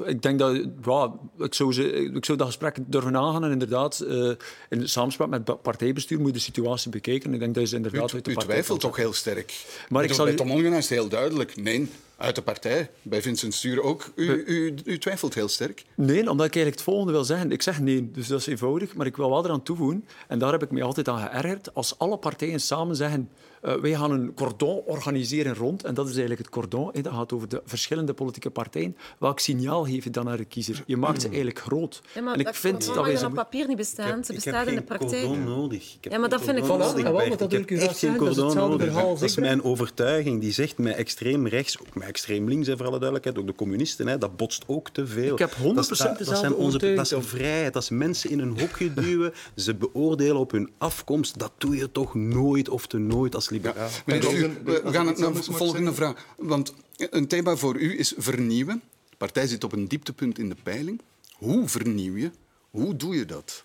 ik 0.05 0.23
denk 0.23 0.39
dat... 0.39 0.65
Ja, 0.85 1.13
ik, 1.39 1.55
zou 1.55 1.73
ze, 1.73 1.93
ik 1.93 2.25
zou 2.25 2.39
dat 2.39 2.47
gesprek 2.47 2.77
durven 2.87 3.17
aangaan. 3.17 3.45
En 3.45 3.51
inderdaad, 3.51 4.01
eh, 4.01 4.31
in 4.69 4.89
samenspraak 4.89 5.29
met 5.29 5.49
het 5.49 5.63
partijbestuur 5.63 6.19
moet 6.19 6.27
je 6.27 6.33
de 6.33 6.39
situatie 6.39 6.91
bekijken. 6.91 7.35
Ik 7.35 7.41
denk 7.41 7.55
dat 7.55 7.63
je 7.63 7.69
ze 7.69 7.75
U, 7.75 7.77
inderdaad 7.77 8.15
uit 8.15 8.25
de 8.25 8.31
u 8.31 8.35
twijfelt 8.35 8.81
toch 8.81 8.97
heel 8.97 9.13
sterk. 9.13 9.65
Maar 9.89 10.05
ik 10.05 10.13
zal 10.13 10.35
Tom 10.35 10.51
Ongena 10.51 10.77
is 10.77 10.89
het 10.89 10.99
heel 10.99 11.09
duidelijk. 11.09 11.57
Nee, 11.57 11.89
uit 12.21 12.35
de 12.35 12.43
partij. 12.43 12.91
Bij 13.03 13.23
Vincent 13.23 13.55
Stuur 13.55 13.83
ook. 13.83 14.13
U, 14.15 14.43
u, 14.47 14.75
u 14.85 14.99
twijfelt 14.99 15.35
heel 15.35 15.49
sterk. 15.49 15.85
Nee, 15.95 16.31
omdat 16.31 16.47
ik 16.47 16.55
eigenlijk 16.55 16.75
het 16.75 16.83
volgende 16.83 17.13
wil 17.13 17.25
zeggen. 17.25 17.53
Ik 17.53 17.63
zeg 17.63 17.81
nee, 17.81 18.11
dus 18.11 18.27
dat 18.27 18.41
is 18.41 18.47
eenvoudig. 18.47 18.95
Maar 18.95 19.07
ik 19.07 19.17
wil 19.17 19.31
wel 19.31 19.45
eraan 19.45 19.63
toevoegen, 19.63 20.05
en 20.29 20.39
daar 20.39 20.53
heb 20.53 20.63
ik 20.63 20.71
me 20.71 20.83
altijd 20.83 21.09
aan 21.09 21.19
geërgerd, 21.19 21.75
als 21.75 21.99
alle 21.99 22.17
partijen 22.19 22.61
samen 22.61 22.97
zeggen 22.97 23.29
eh, 23.61 23.75
wij 23.75 23.95
gaan 23.95 24.11
een 24.11 24.35
cordon 24.35 24.83
organiseren 24.87 25.55
rond, 25.55 25.85
en 25.85 25.95
dat 25.95 26.05
is 26.09 26.11
eigenlijk 26.17 26.41
het 26.41 26.51
cordon, 26.51 26.91
hè, 26.93 27.01
dat 27.01 27.13
gaat 27.13 27.33
over 27.33 27.49
de 27.49 27.63
verschillende 27.65 28.13
politieke 28.15 28.51
partijen, 28.51 28.97
welk 29.19 29.39
signaal 29.39 29.85
geef 29.85 30.05
je 30.05 30.11
dan 30.11 30.25
naar 30.25 30.37
de 30.37 30.45
kiezer? 30.45 30.83
Je 30.87 30.97
maakt 30.97 31.21
ze 31.21 31.27
eigenlijk 31.27 31.59
groot. 31.59 32.01
Ja, 32.15 32.23
maar 32.23 32.35
en 32.35 32.39
ik 32.41 32.47
dat 32.47 32.57
vind 32.57 32.77
cordon 32.87 33.05
dat 33.05 33.21
wij 33.21 33.25
op 33.25 33.35
papier 33.35 33.67
niet 33.67 33.77
bestaan. 33.77 34.25
Ze 34.25 34.33
bestaat 34.33 34.67
in 34.67 34.75
de 34.75 34.83
praktijk. 34.83 35.25
cordon 35.25 35.45
nodig. 35.45 35.95
Ik 35.95 36.05
heb 36.05 36.13
Ja, 36.13 36.19
maar 36.19 36.29
dat 36.29 36.43
vind 36.43 36.59
ik 36.59 36.65
wel- 36.65 36.79
Jawel, 36.79 37.13
maar 37.13 37.13
Bert. 37.29 37.39
dat 37.39 37.53
Ik 37.53 37.69
heb 37.69 37.79
echt 37.79 37.99
geen 37.99 38.17
cordon 38.17 38.55
nodig. 38.55 38.95
Dat 38.95 39.23
is 39.23 39.37
mijn 39.37 39.63
overtuiging. 39.63 40.41
Die 40.41 40.53
zegt 40.53 40.79
met 40.79 40.97
extreem 40.97 41.47
rechts, 41.47 41.81
ook 41.81 41.95
extreem 42.11 42.49
links, 42.49 42.67
hè, 42.67 42.77
voor 42.77 42.87
alle 42.87 42.99
duidelijkheid, 42.99 43.39
ook 43.39 43.47
de 43.47 43.55
communisten, 43.55 44.07
hè, 44.07 44.19
dat 44.19 44.37
botst 44.37 44.65
ook 44.67 44.91
te 44.91 45.07
veel. 45.07 45.33
Ik 45.33 45.39
heb 45.39 45.53
100% 45.53 45.75
dat, 45.75 45.91
is- 45.91 45.99
dat, 45.99 46.09
dat 46.09 46.19
dezelfde 46.19 46.41
zijn 46.47 46.55
onze, 46.55 46.95
Dat 46.95 47.13
is 47.13 47.29
vrijheid. 47.29 47.73
Dat 47.73 47.83
is 47.83 47.89
mensen 47.91 48.31
in 48.31 48.39
een 48.39 48.61
hokje 48.61 48.95
duwen. 49.03 49.33
Ze 49.57 49.75
beoordelen 49.75 50.37
op 50.37 50.51
hun 50.51 50.71
afkomst. 50.79 51.39
Dat 51.39 51.53
doe 51.59 51.77
je 51.77 51.93
toch 51.93 52.15
nooit 52.15 52.69
of 52.69 52.87
te 52.87 52.99
nooit 52.99 53.35
als 53.35 53.51
liberaal. 53.51 53.89
Meneer 54.07 54.23
Stuur, 54.23 54.51
we 54.65 54.81
gaan 54.85 55.05
naar 55.05 55.15
de 55.33 55.43
volgende 55.43 55.95
vraag. 55.95 56.27
Want 56.39 56.75
een 56.97 57.27
thema 57.27 57.57
voor 57.57 57.77
u 57.77 57.99
is 57.99 58.15
vernieuwen. 58.17 58.83
De 59.11 59.17
partij 59.17 59.47
zit 59.47 59.65
op 59.65 59.73
een 59.73 59.89
dieptepunt 59.89 60.39
in 60.39 60.49
de 60.49 60.57
peiling. 60.63 61.01
Hoe 61.37 61.69
vernieuw 61.69 62.17
je? 62.17 62.31
Hoe 62.71 62.97
doe 62.97 63.15
je 63.17 63.25
dat? 63.27 63.65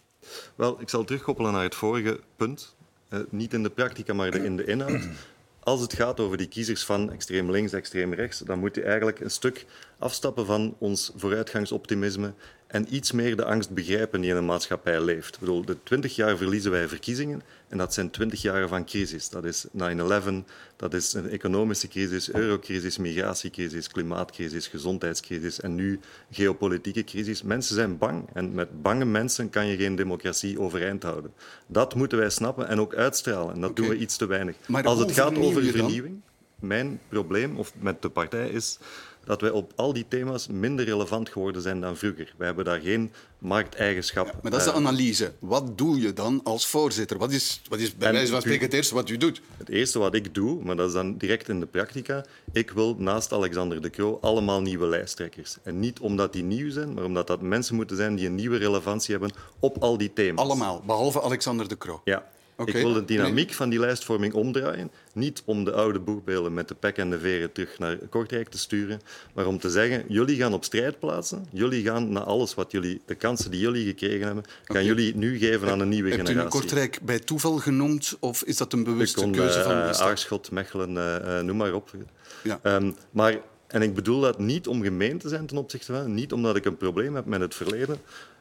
Wel, 0.56 0.82
ik 0.82 0.90
zal 0.90 1.04
terugkoppelen 1.04 1.52
naar 1.52 1.64
het 1.64 1.76
vorige 1.76 2.20
punt. 2.36 2.76
Eh, 3.10 3.20
niet 3.30 3.54
in 3.54 3.64
de 3.64 3.70
praktica, 3.70 4.14
maar 4.14 4.36
in 4.36 4.56
de 4.58 4.66
inhoud. 4.66 5.08
Als 5.66 5.82
het 5.82 5.94
gaat 5.94 6.20
over 6.20 6.38
die 6.38 6.48
kiezers 6.48 6.84
van 6.84 7.12
extreem 7.12 7.52
links, 7.52 7.74
extreem 7.74 8.14
rechts, 8.14 8.40
dan 8.40 8.60
moet 8.60 8.76
je 8.76 8.84
eigenlijk 8.84 9.20
een 9.20 9.32
stuk 9.32 9.66
afstappen 10.06 10.46
van 10.46 10.76
ons 10.78 11.12
vooruitgangsoptimisme 11.16 12.34
en 12.68 12.96
iets 12.96 13.12
meer 13.12 13.36
de 13.36 13.46
angst 13.46 13.70
begrijpen 13.70 14.22
die 14.22 14.30
in 14.30 14.36
een 14.36 14.46
maatschappij 14.46 15.02
leeft. 15.02 15.34
Ik 15.34 15.40
bedoel, 15.40 15.66
de 15.66 15.78
20 15.84 16.16
jaar 16.16 16.38
verliezen 16.38 16.72
wij 16.72 16.88
verkiezingen 16.88 17.42
en 17.68 17.78
dat 17.78 17.94
zijn 17.94 18.10
20 18.10 18.42
jaren 18.42 18.70
van 18.70 18.86
crisis. 18.86 19.30
Dat 19.30 19.44
is 19.46 19.66
9-11, 19.68 19.72
dat 20.76 20.94
is 20.94 21.14
een 21.14 21.30
economische 21.30 21.88
crisis, 21.88 22.32
eurocrisis, 22.32 22.98
migratiecrisis, 22.98 23.88
klimaatcrisis, 23.88 24.68
gezondheidscrisis 24.68 25.60
en 25.60 25.76
nu 25.76 26.00
geopolitieke 26.32 27.04
crisis. 27.04 27.44
Mensen 27.44 27.76
zijn 27.76 27.98
bang 27.98 28.30
en 28.34 28.54
met 28.54 28.82
bange 28.82 29.06
mensen 29.06 29.50
kan 29.50 29.66
je 29.68 29.78
geen 29.78 29.96
democratie 29.96 30.60
overeind 30.60 31.04
houden. 31.04 31.34
Dat 31.68 31.96
moeten 31.96 32.18
wij 32.18 32.30
snappen 32.30 32.68
en 32.68 32.80
ook 32.80 32.96
uitstralen 32.96 33.54
en 33.54 33.62
dat 33.62 33.76
doen 33.76 33.88
we 33.88 33.98
iets 33.98 34.18
te 34.18 34.26
weinig. 34.26 34.56
Als 34.84 35.00
het 35.00 35.12
gaat 35.12 35.38
over 35.38 35.64
vernieuwing, 35.64 36.22
mijn 36.60 37.00
probleem 37.10 37.58
of 37.58 37.74
met 37.80 38.02
de 38.02 38.10
partij 38.10 38.50
is 38.50 38.80
dat 39.26 39.42
wij 39.42 39.50
op 39.50 39.72
al 39.76 39.94
die 39.94 40.06
thema's 40.08 40.48
minder 40.48 40.86
relevant 40.86 41.30
geworden 41.30 41.62
zijn 41.62 41.82
dan 41.82 41.98
vroeger. 41.98 42.34
Wij 42.38 42.48
hebben 42.48 42.66
daar 42.66 42.80
geen 42.80 43.12
markteigenschap. 43.38 44.26
Maar 44.42 44.52
dat 44.52 44.60
is 44.60 44.66
de 44.66 44.72
eh, 44.72 44.78
analyse. 44.78 45.34
Wat 45.40 45.78
doe 45.78 46.02
je 46.02 46.14
dan 46.14 46.42
als 46.44 46.68
voorzitter? 46.68 47.18
Wat 47.18 47.32
is, 47.32 47.62
wat 47.70 47.80
is 47.80 47.98
bij 47.98 48.12
wijze 48.12 48.32
van 48.32 48.42
spreken 48.42 48.66
het 48.66 48.74
eerste 48.74 48.94
wat 48.94 49.10
u 49.10 49.18
doet? 49.18 49.42
Het 49.58 49.70
eerste 49.70 50.00
wat 50.00 50.16
ik 50.16 50.34
doe, 50.34 50.64
maar 50.64 50.76
dat 50.76 50.88
is 50.88 50.94
dan 50.94 51.18
direct 51.18 51.50
in 51.50 51.60
de 51.60 51.66
praktica, 51.66 52.26
ik 52.52 52.72
wil 52.72 52.96
naast 52.98 53.34
Alexander 53.34 53.82
de 53.82 53.90
Croo 53.90 54.18
allemaal 54.22 54.62
nieuwe 54.62 54.88
lijsttrekkers. 54.88 55.58
En 55.64 55.80
niet 55.80 56.00
omdat 56.00 56.34
die 56.34 56.44
nieuw 56.44 56.72
zijn, 56.72 56.94
maar 56.94 57.04
omdat 57.04 57.28
dat 57.28 57.42
mensen 57.42 57.76
moeten 57.76 57.96
zijn 57.96 58.16
die 58.16 58.26
een 58.26 58.36
nieuwe 58.36 58.58
relevantie 58.58 59.12
hebben 59.12 59.32
op 59.60 59.78
al 59.78 59.98
die 59.98 60.14
thema's. 60.14 60.46
Allemaal, 60.46 60.84
behalve 60.86 61.22
Alexander 61.22 61.68
de 61.68 61.78
Croo. 61.78 62.02
Ja. 62.04 62.34
Ik 62.66 62.74
wil 62.74 62.94
de 62.94 63.06
dynamiek 63.06 63.54
van 63.54 63.70
die 63.70 63.80
lijstvorming 63.80 64.34
omdraaien. 64.34 64.92
Niet 65.14 65.42
om 65.46 65.64
de 65.64 65.72
oude 65.72 66.00
boegbeelden 66.00 66.54
met 66.54 66.68
de 66.68 66.76
pek 66.76 66.98
en 66.98 67.10
de 67.10 67.20
veren 67.20 67.52
terug 67.52 67.80
naar 67.80 67.98
Kortrijk 68.10 68.50
te 68.50 68.58
sturen, 68.58 69.02
maar 69.34 69.46
om 69.46 69.60
te 69.60 69.70
zeggen, 69.70 70.04
jullie 70.08 70.36
gaan 70.36 70.54
op 70.54 70.64
strijd 70.64 71.00
plaatsen. 71.00 71.48
Jullie 71.52 71.84
gaan 71.84 72.12
naar 72.12 72.24
alles 72.24 72.54
wat 72.54 72.72
jullie, 72.72 73.02
de 73.06 73.16
kansen 73.16 73.52
die 73.52 73.60
jullie 73.60 73.86
gekregen 73.86 74.26
hebben, 74.26 74.44
gaan 74.64 74.86
jullie 74.86 75.16
nu 75.16 75.38
geven 75.38 75.70
aan 75.70 75.80
een 75.80 75.90
nieuwe 75.90 76.10
Hebt 76.10 76.22
u 76.22 76.24
nu 76.24 76.30
generatie. 76.30 76.60
Kortrijk 76.60 77.00
bij 77.02 77.20
toeval 77.20 77.58
genoemd 77.58 78.18
of 78.20 78.44
is 78.44 78.58
dat 78.58 78.74
een 78.74 78.84
bewuste 78.84 79.20
kon 79.20 79.32
keuze 79.32 79.64
van 79.64 79.76
eh, 79.76 79.88
de 79.88 79.94
stad? 79.94 80.08
Aarschot, 80.08 80.52
Mechelen, 80.52 81.24
eh, 81.26 81.40
noem 81.40 81.58
maar 81.58 81.74
op. 81.74 81.92
Ja. 82.44 82.60
Ehm, 82.62 82.92
maar, 83.12 83.38
en 83.68 83.82
ik 83.82 83.94
bedoel 83.94 84.20
dat 84.20 84.40
niet 84.40 84.68
om 84.68 84.84
gemeen 84.84 85.18
te 85.18 85.30
zijn 85.30 85.46
ten 85.46 85.58
opzichte 85.58 85.94
van, 85.94 86.14
niet 86.14 86.34
omdat 86.34 86.56
ik 86.56 86.66
een 86.66 86.78
probleem 86.78 87.16
heb 87.16 87.26
met 87.26 87.42
het 87.42 87.56
verleden, 87.56 87.98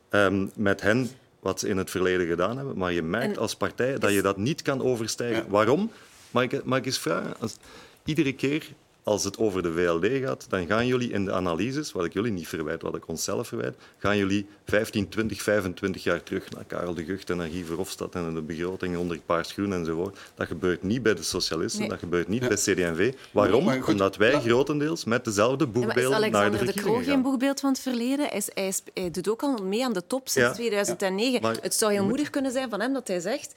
ehm, 0.09 0.47
met 0.55 0.81
hen 0.81 1.09
wat 1.45 1.61
ze 1.61 1.69
in 1.69 1.77
het 1.77 1.91
verleden 1.91 2.27
gedaan 2.27 2.57
hebben, 2.57 2.79
maar 2.79 2.93
je 2.93 3.03
merkt 3.03 3.37
En 3.37 3.43
als 3.43 3.57
partij 3.57 3.99
dat 3.99 4.13
je 4.13 4.23
dat 4.23 4.37
niet 4.37 4.63
kan 4.63 4.83
overstijgen. 4.83 5.45
Ja. 5.45 5.51
Waarom? 5.51 5.91
Mag 6.31 6.43
ik, 6.43 6.65
mag 6.65 6.79
ik 6.79 6.87
eens 6.87 6.99
vragen? 6.99 7.35
Als, 7.41 7.57
iedere 8.05 8.33
keer 8.33 8.67
als 9.05 9.25
het 9.25 9.39
over 9.39 9.63
de 9.63 9.73
VLD 9.73 10.07
gaat, 10.27 10.47
dan 10.49 10.67
gaan 10.67 10.87
jullie 10.87 11.11
in 11.11 11.25
de 11.25 11.33
analyses, 11.33 11.93
wat 11.93 12.05
ik 12.05 12.13
jullie 12.13 12.33
niet 12.33 12.49
verwijt, 12.49 12.83
wat 12.83 12.95
ik 12.95 13.09
onszelf 13.09 13.49
verwijt, 13.49 13.75
gaan 13.99 14.17
jullie 14.17 14.47
15, 14.67 15.09
20, 15.09 15.43
25 15.43 16.03
jaar 16.05 16.23
terug 16.23 16.51
naar 16.51 16.65
Karel 16.65 16.95
de 16.95 17.05
Gucht 17.05 17.31
en 17.31 17.37
naar 17.37 17.49
Guy 17.49 17.65
Verhofstadt 17.65 18.15
en 18.15 18.35
de 18.35 18.43
begroting 18.43 18.97
onder 18.97 19.21
paars 19.27 19.53
groen 19.53 19.73
enzovoort. 19.73 20.19
Dat 20.35 20.47
gebeurt 20.47 20.83
niet 20.83 21.03
bij 21.03 21.15
de 21.15 21.23
socialisten, 21.23 21.81
Nee. 21.81 21.89
dat 21.89 21.99
gebeurt 21.99 22.29
niet 22.29 22.49
bij 22.49 22.57
CD&V. 22.57 23.13
Waarom? 23.33 23.71
Goed, 23.71 23.89
Omdat 23.93 24.17
wij 24.17 24.41
grotendeels 24.41 25.05
met 25.05 25.25
dezelfde 25.25 25.67
boekbeelden 25.67 26.21
naar 26.21 26.31
de 26.31 26.37
Alexander 26.37 26.51
de 26.51 26.57
Croo 26.59 26.73
verkiezingen 26.73 27.05
geen 27.05 27.13
gaan. 27.13 27.23
boegbeeld 27.23 27.61
van 27.61 27.71
het 27.71 27.81
verleden? 27.81 28.27
Hij, 28.29 28.37
is, 28.37 28.49
hij, 28.55 28.67
is- 28.67 28.83
hij 28.95 29.11
doet 29.11 29.29
ook 29.29 29.43
al 29.43 29.57
mee 29.63 29.85
aan 29.85 29.93
de 29.93 30.07
top 30.07 30.29
sinds 30.29 30.49
Ja. 30.49 30.55
2009. 30.55 31.43
Maar 31.43 31.57
het 31.61 31.75
zou 31.75 31.93
heel 31.93 32.05
moedig 32.05 32.31
kunnen 32.31 32.53
zijn 32.53 32.71
van 32.71 32.81
hem 32.81 32.93
dat 32.93 33.09
hij 33.09 33.21
zegt... 33.21 33.55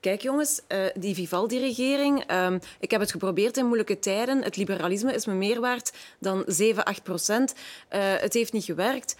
Kijk 0.00 0.22
jongens, 0.22 0.60
eh, 0.66 0.78
die 0.94 1.14
Vivaldi-regering, 1.14 2.24
ehm, 2.26 2.58
ik 2.80 2.90
heb 2.90 3.00
het 3.00 3.10
geprobeerd 3.10 3.56
in 3.56 3.64
moeilijke 3.64 3.98
tijden. 3.98 4.42
Het 4.42 4.56
liberalisme 4.56 5.14
is 5.14 5.26
me 5.26 5.32
meer 5.34 5.60
waard 5.60 5.92
dan 6.18 6.42
7, 6.46 6.84
8 6.84 7.02
procent. 7.02 7.54
Eh, 7.88 8.00
het 8.16 8.32
heeft 8.32 8.52
niet 8.52 8.64
gewerkt. 8.64 9.16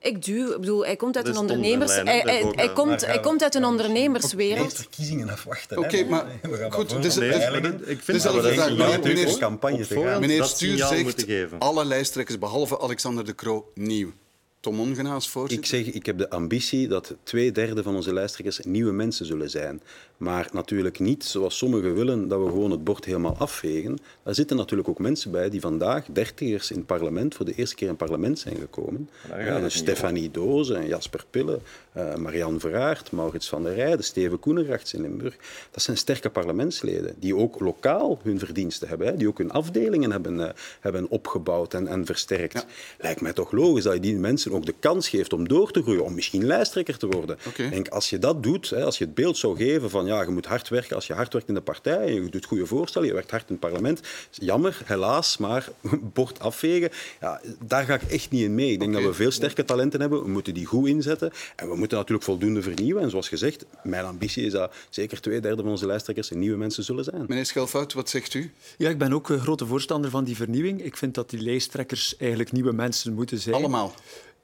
Ik 0.00 0.24
duw, 0.24 0.52
ik 0.52 0.60
bedoel, 0.60 0.84
hij 0.84 0.96
komt 0.96 1.16
uit 1.16 1.28
een 1.28 1.36
ondernemers... 1.36 1.94
Hij, 1.94 2.20
hij, 2.54 2.72
komt, 2.72 3.06
hij 3.06 3.20
komt 3.20 3.42
uit 3.42 3.54
een 3.54 3.64
ondernemerswereld. 3.64 4.72
Verkiezingen 4.72 5.28
afwachten. 5.30 5.78
Oké, 5.78 6.04
maar 6.04 6.24
goed, 6.70 7.02
dus- 7.02 7.14
dus- 7.14 7.16
ik 7.16 7.86
Dus 7.86 7.98
vind 8.02 8.22
dat 8.22 8.34
dat 8.34 8.42
we 8.44 8.52
signaal 8.52 8.98
Meneer- 9.02 9.38
campagne 9.38 9.86
te 9.86 10.16
Meneer 10.20 10.44
Stuur 10.44 10.76
zegt 10.86 11.26
alle 11.58 11.84
lijsttrekkers 11.84 12.38
behalve 12.38 12.80
Alexander 12.80 13.24
de 13.24 13.34
Croo 13.34 13.70
nieuw. 13.74 14.12
Tom 14.60 14.80
Ongena 14.80 15.12
als 15.14 15.24
Ik 15.24 15.30
voorzitter. 15.30 15.66
zeg, 15.66 15.86
ik 15.86 16.06
heb 16.06 16.18
de 16.18 16.30
ambitie 16.30 16.88
dat 16.88 17.14
twee 17.22 17.52
derde 17.52 17.82
van 17.82 17.94
onze 17.96 18.12
lijsttrekkers 18.12 18.60
nieuwe 18.64 18.92
mensen 18.92 19.26
zullen 19.26 19.50
zijn. 19.50 19.82
Maar 20.16 20.48
natuurlijk 20.52 20.98
niet 20.98 21.24
zoals 21.24 21.56
sommigen 21.56 21.94
willen, 21.94 22.28
dat 22.28 22.42
we 22.42 22.48
gewoon 22.48 22.70
het 22.70 22.84
bord 22.84 23.04
helemaal 23.04 23.36
afvegen. 23.38 23.98
Daar 24.22 24.34
zitten 24.34 24.56
natuurlijk 24.56 24.88
ook 24.88 24.98
mensen 24.98 25.30
bij 25.30 25.50
die 25.50 25.60
vandaag, 25.60 26.04
dertigers 26.12 26.70
in 26.70 26.76
het 26.76 26.86
parlement, 26.86 27.34
voor 27.34 27.44
de 27.44 27.54
eerste 27.54 27.74
keer 27.74 27.88
in 27.88 27.94
het 27.98 28.04
parlement 28.04 28.38
zijn 28.38 28.56
gekomen. 28.56 29.10
Eh, 29.30 29.64
Stefanie 29.66 30.30
Dozen, 30.30 30.86
Jasper 30.86 31.24
Pille, 31.30 31.58
eh 31.92 32.14
Marianne 32.14 32.60
Veraert, 32.60 33.12
Maurits 33.12 33.48
van 33.48 33.62
der 33.62 33.74
Rijden, 33.74 34.04
Steven 34.04 34.38
Koenegrachts 34.38 34.94
in 34.94 35.00
Limburg. 35.00 35.36
Dat 35.70 35.82
zijn 35.82 35.96
sterke 35.96 36.30
parlementsleden 36.30 37.14
die 37.18 37.36
ook 37.36 37.60
lokaal 37.60 38.18
hun 38.22 38.38
verdiensten 38.38 38.88
hebben. 38.88 39.06
Hè, 39.06 39.16
die 39.16 39.28
ook 39.28 39.38
hun 39.38 39.50
afdelingen 39.50 40.10
hebben, 40.10 40.40
eh, 40.40 40.54
hebben 40.80 41.08
opgebouwd 41.08 41.74
en, 41.74 41.86
en 41.86 42.06
versterkt. 42.06 42.66
Lijkt 42.98 43.20
mij 43.20 43.32
toch 43.32 43.52
logisch 43.52 43.84
dat 43.84 43.94
je 43.94 44.00
die 44.00 44.16
mensen 44.16 44.52
ook 44.52 44.66
de 44.66 44.74
kans 44.78 45.08
geeft 45.08 45.32
om 45.32 45.48
door 45.48 45.70
te 45.70 45.82
groeien, 45.82 46.04
om 46.04 46.14
misschien 46.14 46.46
lijsttrekker 46.46 46.98
te 46.98 47.06
worden. 47.06 47.38
Ik 47.56 47.70
denk, 47.70 47.88
als 47.88 48.10
je 48.10 48.18
dat 48.18 48.42
doet, 48.42 48.70
hè, 48.70 48.84
als 48.84 48.98
je 48.98 49.04
het 49.04 49.14
beeld 49.14 49.36
zou 49.36 49.56
geven 49.56 49.90
van 49.90 50.05
ja, 50.06 50.22
je 50.22 50.30
moet 50.30 50.46
hard 50.46 50.68
werken, 50.68 50.96
als 50.96 51.06
je 51.06 51.12
hard 51.12 51.32
werkt 51.32 51.48
in 51.48 51.54
de 51.54 51.60
partij, 51.60 52.12
je 52.12 52.28
doet 52.28 52.44
goede 52.44 52.66
voorstellen, 52.66 53.08
je 53.08 53.14
werkt 53.14 53.30
hard 53.30 53.48
in 53.48 53.56
het 53.60 53.60
parlement, 53.60 54.00
jammer, 54.30 54.80
helaas, 54.84 55.36
maar 55.36 55.68
bord 56.12 56.40
afvegen, 56.40 56.90
ja, 57.20 57.40
daar 57.64 57.84
ga 57.84 57.94
ik 57.94 58.02
echt 58.02 58.30
niet 58.30 58.42
in 58.42 58.54
mee. 58.54 58.70
Ik 58.72 58.80
denk 58.80 58.92
dat 58.92 59.02
we 59.02 59.14
veel 59.14 59.30
sterke 59.30 59.64
talenten 59.64 60.00
hebben, 60.00 60.22
we 60.22 60.28
moeten 60.28 60.54
die 60.54 60.66
goed 60.66 60.88
inzetten 60.88 61.32
en 61.56 61.68
we 61.68 61.76
moeten 61.76 61.96
natuurlijk 61.98 62.24
voldoende 62.26 62.62
vernieuwen. 62.62 63.02
En 63.02 63.10
zoals 63.10 63.28
gezegd, 63.28 63.64
mijn 63.82 64.04
ambitie 64.04 64.44
is 64.44 64.52
dat 64.52 64.74
zeker 64.90 65.20
twee 65.20 65.40
derde 65.40 65.62
van 65.62 65.70
onze 65.70 65.86
lijsttrekkers 65.86 66.30
nieuwe 66.30 66.56
mensen 66.56 66.84
zullen 66.84 67.04
zijn. 67.04 67.24
Meneer 67.28 67.46
Schelfout, 67.46 67.92
wat 67.92 68.08
zegt 68.08 68.34
u? 68.34 68.52
Ja, 68.78 68.88
ik 68.88 68.98
ben 68.98 69.12
ook 69.12 69.28
een 69.28 69.40
grote 69.40 69.66
voorstander 69.66 70.10
van 70.10 70.24
die 70.24 70.36
vernieuwing. 70.36 70.82
Ik 70.84 70.96
vind 70.96 71.14
dat 71.14 71.30
die 71.30 71.40
lijsttrekkers 71.40 72.16
eigenlijk 72.16 72.52
nieuwe 72.52 72.72
mensen 72.72 73.12
moeten 73.14 73.38
zijn. 73.38 73.54
Allemaal. 73.54 73.94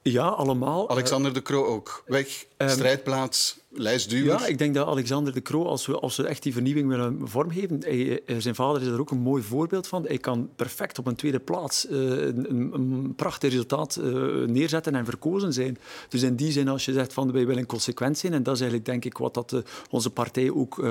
Ja, 0.01 0.27
allemaal. 0.27 0.89
Alexander 0.89 1.33
de 1.33 1.41
Croo 1.41 1.65
ook. 1.65 2.03
Weg, 2.05 2.45
Ehm, 2.57 2.69
strijdplaats, 2.69 3.57
lijstduwer. 3.73 4.39
Ja, 4.39 4.45
ik 4.45 4.57
denk 4.57 4.73
dat 4.73 4.87
Alexander 4.87 5.33
de 5.33 5.41
Croo, 5.41 5.65
als 5.65 5.85
we, 5.85 5.99
als 5.99 6.15
we 6.15 6.27
echt 6.27 6.43
die 6.43 6.53
vernieuwing 6.53 6.87
willen 6.87 7.19
vormgeven, 7.23 7.79
hij, 7.79 8.21
eh, 8.25 8.35
zijn 8.39 8.55
vader 8.55 8.81
is 8.81 8.87
er 8.87 8.99
ook 8.99 9.11
een 9.11 9.19
mooi 9.19 9.43
voorbeeld 9.43 9.87
van. 9.87 10.05
Hij 10.07 10.17
kan 10.17 10.49
perfect 10.55 10.99
op 10.99 11.07
een 11.07 11.15
tweede 11.15 11.39
plaats 11.39 11.87
eh, 11.87 11.97
een, 11.97 12.71
een, 12.73 13.13
prachtig 13.15 13.51
resultaat 13.51 13.95
eh, 13.95 14.11
neerzetten 14.47 14.95
en 14.95 15.05
verkozen 15.05 15.53
zijn. 15.53 15.77
Dus 16.09 16.21
in 16.21 16.35
die 16.35 16.51
zin, 16.51 16.67
als 16.67 16.85
je 16.85 16.93
zegt 16.93 17.13
van 17.13 17.31
wij 17.31 17.45
willen 17.45 17.65
consequent 17.65 18.17
zijn, 18.17 18.33
en 18.33 18.43
dat 18.43 18.55
is 18.55 18.61
eigenlijk 18.61 18.89
denk 18.89 19.05
ik 19.05 19.17
wat 19.17 19.33
dat, 19.33 19.63
onze 19.89 20.09
partij 20.09 20.51
ook 20.51 20.83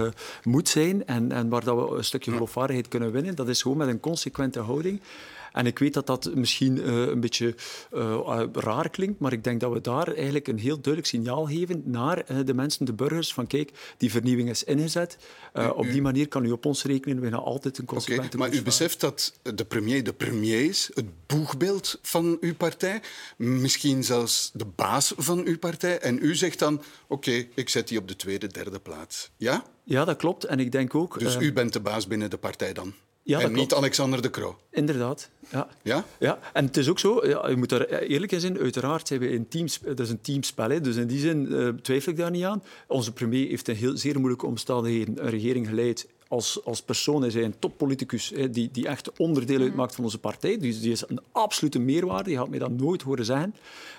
moet 0.42 0.68
zijn, 0.68 1.06
en, 1.06 1.32
en 1.32 1.48
waar 1.48 1.64
dat 1.64 1.88
we 1.88 1.96
een 1.96 2.04
stukje 2.04 2.32
geloofwaardigheid 2.32 2.88
kunnen 2.88 3.12
winnen, 3.12 3.34
dat 3.34 3.48
is 3.48 3.62
gewoon 3.62 3.76
met 3.76 3.88
een 3.88 4.00
consequente 4.00 4.60
houding. 4.60 5.00
En 5.52 5.66
ik 5.66 5.78
weet 5.78 5.94
dat 5.94 6.06
dat 6.06 6.34
misschien 6.34 6.82
eh, 6.82 7.00
een 7.00 7.20
beetje 7.20 7.54
eh, 7.90 8.12
eh, 8.12 8.48
raar 8.52 8.90
klinkt, 8.90 9.20
maar 9.20 9.32
ik 9.32 9.44
denk 9.44 9.60
dat 9.60 9.72
we 9.72 9.80
daar 9.80 10.14
eigenlijk 10.14 10.48
een 10.48 10.58
heel 10.58 10.74
duidelijk 10.74 11.06
signaal 11.06 11.46
geven 11.46 11.82
naar 11.84 12.18
eh, 12.18 12.36
de 12.44 12.54
mensen, 12.54 12.84
de 12.84 12.92
burgers, 12.92 13.32
van 13.32 13.46
kijk, 13.46 13.70
die 13.96 14.10
vernieuwing 14.10 14.48
is 14.48 14.64
ingezet. 14.64 15.16
Op 15.74 15.86
die 15.86 16.02
manier 16.02 16.28
kan 16.28 16.44
u 16.44 16.50
op 16.50 16.66
ons 16.66 16.84
rekenen. 16.84 17.20
We 17.20 17.30
gaan 17.30 17.42
altijd 17.42 17.78
een 17.78 17.84
consequente 17.84 18.36
maar 18.36 18.52
u 18.52 18.62
beseft 18.62 19.00
dat 19.00 19.32
de 19.42 19.64
premier 19.64 20.04
de 20.04 20.12
premier 20.12 20.64
is, 20.64 20.90
het 20.94 21.26
boegbeeld 21.26 21.98
van 22.02 22.36
uw 22.40 22.54
partij, 22.54 23.02
misschien 23.36 24.04
zelfs 24.04 24.50
de 24.54 24.64
baas 24.64 25.12
van 25.16 25.44
uw 25.44 25.58
partij. 25.58 25.98
En 25.98 26.18
u 26.22 26.34
zegt 26.34 26.58
dan, 26.58 26.82
oké, 27.06 27.46
ik 27.54 27.68
zet 27.68 27.88
die 27.88 27.98
op 27.98 28.08
de 28.08 28.16
tweede, 28.16 28.46
derde 28.46 28.80
plaats. 28.80 29.30
Ja? 29.36 29.64
Ja, 29.84 30.04
dat 30.04 30.16
klopt. 30.16 30.44
En 30.44 30.60
ik 30.60 30.72
denk 30.72 30.94
ook... 30.94 31.18
Dus 31.18 31.36
u 31.36 31.52
bent 31.52 31.72
de 31.72 31.80
baas 31.80 32.06
binnen 32.06 32.30
de 32.30 32.38
partij 32.38 32.72
dan? 32.72 32.94
Ja, 33.24 33.40
en 33.40 33.48
niet 33.48 33.56
klopt. 33.56 33.74
Alexander 33.74 34.22
de 34.22 34.30
Croo? 34.30 34.58
Inderdaad, 34.70 35.30
ja. 35.50 35.68
Ja? 35.82 36.04
Ja, 36.18 36.38
en 36.52 36.64
het 36.64 36.76
is 36.76 36.88
ook 36.88 36.98
zo, 36.98 37.26
ja, 37.26 37.48
je 37.48 37.56
moet 37.56 37.68
daar 37.68 37.84
eerlijk 37.84 38.32
in 38.32 38.40
zijn, 38.40 38.58
uiteraard 38.58 39.06
zijn 39.08 39.20
we 39.20 39.28
in 39.28 39.48
teams, 39.48 39.80
dat 39.80 40.00
is 40.00 40.10
een 40.10 40.20
teamspel, 40.20 40.70
hè, 40.70 40.80
dus 40.80 40.96
in 40.96 41.06
die 41.06 41.18
zin 41.18 41.52
eh, 41.52 41.68
twijfel 41.68 42.12
ik 42.12 42.18
daar 42.18 42.30
niet 42.30 42.44
aan. 42.44 42.62
Onze 42.86 43.12
premier 43.12 43.48
heeft 43.48 43.68
in 43.68 43.74
heel, 43.74 43.96
zeer 43.96 44.18
moeilijke 44.18 44.46
omstandigheden 44.46 45.24
een 45.24 45.30
regering 45.30 45.68
geleid. 45.68 46.08
Als, 46.28 46.64
als 46.64 46.82
persoon 46.82 47.24
is 47.24 47.34
hij 47.34 47.44
een 47.44 47.58
toppoliticus 47.58 48.32
hè, 48.34 48.50
die, 48.50 48.68
die 48.72 48.88
echt 48.88 49.18
onderdeel 49.18 49.60
uitmaakt 49.60 49.94
van 49.94 50.04
onze 50.04 50.18
partij. 50.18 50.58
Dus 50.58 50.80
die 50.80 50.92
is 50.92 51.04
een 51.08 51.20
absolute 51.32 51.78
meerwaarde, 51.78 52.30
je 52.30 52.36
gaat 52.36 52.48
mij 52.48 52.58
dat 52.58 52.70
nooit 52.70 53.02
horen 53.02 53.24
zeggen. 53.24 53.54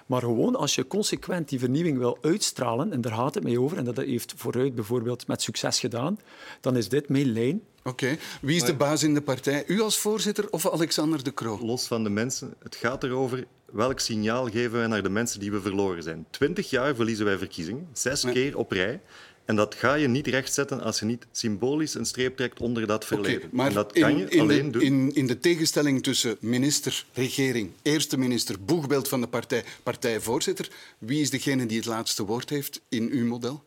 Maar 0.05 0.21
gewoon 0.21 0.55
als 0.55 0.75
je 0.75 0.87
consequent 0.87 1.49
die 1.49 1.59
vernieuwing 1.59 1.97
wil 1.97 2.17
uitstralen, 2.21 2.91
en 2.91 3.01
daar 3.01 3.13
gaat 3.13 3.33
het 3.33 3.43
mij 3.43 3.57
over, 3.57 3.77
en 3.77 3.85
dat 3.85 3.97
heeft 3.97 4.33
vooruit 4.35 4.75
bijvoorbeeld 4.75 5.27
met 5.27 5.41
succes 5.41 5.79
gedaan, 5.79 6.19
dan 6.61 6.77
is 6.77 6.89
dit 6.89 7.09
mijn 7.09 7.31
lijn. 7.33 7.61
Oké. 7.83 8.17
Wie 8.41 8.55
is 8.55 8.63
de 8.63 8.73
baas 8.73 9.03
in 9.03 9.13
de 9.13 9.21
partij? 9.21 9.63
U 9.67 9.81
als 9.81 9.97
voorzitter 9.97 10.49
of 10.49 10.71
Alexander 10.71 11.23
de 11.23 11.33
Croo? 11.33 11.59
Los 11.65 11.87
van 11.87 12.03
de 12.03 12.09
mensen, 12.09 12.53
het 12.63 12.75
gaat 12.75 13.03
erover 13.03 13.45
welk 13.71 13.99
signaal 13.99 14.49
geven 14.49 14.71
wij 14.71 14.87
naar 14.87 15.03
de 15.03 15.09
mensen 15.09 15.39
die 15.39 15.51
we 15.51 15.61
verloren 15.61 16.03
zijn. 16.03 16.25
Twintig 16.29 16.69
jaar 16.69 16.95
verliezen 16.95 17.25
wij 17.25 17.37
verkiezingen, 17.37 17.87
zes 17.93 18.23
keer 18.23 18.57
op 18.57 18.71
rij. 18.71 18.99
En 19.45 19.55
dat 19.55 19.75
ga 19.75 19.93
je 19.93 20.07
niet 20.07 20.27
rechtzetten 20.27 20.81
als 20.81 20.99
je 20.99 21.05
niet 21.05 21.25
symbolisch 21.31 21.93
een 21.93 22.05
streep 22.05 22.37
trekt 22.37 22.59
onder 22.59 22.87
dat 22.87 23.05
verleden. 23.05 23.49
maar 23.51 23.67
en 23.67 23.73
dat 23.73 23.91
kan 23.91 24.09
in, 24.09 24.17
je 24.17 24.29
in, 24.29 24.39
alleen 24.39 24.71
de, 24.71 24.71
doen. 24.71 24.81
in, 24.81 25.15
in 25.15 25.27
de 25.27 25.39
tegenstelling 25.39 26.03
tussen 26.03 26.37
minister, 26.39 27.05
regering, 27.13 27.71
eerste 27.81 28.17
minister, 28.17 28.55
boegbeeld 28.65 29.07
van 29.07 29.21
de 29.21 29.27
partij, 29.27 29.63
partijvoorzitter, 29.83 30.69
wie 30.97 31.21
is 31.21 31.29
degene 31.29 31.65
die 31.65 31.77
het 31.77 31.85
laatste 31.85 32.25
woord 32.25 32.49
heeft 32.49 32.81
in 32.89 33.09
uw 33.11 33.25
model? 33.25 33.63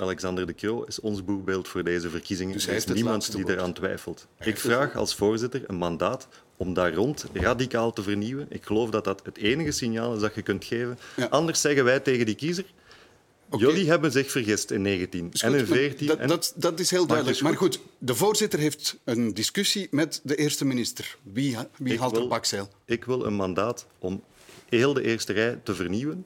Alexander 0.00 0.46
de 0.46 0.54
Croo 0.54 0.82
is 0.82 1.00
ons 1.00 1.24
boekbeeld 1.24 1.68
voor 1.68 1.84
deze 1.84 2.10
verkiezingen. 2.10 2.52
Dus 2.54 2.66
er 2.66 2.74
is 2.74 2.86
niemand 2.86 3.32
die 3.34 3.48
eraan 3.50 3.72
twijfelt. 3.72 4.26
Ik 4.40 4.58
vraag 4.58 4.96
als 4.96 5.14
voorzitter 5.14 5.62
een 5.66 5.76
mandaat 5.76 6.28
om 6.56 6.74
daar 6.74 6.94
rond 6.94 7.24
radicaal 7.32 7.92
te 7.92 8.02
vernieuwen. 8.02 8.46
Ik 8.50 8.64
geloof 8.64 8.90
dat 8.90 9.04
dat 9.04 9.20
het 9.24 9.36
enige 9.36 9.70
signaal 9.70 10.14
is 10.14 10.20
dat 10.20 10.34
je 10.34 10.42
kunt 10.42 10.64
geven. 10.64 10.98
Ja. 11.16 11.26
Anders 11.26 11.60
zeggen 11.60 11.84
wij 11.84 12.00
tegen 12.00 12.26
die 12.26 12.34
kiezer... 12.34 12.64
Jullie 13.58 13.88
hebben 13.88 14.12
zich 14.12 14.30
vergist 14.30 14.70
in 14.70 14.82
19 14.82 15.28
Is 15.32 15.42
en 15.42 15.52
in 15.54 15.56
maar 15.56 15.66
14. 15.66 16.06
Dat, 16.06 16.18
en- 16.18 16.28
dat, 16.28 16.52
dat 16.56 16.80
is 16.80 16.90
heel 16.90 17.06
duidelijk. 17.06 17.40
Maar 17.40 17.56
goed. 17.56 17.76
goed, 17.76 17.84
de 17.98 18.14
voorzitter 18.14 18.58
heeft 18.58 18.96
een 19.04 19.34
discussie 19.34 19.88
met 19.90 20.20
de 20.22 20.36
eerste 20.36 20.64
minister. 20.64 21.16
Wie, 21.22 21.56
wie 21.76 21.98
haalt 21.98 22.16
wil- 22.16 22.28
bakzeil? 22.28 22.68
Ik 22.84 23.04
wil 23.04 23.24
een 23.24 23.34
mandaat 23.34 23.86
om 23.98 24.22
heel 24.68 24.92
de 24.92 25.02
eerste 25.02 25.32
rij 25.32 25.60
te 25.64 25.74
vernieuwen. 25.74 26.24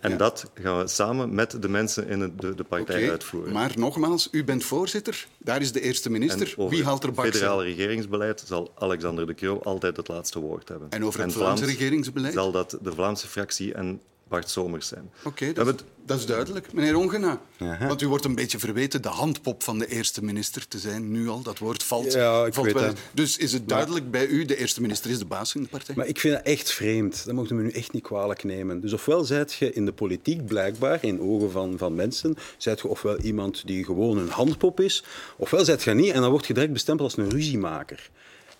En 0.00 0.10
Ja. 0.10 0.16
dat 0.16 0.50
gaan 0.54 0.78
we 0.78 0.88
samen 0.88 1.34
met 1.34 1.62
de 1.62 1.68
mensen 1.68 2.08
in 2.08 2.20
het- 2.20 2.40
de, 2.40 2.54
de 2.54 2.64
partij 2.64 3.10
uitvoeren. 3.10 3.52
Maar 3.52 3.72
nogmaals, 3.76 4.28
u 4.30 4.44
bent 4.44 4.64
voorzitter, 4.64 5.26
daar 5.38 5.60
is 5.60 5.72
de 5.72 5.80
eerste 5.80 6.10
minister. 6.10 6.54
Wie 6.68 6.84
haalt 6.84 7.00
er 7.02 7.06
het 7.06 7.16
bakzeil? 7.16 7.32
federale 7.34 7.62
regeringsbeleid 7.64 8.42
zal 8.46 8.72
Alexander 8.78 9.26
de 9.26 9.34
Croo 9.34 9.60
altijd 9.62 9.96
het 9.96 10.08
laatste 10.08 10.38
woord 10.38 10.68
hebben. 10.68 10.90
En 10.90 11.04
over 11.04 11.20
het 11.22 11.32
Vlaamse 11.32 11.62
Vlaams 11.64 11.78
regeringsbeleid? 11.78 12.34
zal 12.34 12.52
dat 12.52 12.78
de 12.82 12.92
Vlaamse 12.92 13.26
fractie 13.28 13.74
en 13.74 14.00
Bart 14.28 14.50
Somers 14.50 14.88
zijn. 14.88 15.10
Oké, 15.24 15.52
dat, 15.52 15.84
dat 16.06 16.18
is 16.18 16.26
duidelijk. 16.26 16.72
Meneer 16.72 16.96
Ongena, 16.96 17.40
Aha. 17.58 17.86
want 17.86 18.02
u 18.02 18.08
wordt 18.08 18.24
een 18.24 18.34
beetje 18.34 18.58
verweten 18.58 19.02
de 19.02 19.08
handpop 19.08 19.62
van 19.62 19.78
de 19.78 19.86
eerste 19.86 20.24
minister 20.24 20.68
te 20.68 20.78
zijn. 20.78 21.10
Nu 21.10 21.28
al, 21.28 21.42
dat 21.42 21.58
woord 21.58 21.82
valt, 21.82 22.12
Ja, 22.12 22.44
ik 22.46 22.54
valt 22.54 22.66
weet 22.66 22.74
wel. 22.74 22.86
dat. 22.86 22.96
Dus 23.12 23.36
is 23.36 23.52
het 23.52 23.68
duidelijk 23.68 24.10
bij 24.10 24.26
u, 24.26 24.44
de 24.44 24.56
eerste 24.56 24.80
minister 24.80 25.10
is 25.10 25.18
de 25.18 25.24
baas 25.24 25.54
in 25.54 25.62
de 25.62 25.68
partij? 25.68 25.94
Maar 25.94 26.06
ik 26.06 26.20
vind 26.20 26.34
dat 26.34 26.42
echt 26.44 26.72
vreemd. 26.72 27.24
Dat 27.24 27.34
mogen 27.34 27.56
we 27.56 27.62
nu 27.62 27.70
echt 27.70 27.92
niet 27.92 28.02
kwalijk 28.02 28.44
nemen. 28.44 28.80
Dus 28.80 28.92
ofwel 28.92 29.24
zijt 29.24 29.52
je 29.52 29.72
in 29.72 29.84
de 29.84 29.92
politiek 29.92 30.46
blijkbaar, 30.46 30.98
in 31.04 31.20
ogen 31.20 31.50
van, 31.50 31.78
van 31.78 31.94
mensen, 31.94 32.36
zijt 32.56 32.80
je 32.80 32.88
ofwel 32.88 33.16
iemand 33.18 33.66
die 33.66 33.84
gewoon 33.84 34.18
een 34.18 34.28
handpop 34.30 34.80
is, 34.80 35.04
ofwel 35.36 35.64
zijt 35.64 35.82
je 35.82 35.94
niet 35.94 36.12
en 36.12 36.20
dan 36.20 36.30
word 36.30 36.46
je 36.46 36.54
direct 36.54 36.72
bestempeld 36.72 37.16
als 37.16 37.24
een 37.26 37.30
ruziemaker. 37.30 38.10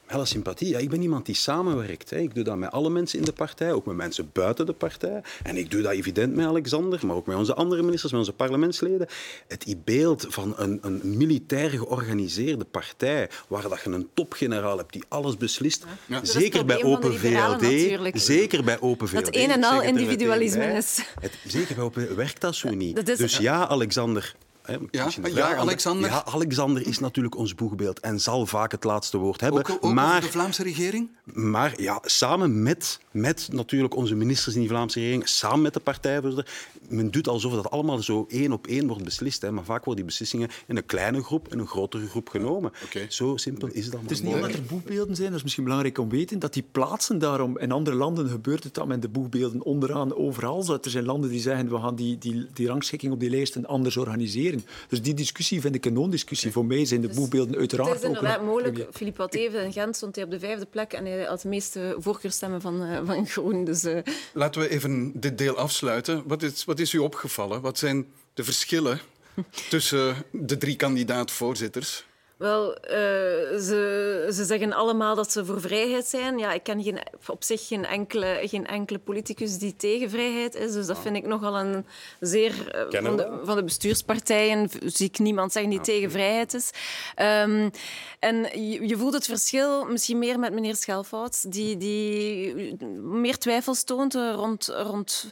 Alle 0.09 0.25
sympathie. 0.25 0.69
Ja, 0.69 0.79
ik 0.79 0.91
ben 0.91 1.03
iemand 1.03 1.27
die 1.27 1.35
samenwerkt. 1.35 2.11
Hè. 2.11 2.19
Ik 2.19 2.35
doe 2.35 2.45
dat 2.45 2.57
met 2.57 2.71
alle 2.71 2.91
mensen 2.91 3.19
in 3.19 3.25
de 3.25 3.33
partij, 3.33 3.73
ook 3.73 3.87
met 3.87 3.97
mensen 3.97 4.31
buiten 4.33 4.67
de 4.67 4.73
partij. 4.73 5.23
En 5.43 5.57
ik 5.57 5.71
doe 5.71 5.83
dat 5.83 5.93
evident 5.93 6.35
met 6.35 6.47
Alexander, 6.47 7.07
maar 7.07 7.17
ook 7.17 7.27
met 7.27 7.37
onze 7.37 7.55
andere 7.55 7.83
ministers, 7.83 8.13
met 8.13 8.21
onze 8.21 8.33
parlementsleden. 8.33 9.07
Het 9.49 9.77
beeld 9.85 10.27
van 10.29 10.55
een, 10.57 10.79
een 10.83 11.01
militair 11.05 11.71
georganiseerde 11.71 12.65
partij, 12.65 13.31
waar 13.49 13.63
dat 13.69 13.81
je 13.85 13.91
een 13.91 14.09
topgeneraal 14.15 14.77
hebt 14.79 14.93
die 14.93 15.03
alles 15.09 15.37
beslist, 15.37 15.85
Ja. 16.07 16.25
zeker 16.25 16.65
bij 16.65 16.83
Open 16.85 17.15
VLD, 17.19 18.21
zeker 18.21 18.65
bij 18.65 18.81
Open 18.81 19.09
VLD. 19.09 19.25
Dat 19.25 19.35
een 19.35 19.51
en 19.51 19.65
al 19.65 19.83
individualisme 19.83 20.65
is. 20.73 20.99
Het, 21.21 21.33
zeker 21.47 21.75
bij 21.75 21.85
Open 21.85 22.17
werkt 22.17 22.41
dat 22.41 22.55
zo 22.55 22.69
niet. 22.71 22.97
Dat 22.97 23.09
is- 23.09 23.19
dus 23.19 23.37
ja, 23.37 23.67
Alexander. 23.69 24.35
Hè, 24.69 24.77
Ja, 24.91 25.09
ja, 25.35 25.57
Alexander. 25.57 26.11
Ja, 26.11 26.25
Alexander 26.25 26.87
is 26.87 26.99
natuurlijk 26.99 27.37
ons 27.37 27.55
boegbeeld 27.55 28.01
en 28.01 28.21
zal 28.21 28.47
vaak 28.47 28.73
het 28.73 28.85
laatste 28.85 29.19
woord 29.19 29.41
hebben. 29.41 29.61
Ook, 29.61 29.79
ook 29.81 29.93
maar 29.93 30.21
de 30.21 30.27
Vlaamse 30.27 30.63
regering? 30.63 31.09
maar 31.35 31.81
ja, 31.81 32.01
samen 32.05 32.63
met, 32.63 33.01
met 33.11 33.49
natuurlijk 33.53 33.97
onze 33.97 34.15
ministers 34.15 34.55
in 34.55 34.61
die 34.61 34.71
Vlaamse 34.71 34.99
regering, 34.99 35.29
samen 35.29 35.63
met 35.63 35.75
de 35.75 35.81
partijvoorzitter, 35.81 36.55
men 36.89 37.11
doet 37.11 37.29
alsof 37.29 37.53
dat 37.53 37.71
allemaal 37.71 38.03
zo 38.03 38.27
één 38.29 38.53
op 38.53 38.67
één 38.67 38.87
wordt 38.87 39.05
beslist. 39.05 39.43
Hè, 39.43 39.51
maar 39.51 39.65
vaak 39.65 39.85
worden 39.85 39.97
die 39.97 40.05
beslissingen 40.05 40.49
in 40.67 40.77
een 40.77 40.87
kleine 40.87 41.23
groep, 41.23 41.53
in 41.53 41.59
een 41.59 41.67
grotere 41.67 42.07
groep 42.07 42.29
genomen. 42.29 42.73
Oké. 42.85 43.07
Zo 43.09 43.37
simpel 43.37 43.69
is 43.69 43.91
dat. 43.91 44.01
Het 44.01 44.11
is 44.11 44.23
niet 44.23 44.35
omdat 44.35 44.53
er 44.53 44.63
boegbeelden 44.63 45.17
zijn, 45.17 45.29
dat 45.29 45.37
is 45.37 45.43
misschien 45.43 45.65
belangrijk 45.65 45.99
om 45.99 46.09
te 46.09 46.17
weten, 46.17 46.39
dat 46.39 46.53
die 46.53 46.65
plaatsen 46.73 47.19
daarom... 47.19 47.59
In 47.59 47.73
andere 47.73 47.97
landen 47.97 48.29
gebeurt 48.29 48.65
het 48.65 48.75
dat 48.75 48.87
men 48.87 49.01
de 49.01 49.09
boegbeelden 49.09 49.63
onderaan 49.63 50.15
overal 50.15 50.63
zet. 50.63 50.85
Er 50.85 50.91
zijn 50.91 51.05
landen 51.05 51.31
die 51.31 51.41
zeggen, 51.41 51.69
we 51.69 51.79
gaan 51.79 51.95
die, 51.95 52.19
die, 52.19 52.47
die 52.53 52.67
rangschikking 52.67 53.13
op 53.13 53.21
die 53.21 53.31
lijsten 53.31 53.67
anders 53.67 53.97
organiseren. 53.97 54.58
Dus 54.89 55.03
die 55.03 55.15
discussie 55.15 55.61
vind 55.61 55.75
ik 55.75 55.85
een 55.87 55.93
non-discussie. 55.93 56.53
Voor 56.53 56.65
mij 56.65 56.85
zijn 56.85 57.01
de 57.01 57.09
boegbeelden 57.09 57.57
uiteraard 57.57 57.89
Het 57.89 57.99
is 57.99 58.05
ook 58.05 58.15
inderdaad 58.15 58.39
een 58.41 58.47
mogelijk. 58.47 58.73
premier. 58.73 58.93
Philippe 58.93 59.19
Watteven 59.19 59.65
in 59.65 59.73
Gent 59.73 59.97
stond 59.97 60.15
hij 60.15 60.25
op 60.25 60.31
de 60.31 60.39
vijfde 60.39 60.67
plek 60.67 60.93
en 60.93 61.05
hij 61.07 61.25
had 61.25 61.41
de 61.41 61.49
meeste 61.49 61.97
voorkeurstemmen 61.99 62.61
van, 62.61 62.83
eh, 62.83 63.01
van 63.05 63.27
Groen. 63.27 63.65
Dus, 63.65 63.85
eh, 63.85 63.99
Laten 64.33 64.61
we 64.61 64.69
even 64.69 65.13
dit 65.21 65.39
deel 65.39 65.57
afsluiten. 65.57 66.23
Wat 66.27 66.43
is, 66.43 66.65
wat 66.65 66.79
is 66.79 66.93
u 66.93 66.99
opgevallen? 66.99 67.61
Wat 67.61 67.79
zijn 67.79 68.07
de 68.35 68.45
verschillen 68.45 69.01
tussen 69.71 70.17
de 70.33 70.57
drie 70.59 70.77
kandidaat-voorzitters? 70.77 72.07
Wel, 72.39 72.75
eh, 72.75 73.59
ze, 73.59 74.29
ze 74.33 74.45
zeggen 74.45 74.73
allemaal 74.73 75.15
dat 75.15 75.33
ze 75.33 75.45
voor 75.45 75.61
vrijheid 75.61 76.07
zijn. 76.07 76.39
Ja, 76.39 76.53
ik 76.53 76.63
ken 76.63 76.83
geen, 76.83 76.99
op 77.27 77.43
zich 77.43 77.67
geen 77.67 77.87
enkele, 77.87 78.41
geen 78.43 78.67
enkele 78.67 78.99
politicus 78.99 79.59
die 79.59 79.77
tegen 79.77 80.11
vrijheid 80.11 80.55
is. 80.55 80.73
Dus 80.73 80.87
dat 80.87 80.99
vind 80.99 81.17
ik 81.17 81.27
nogal 81.27 81.59
een 81.59 81.87
zeer... 82.21 82.71
eh, 82.71 83.03
van, 83.03 83.17
de, 83.17 83.41
van 83.43 83.57
de 83.57 83.65
bestuurspartijen 83.65 84.71
zie 84.85 85.07
ik 85.07 85.19
niemand 85.19 85.53
zeggen 85.53 85.71
die 85.71 85.81
tegen 85.81 86.11
vrijheid 86.11 86.55
is. 86.55 86.71
Ehm, 87.15 87.71
en 88.19 88.37
je, 88.37 88.89
je 88.89 88.97
voelt 88.97 89.15
het 89.15 89.27
verschil 89.27 89.85
misschien 89.85 90.19
meer 90.19 90.39
met 90.39 90.53
meneer 90.53 90.77
Schelfhout, 90.77 91.53
die, 91.53 91.77
die 91.77 92.77
meer 93.01 93.39
twijfels 93.39 93.85
toont 93.85 94.15
eh, 94.15 94.33
rond... 94.35 94.67
rond 94.67 95.31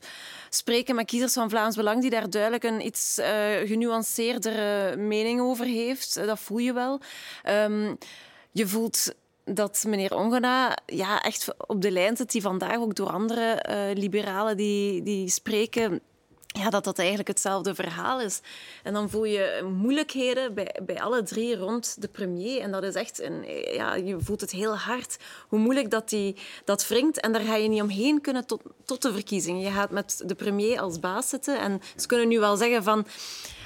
spreken 0.57 0.95
met 0.95 1.07
kiezers 1.07 1.33
van 1.33 1.51
Vlaams 1.51 1.77
Belang, 1.77 2.01
die 2.01 2.11
daar 2.11 2.31
duidelijk 2.31 2.65
een 2.65 2.87
iets 2.87 3.19
eh 3.19 3.55
genuanceerdere 3.65 4.97
mening 4.97 5.41
over 5.41 5.67
heeft. 5.67 6.17
Eh, 6.17 6.27
Dat 6.27 6.39
voel 6.39 6.59
je 6.59 6.73
wel. 6.73 7.01
Ehm, 7.43 7.95
je 8.53 8.67
voelt 8.67 9.15
dat 9.45 9.85
meneer 9.87 10.15
Ongena 10.17 10.77
ja, 10.87 11.23
echt 11.23 11.55
op 11.67 11.83
de 11.83 11.91
lijn 11.91 12.17
zit 12.17 12.33
die 12.33 12.43
vandaag 12.43 12.77
ook 12.77 12.95
door 12.95 13.11
andere 13.11 13.53
eh, 13.53 13.95
liberalen 13.95 14.57
die, 14.57 15.03
die 15.03 15.29
spreken 15.29 16.01
ja, 16.57 16.71
dat 16.71 16.85
dat 16.85 16.99
eigenlijk 16.99 17.29
hetzelfde 17.29 17.75
verhaal 17.75 18.21
is. 18.21 18.41
En 18.83 18.93
dan 18.93 19.11
voel 19.11 19.25
je 19.25 19.71
moeilijkheden 19.77 20.55
bij, 20.55 20.81
bij 20.83 21.01
alle 21.01 21.23
drie 21.23 21.57
rond 21.57 21.97
de 22.01 22.09
premier. 22.09 22.61
En 22.61 22.71
dat 22.71 22.83
is 22.83 22.95
echt, 22.95 23.23
een, 23.23 23.45
ja, 23.75 23.95
je 23.95 24.17
voelt 24.21 24.41
het 24.41 24.51
heel 24.51 24.77
hard. 24.77 25.17
Hoe 25.49 25.59
moeilijk 25.59 25.91
dat 25.91 26.09
die 26.09 26.37
dat 26.65 26.89
wringt. 26.89 27.21
En 27.21 27.33
daar 27.33 27.43
ga 27.43 27.55
je 27.55 27.69
niet 27.69 27.83
omheen 27.83 28.21
kunnen 28.21 28.47
tot, 28.47 28.63
tot 28.85 29.03
de 29.03 29.13
verkiezingen. 29.13 29.61
Je 29.61 29.71
gaat 29.71 29.91
met 29.91 30.23
de 30.25 30.35
premier 30.35 30.81
als 30.81 31.01
baas 31.01 31.29
zitten. 31.29 31.59
En 31.61 31.81
ze 31.97 32.07
kunnen 32.07 32.29
nu 32.29 32.39
wel 32.39 32.57
zeggen 32.57 32.83
van... 32.83 33.07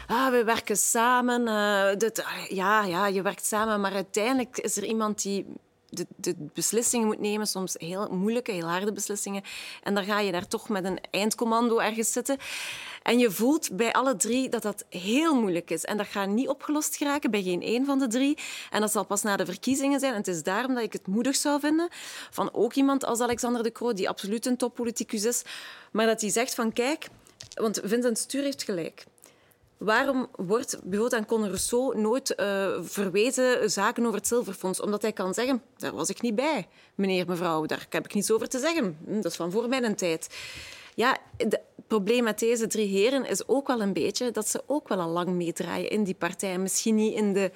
Ah, 0.07 0.31
we 0.31 0.45
werken 0.45 0.77
samen. 0.77 1.49
ah, 1.49 2.47
ja, 2.49 2.85
ja, 2.85 3.07
je 3.07 3.23
werkt 3.23 3.47
samen. 3.47 3.81
Maar 3.81 3.93
uiteindelijk 3.93 4.59
is 4.59 4.77
er 4.77 4.85
iemand 4.85 5.23
die 5.23 5.47
de, 6.17 6.35
beslissingen 6.55 7.07
moet 7.07 7.21
nemen, 7.21 7.47
soms 7.47 7.75
heel 7.79 8.09
moeilijke, 8.09 8.53
heel 8.53 8.69
harde 8.69 8.93
beslissingen. 8.93 9.43
En 9.83 9.95
dan 9.95 10.05
ga 10.05 10.21
je 10.21 10.33
daar 10.33 10.49
toch 10.49 10.69
met 10.69 10.85
een 10.85 10.99
eindcommando 11.11 11.79
ergens 11.79 12.13
zitten. 12.13 12.37
En 13.03 13.19
je 13.19 13.31
voelt 13.31 13.77
bij 13.77 13.93
alle 13.93 14.17
drie 14.17 14.49
dat 14.49 14.63
dat 14.63 14.85
heel 14.89 15.35
moeilijk 15.35 15.71
is. 15.71 15.85
En 15.85 15.97
dat 15.97 16.07
gaat 16.07 16.29
niet 16.29 16.49
opgelost 16.49 16.97
geraken 16.97 17.31
bij 17.31 17.43
geen 17.43 17.63
één 17.63 17.85
van 17.85 17.99
de 17.99 18.07
drie. 18.07 18.39
En 18.71 18.81
dat 18.81 18.93
zal 18.93 19.05
pas 19.05 19.23
na 19.23 19.37
de 19.37 19.45
verkiezingen 19.45 20.01
zijn. 20.01 20.13
En 20.13 20.19
het 20.19 20.29
is 20.29 20.43
daarom 20.43 20.75
dat 20.75 20.83
ik 20.83 20.93
het 20.93 21.07
moedig 21.07 21.37
zou 21.37 21.61
vinden 21.61 21.89
van 22.31 22.53
ook 22.53 22.75
iemand 22.75 23.05
als 23.05 23.21
Alexander 23.21 23.63
de 23.63 23.73
Croo, 23.73 23.93
die 23.93 24.09
absoluut 24.09 24.47
een 24.47 24.57
toppoliticus 24.57 25.25
is, 25.25 25.43
maar 25.93 26.07
dat 26.07 26.21
hij 26.21 26.31
zegt 26.31 26.55
van 26.55 26.73
kijk, 26.73 27.09
want 27.55 27.81
Vincent 27.85 28.19
Stuur 28.19 28.43
heeft 28.43 28.63
gelijk. 28.63 29.05
Waarom 29.81 30.29
wordt 30.37 30.79
bijvoorbeeld 30.83 31.15
aan 31.15 31.27
Conor 31.27 31.47
Rousseau 31.47 32.01
nooit 32.01 32.35
eh, 32.35 32.69
verwezen 32.83 33.71
zaken 33.71 34.05
over 34.05 34.19
het 34.19 34.27
Zilverfonds? 34.27 34.81
Omdat 34.81 35.03
hij 35.03 35.13
kan 35.13 35.35
zeggen, 35.35 35.63
daar 35.77 35.95
was 35.95 36.09
ik 36.09 36.21
niet 36.21 36.35
bij, 36.35 36.69
meneer, 36.95 37.27
mevrouw. 37.27 37.67
Daar 37.67 37.87
heb 37.91 38.05
ik 38.05 38.15
niets 38.15 38.31
over 38.31 38.49
te 38.49 38.59
zeggen. 38.59 38.99
Hm, 39.05 39.15
Dat 39.21 39.31
is 39.31 39.37
van 39.37 39.51
voor 39.51 39.69
mijn 39.69 39.95
tijd. 39.95 40.29
Ja, 40.95 41.17
het 41.37 41.61
probleem 41.87 42.25
met 42.25 42.39
deze 42.39 42.67
drie 42.67 42.87
heren 42.87 43.27
is 43.27 43.49
ook 43.49 43.67
wel 43.67 43.81
een 43.81 43.93
beetje 43.93 44.31
dat 44.31 44.49
ze 44.49 44.63
ook 44.67 44.89
wel 44.89 45.01
al 45.01 45.09
lang 45.09 45.29
meedraaien 45.29 45.91
in 45.91 46.05
die 46.05 46.15
partij. 46.15 46.59
Misschien 46.59 46.95
niet 46.95 47.15
in 47.15 47.33
de, 47.33 47.51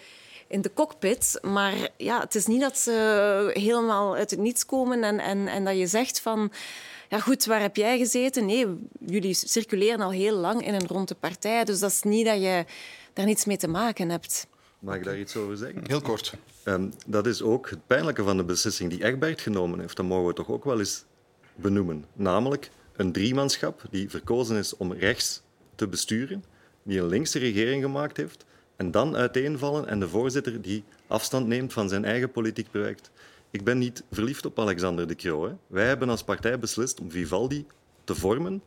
in 0.46 0.60
de 0.60 0.72
cockpit, 0.72 1.38
maar 1.42 1.74
ja, 1.96 2.20
het 2.20 2.34
is 2.34 2.46
niet 2.46 2.60
dat 2.60 2.78
ze 2.78 3.50
helemaal 3.52 4.14
uit 4.14 4.30
het 4.30 4.40
niets 4.40 4.66
komen 4.66 5.04
en, 5.04 5.18
en, 5.18 5.48
en 5.48 5.64
dat 5.64 5.78
je 5.78 5.86
zegt 5.86 6.20
van... 6.20 6.52
Ja, 7.14 7.20
goed, 7.20 7.44
waar 7.44 7.60
heb 7.60 7.76
jij 7.76 7.98
gezeten? 7.98 8.46
Nee, 8.46 8.66
jullie 9.06 9.34
circuleren 9.34 10.00
al 10.00 10.10
heel 10.10 10.36
lang 10.36 10.66
in 10.66 10.74
en 10.74 10.86
rond 10.86 11.08
de 11.08 11.14
partij. 11.14 11.64
Dus 11.64 11.78
dat 11.78 11.90
is 11.90 12.02
niet 12.02 12.26
dat 12.26 12.40
je 12.40 12.64
daar 13.12 13.26
niets 13.26 13.44
mee 13.44 13.56
te 13.56 13.68
maken 13.68 14.10
hebt. 14.10 14.46
Mag 14.78 14.94
ik 14.94 15.04
daar 15.04 15.18
iets 15.18 15.36
over 15.36 15.56
zeggen? 15.56 15.82
Heel 15.86 16.00
kort. 16.00 16.34
Ehm, 16.62 16.90
dat 17.06 17.26
is 17.26 17.42
ook 17.42 17.70
het 17.70 17.86
pijnlijke 17.86 18.22
van 18.22 18.36
de 18.36 18.44
beslissing 18.44 18.90
die 18.90 19.04
Egbert 19.04 19.40
genomen 19.40 19.80
heeft. 19.80 19.96
Dat 19.96 20.06
mogen 20.06 20.26
we 20.26 20.32
toch 20.32 20.48
ook 20.48 20.64
wel 20.64 20.78
eens 20.78 21.04
benoemen. 21.54 22.04
Namelijk 22.12 22.70
een 22.96 23.12
driemanschap 23.12 23.82
die 23.90 24.10
verkozen 24.10 24.56
is 24.56 24.76
om 24.76 24.92
rechts 24.92 25.42
te 25.74 25.88
besturen, 25.88 26.44
die 26.82 27.00
een 27.00 27.08
linkse 27.08 27.38
regering 27.38 27.82
gemaakt 27.82 28.16
heeft, 28.16 28.44
en 28.76 28.90
dan 28.90 29.16
uiteenvallen 29.16 29.88
en 29.88 30.00
de 30.00 30.08
voorzitter 30.08 30.62
die 30.62 30.84
afstand 31.06 31.46
neemt 31.46 31.72
van 31.72 31.88
zijn 31.88 32.04
eigen 32.04 32.30
politiek 32.30 32.70
project. 32.70 33.10
Ik 33.54 33.64
ben 33.64 33.78
niet 33.78 34.04
verliefd 34.10 34.46
op 34.46 34.58
Alexander 34.58 35.06
de 35.06 35.14
Croo. 35.14 35.58
Wij 35.66 35.86
hebben 35.86 36.08
als 36.08 36.24
partij 36.24 36.58
beslist 36.58 37.00
om 37.00 37.10
Vivaldi 37.10 37.66
te 38.04 38.14
vormen, 38.14 38.62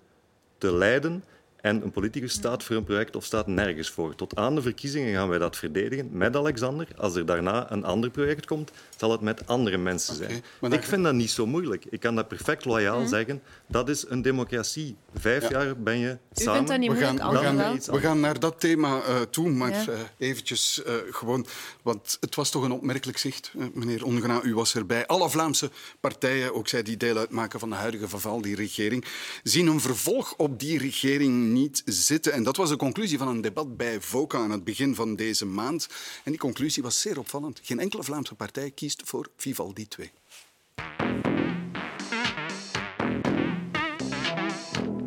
te 0.57 0.73
leiden 0.73 1.23
en 1.61 1.81
een 1.83 1.91
politicus 1.91 2.31
staat 2.33 2.63
voor 2.63 2.75
een 2.75 2.83
project 2.83 3.15
of 3.15 3.25
staat 3.25 3.47
nergens 3.47 3.89
voor. 3.89 4.15
Tot 4.15 4.35
aan 4.35 4.55
de 4.55 4.61
verkiezingen 4.61 5.13
gaan 5.13 5.29
wij 5.29 5.37
dat 5.37 5.55
verdedigen 5.57 6.09
met 6.11 6.35
Alexander. 6.35 6.87
Als 6.97 7.15
er 7.15 7.25
daarna 7.25 7.71
een 7.71 7.83
ander 7.85 8.09
project 8.09 8.45
komt, 8.45 8.71
zal 8.97 9.11
het 9.11 9.21
met 9.21 9.47
andere 9.47 9.77
mensen 9.77 10.15
zijn. 10.15 10.43
maar 10.61 10.73
Ik 10.73 10.83
vind 10.83 11.03
dat 11.03 11.13
niet 11.13 11.31
zo 11.31 11.45
moeilijk. 11.45 11.85
Ik 11.89 11.99
kan 11.99 12.15
dat 12.15 12.27
perfect 12.27 12.65
loyaal 12.65 12.99
Mhm. 12.99 13.07
zeggen. 13.09 13.41
Dat 13.67 13.89
is 13.89 14.05
een 14.09 14.21
democratie. 14.21 14.95
Vijf 15.15 15.49
jaar 15.49 15.77
ben 15.77 15.97
je 15.97 16.17
samen. 16.33 16.53
vindt 16.53 16.69
dat 16.69 16.79
niet 16.79 16.87
We 16.89 16.93
moeilijk, 16.95 17.19
gaan, 17.21 17.31
we, 17.31 17.37
gaan, 17.37 17.79
we 17.95 17.99
gaan 17.99 18.19
naar 18.19 18.39
dat 18.39 18.59
thema 18.59 19.01
eh, 19.01 19.21
toe, 19.21 19.49
maar 19.49 19.69
Ja. 19.71 19.85
eh, 19.87 19.99
eventjes 20.17 20.83
eh, 20.83 20.93
gewoon... 21.09 21.45
Want 21.83 22.17
het 22.19 22.35
was 22.35 22.49
toch 22.49 22.63
een 22.63 22.71
opmerkelijk 22.71 23.17
zicht, 23.17 23.51
meneer 23.73 24.05
Ongena. 24.05 24.41
U 24.43 24.53
was 24.55 24.75
erbij. 24.75 25.07
Alle 25.07 25.29
Vlaamse 25.29 25.69
partijen, 25.99 26.53
ook 26.55 26.67
zij 26.67 26.83
die 26.83 26.97
deel 26.97 27.17
uitmaken 27.17 27.59
van 27.59 27.69
de 27.69 27.75
huidige 27.75 28.07
Vivaldi-regering, 28.07 29.05
zien 29.43 29.67
een 29.67 29.79
vervolg 29.81 30.33
op 30.37 30.59
die 30.59 30.77
regering 30.77 31.46
niet 31.51 31.81
zitten. 31.85 32.33
En 32.33 32.43
dat 32.43 32.57
was 32.57 32.69
de 32.69 32.75
conclusie 32.75 33.17
van 33.17 33.27
een 33.27 33.41
debat 33.41 33.77
bij 33.77 34.01
VOCA 34.01 34.37
aan 34.37 34.51
het 34.51 34.63
begin 34.63 34.95
van 34.95 35.15
deze 35.15 35.45
maand. 35.45 35.87
En 36.23 36.31
die 36.31 36.39
conclusie 36.39 36.83
was 36.83 37.01
zeer 37.01 37.19
opvallend. 37.19 37.59
Geen 37.63 37.79
enkele 37.79 38.03
Vlaamse 38.03 38.35
partij 38.35 38.71
kiest 38.71 39.01
voor 39.05 39.29
Vivaldi 39.37 39.87
2. 39.87 40.11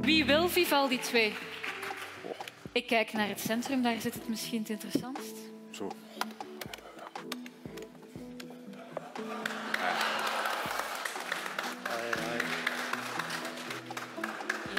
Wie 0.00 0.24
wil 0.24 0.48
Vivaldi 0.48 0.98
2? 0.98 1.32
Ik 2.72 2.86
kijk 2.86 3.12
naar 3.12 3.28
het 3.28 3.40
centrum, 3.40 3.82
daar 3.82 4.00
zit 4.00 4.14
het 4.14 4.28
misschien 4.28 4.58
het 4.58 4.70
interessantst. 4.70 5.34
Zo. 5.70 5.90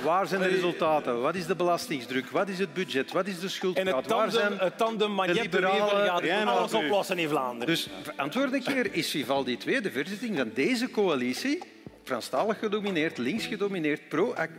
Waar 0.04 0.28
zijn 0.28 0.42
de 0.42 0.48
resultaten? 0.48 1.22
Wat 1.22 1.36
is 1.36 1.46
de 1.46 1.56
belastingsdruk? 1.56 2.30
Wat 2.30 2.50
is 2.50 2.60
het 2.60 2.74
budget? 2.74 3.12
Wat 3.12 3.28
is 3.28 3.36
de 3.36 3.42
En 3.46 3.50
schuldgraad? 3.50 3.86
het 3.86 3.94
Waar 3.96 4.04
tandem, 4.04 4.32
zijn 4.32 4.58
het 4.58 4.78
tandem 4.78 5.16
de 5.16 5.34
liberalen- 5.34 5.86
Wever 5.86 6.06
gaat 6.06 6.24
Ja, 6.24 6.44
maar 6.44 6.54
alles 6.54 6.74
oplossen 6.74 7.18
in 7.20 7.30
Vlaanderen. 7.30 7.68
Dus 7.74 7.90
antwoord 8.16 8.54
een 8.54 8.64
keer, 8.64 8.94
is 8.94 9.10
Vivaldi 9.12 9.58
2 9.58 9.82
de 9.82 9.92
verzetting 9.92 10.38
van 10.38 10.52
deze 10.54 10.92
coalitie 10.92 11.60
Franstalig 12.04 12.60
gedomineerd, 12.60 13.18
links 13.18 13.46
gedomineerd, 13.46 14.02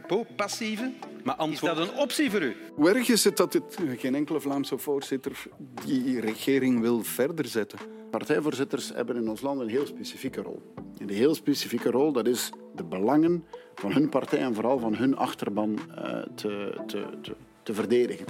pro-passieve. 0.07 0.93
Maar 1.25 1.49
Is 1.51 1.61
dat 1.61 1.79
een 1.79 1.95
optie 1.97 2.31
voor 2.31 2.43
u? 2.43 2.57
Hoe 2.75 2.89
erg 2.89 3.09
is 3.09 3.25
het 3.25 3.37
dat 3.37 3.53
het, 3.53 3.79
geen 3.97 4.15
enkele 4.15 4.41
Vlaamse 4.41 4.79
voorzitter 4.79 5.43
die 5.85 6.21
regering 6.21 6.81
wil 6.81 7.03
verder 7.03 7.47
zetten? 7.47 7.79
Partijvoorzitters 8.11 8.93
hebben 8.95 9.17
in 9.17 9.29
ons 9.29 9.41
land 9.41 9.61
een 9.61 9.69
heel 9.69 9.87
specifieke 9.87 10.43
rol. 10.43 10.63
En 10.99 11.07
die 11.07 11.17
heel 11.17 11.35
specifieke 11.35 11.91
rol 11.91 12.13
dat 12.13 12.27
is 12.27 12.51
de 12.75 12.85
belangen 12.85 13.45
van 13.75 13.93
hun 13.93 14.09
partij 14.09 14.39
en 14.39 14.55
vooral 14.55 14.79
van 14.79 14.95
hun 14.95 15.17
achterban 15.17 15.79
uh, 15.89 16.23
te, 16.35 16.81
te, 16.87 17.05
te, 17.23 17.35
te, 17.63 17.75
verdedigen. 17.75 18.27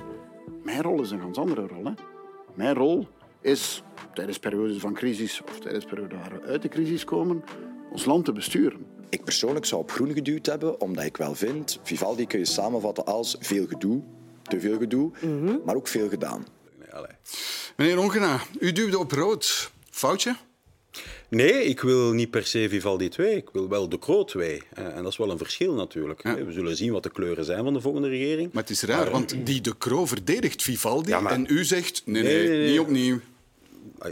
Mijn 0.63 0.83
rol 0.83 1.01
is 1.01 1.11
een 1.11 1.21
ganz 1.21 1.39
andere 1.39 1.67
rol. 1.67 1.85
Hè. 1.85 1.93
Mijn 2.55 2.75
rol 2.75 3.09
is 3.41 3.83
tijdens 4.15 4.39
periodes 4.39 4.79
van 4.79 4.95
crisis 4.95 5.43
of 5.43 5.61
tijdens 5.61 5.85
periodes 5.85 6.19
waar 6.19 6.41
we 6.41 6.47
uit 6.47 6.63
de 6.63 6.69
crisis 6.69 7.05
komen, 7.05 7.45
ons 7.91 8.05
land 8.05 8.25
te 8.25 8.33
besturen. 8.33 8.87
Ik 9.13 9.25
persoonlijk 9.25 9.65
zou 9.65 9.81
op 9.81 9.91
groen 9.91 10.13
geduwd 10.13 10.47
hebben, 10.47 10.81
omdat 10.81 11.05
ik 11.05 11.17
wel 11.17 11.35
vind, 11.35 11.81
Vivaldi 11.83 12.27
kun 12.27 12.39
je 12.39 12.45
samenvatten 12.45 13.05
als 13.05 13.37
veel 13.41 13.67
gedoe, 13.67 14.03
te 14.43 14.61
veel 14.61 14.79
gedoe, 14.79 15.11
mm 15.21 15.47
-hmm. 15.47 15.61
maar 15.65 15.75
ook 15.75 15.89
veel 15.89 16.09
gedaan. 16.09 16.47
Meneer 17.77 17.99
Ongena, 17.99 18.41
u 18.61 18.73
duwde 18.73 18.99
op 18.99 19.13
rood. 19.13 19.71
Foutje? 19.91 20.37
Nee, 21.29 21.65
ik 21.65 21.81
wil 21.81 22.13
niet 22.13 22.31
per 22.31 22.47
se 22.47 22.69
Vivaldi 22.69 23.09
2. 23.09 23.37
Ik 23.37 23.49
wil 23.53 23.69
wel 23.69 23.89
de 23.89 23.99
Croo 23.99 24.25
2. 24.25 24.63
En 24.75 25.03
dat 25.03 25.13
is 25.13 25.17
wel 25.17 25.31
een 25.31 25.39
verschil 25.39 25.75
natuurlijk. 25.75 26.23
Ja. 26.23 26.45
We 26.45 26.53
zullen 26.53 26.77
zien 26.77 26.93
wat 26.93 27.03
de 27.03 27.11
kleuren 27.11 27.45
zijn 27.45 27.65
van 27.65 27.73
de 27.73 27.81
volgende 27.81 28.09
regering. 28.09 28.53
Maar 28.53 28.63
het 28.63 28.73
is 28.73 28.83
raar, 28.83 29.03
maar, 29.03 29.11
want 29.11 29.47
die 29.47 29.61
de 29.61 29.79
Croo 29.79 30.07
verdedigt 30.07 30.63
Vivaldi 30.63 31.11
ja, 31.11 31.21
maar... 31.21 31.33
en 31.33 31.47
u 31.49 31.65
zegt 31.65 32.03
nee, 32.05 32.23
nee, 32.23 32.49
nee, 32.49 32.59
nee 32.59 32.71
niet 32.71 32.81
opnieuw 32.81 33.21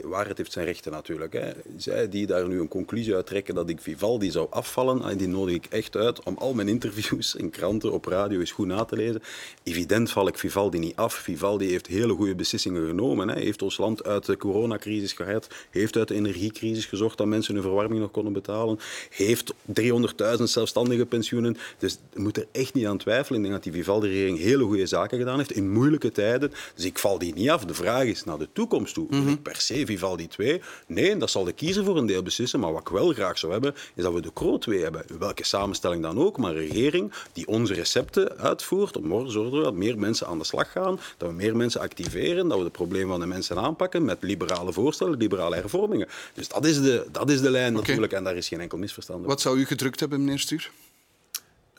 waarheid 0.02 0.38
heeft 0.38 0.52
zijn 0.52 0.64
rechten 0.64 0.92
natuurlijk. 0.92 1.32
Hè. 1.32 1.50
Zij 1.76 2.08
die 2.08 2.26
daar 2.26 2.48
nu 2.48 2.60
een 2.60 2.68
conclusie 2.68 3.14
uit 3.14 3.26
trekken 3.26 3.54
dat 3.54 3.68
ik 3.68 3.80
Vivaldi 3.80 4.30
zou 4.30 4.46
afvallen, 4.50 5.18
die 5.18 5.28
nodig 5.28 5.54
ik 5.54 5.66
echt 5.70 5.96
uit 5.96 6.22
om 6.22 6.36
al 6.38 6.54
mijn 6.54 6.68
interviews 6.68 7.34
in 7.34 7.50
kranten, 7.50 7.92
op 7.92 8.04
radio 8.04 8.40
eens 8.40 8.52
goed 8.52 8.66
na 8.66 8.84
te 8.84 8.96
lezen. 8.96 9.22
Evident 9.62 10.10
val 10.10 10.28
ik 10.28 10.38
Vivaldi 10.38 10.78
niet 10.78 10.96
af. 10.96 11.14
Vivaldi 11.14 11.70
heeft 11.70 11.86
hele 11.86 12.14
goede 12.14 12.34
beslissingen 12.34 12.86
genomen. 12.86 13.28
Hij 13.28 13.42
heeft 13.42 13.62
ons 13.62 13.78
land 13.78 14.04
uit 14.04 14.26
de 14.26 14.36
coronacrisis 14.36 15.12
gered, 15.12 15.48
heeft 15.70 15.96
uit 15.96 16.08
de 16.08 16.14
energiecrisis 16.14 16.86
gezorgd 16.86 17.18
dat 17.18 17.26
mensen 17.26 17.54
hun 17.54 17.62
verwarming 17.62 18.00
nog 18.00 18.10
konden 18.10 18.32
betalen, 18.32 18.78
heeft 19.10 19.54
300.000 19.80 20.42
zelfstandige 20.42 21.06
pensioenen. 21.06 21.56
Dus 21.78 21.98
je 22.12 22.20
moet 22.20 22.36
er 22.36 22.46
echt 22.52 22.74
niet 22.74 22.86
aan 22.86 22.98
twijfelen. 22.98 23.38
Ik 23.40 23.46
denk 23.46 23.62
dat 23.62 23.72
die 23.72 23.82
Vivaldi-regering 23.82 24.38
hele 24.38 24.64
goede 24.64 24.86
zaken 24.86 25.18
gedaan 25.18 25.38
heeft 25.38 25.52
in 25.52 25.70
moeilijke 25.70 26.12
tijden. 26.12 26.52
Dus 26.74 26.84
ik 26.84 26.98
val 26.98 27.18
die 27.18 27.34
niet 27.34 27.50
af. 27.50 27.64
De 27.64 27.74
vraag 27.74 28.04
is 28.04 28.24
naar 28.24 28.38
de 28.38 28.48
toekomst 28.52 28.94
toe. 28.94 29.06
Mm 29.10 29.26
-hmm. 29.26 29.42
Per 29.66 29.76
se 29.76 29.86
Vivaldi 29.86 30.28
2. 30.28 30.60
Nee, 30.86 31.16
dat 31.16 31.30
zal 31.30 31.44
de 31.44 31.52
kiezer 31.52 31.84
voor 31.84 31.96
een 31.96 32.06
deel 32.06 32.22
beslissen. 32.22 32.60
Maar 32.60 32.72
wat 32.72 32.80
ik 32.80 32.88
wel 32.88 33.12
graag 33.12 33.38
zou 33.38 33.52
hebben, 33.52 33.74
is 33.94 34.02
dat 34.02 34.12
we 34.12 34.20
de 34.20 34.32
Croo 34.32 34.58
2 34.58 34.82
hebben. 34.82 35.04
Welke 35.18 35.44
samenstelling 35.44 36.02
dan 36.02 36.18
ook, 36.18 36.38
maar 36.38 36.50
een 36.50 36.68
regering 36.68 37.12
die 37.32 37.46
onze 37.46 37.74
recepten 37.74 38.38
uitvoert 38.38 38.96
om 38.96 39.02
ervoor 39.02 39.24
te 39.24 39.30
zorgen 39.30 39.62
dat 39.62 39.74
meer 39.74 39.98
mensen 39.98 40.26
aan 40.26 40.38
de 40.38 40.44
slag 40.44 40.72
gaan, 40.72 41.00
dat 41.16 41.28
we 41.28 41.34
meer 41.34 41.56
mensen 41.56 41.80
activeren, 41.80 42.48
dat 42.48 42.58
we 42.58 42.64
de 42.64 42.70
problemen 42.70 43.08
van 43.08 43.20
de 43.20 43.26
mensen 43.26 43.58
aanpakken 43.58 44.04
met 44.04 44.22
liberale 44.22 44.72
voorstellen, 44.72 45.18
liberale 45.18 45.56
hervormingen. 45.56 46.08
Dus 46.34 46.48
dat 46.48 46.64
is 46.64 46.80
de, 46.80 47.06
dat 47.12 47.30
is 47.30 47.40
de 47.40 47.50
lijn 47.50 47.72
okay. 47.72 47.80
natuurlijk 47.80 48.12
en 48.12 48.24
daar 48.24 48.36
is 48.36 48.48
geen 48.48 48.60
enkel 48.60 48.78
misverstand. 48.78 49.26
Wat 49.26 49.40
zou 49.40 49.58
u 49.58 49.64
gedrukt 49.64 50.00
hebben, 50.00 50.24
meneer 50.24 50.38
Stuur? 50.38 50.70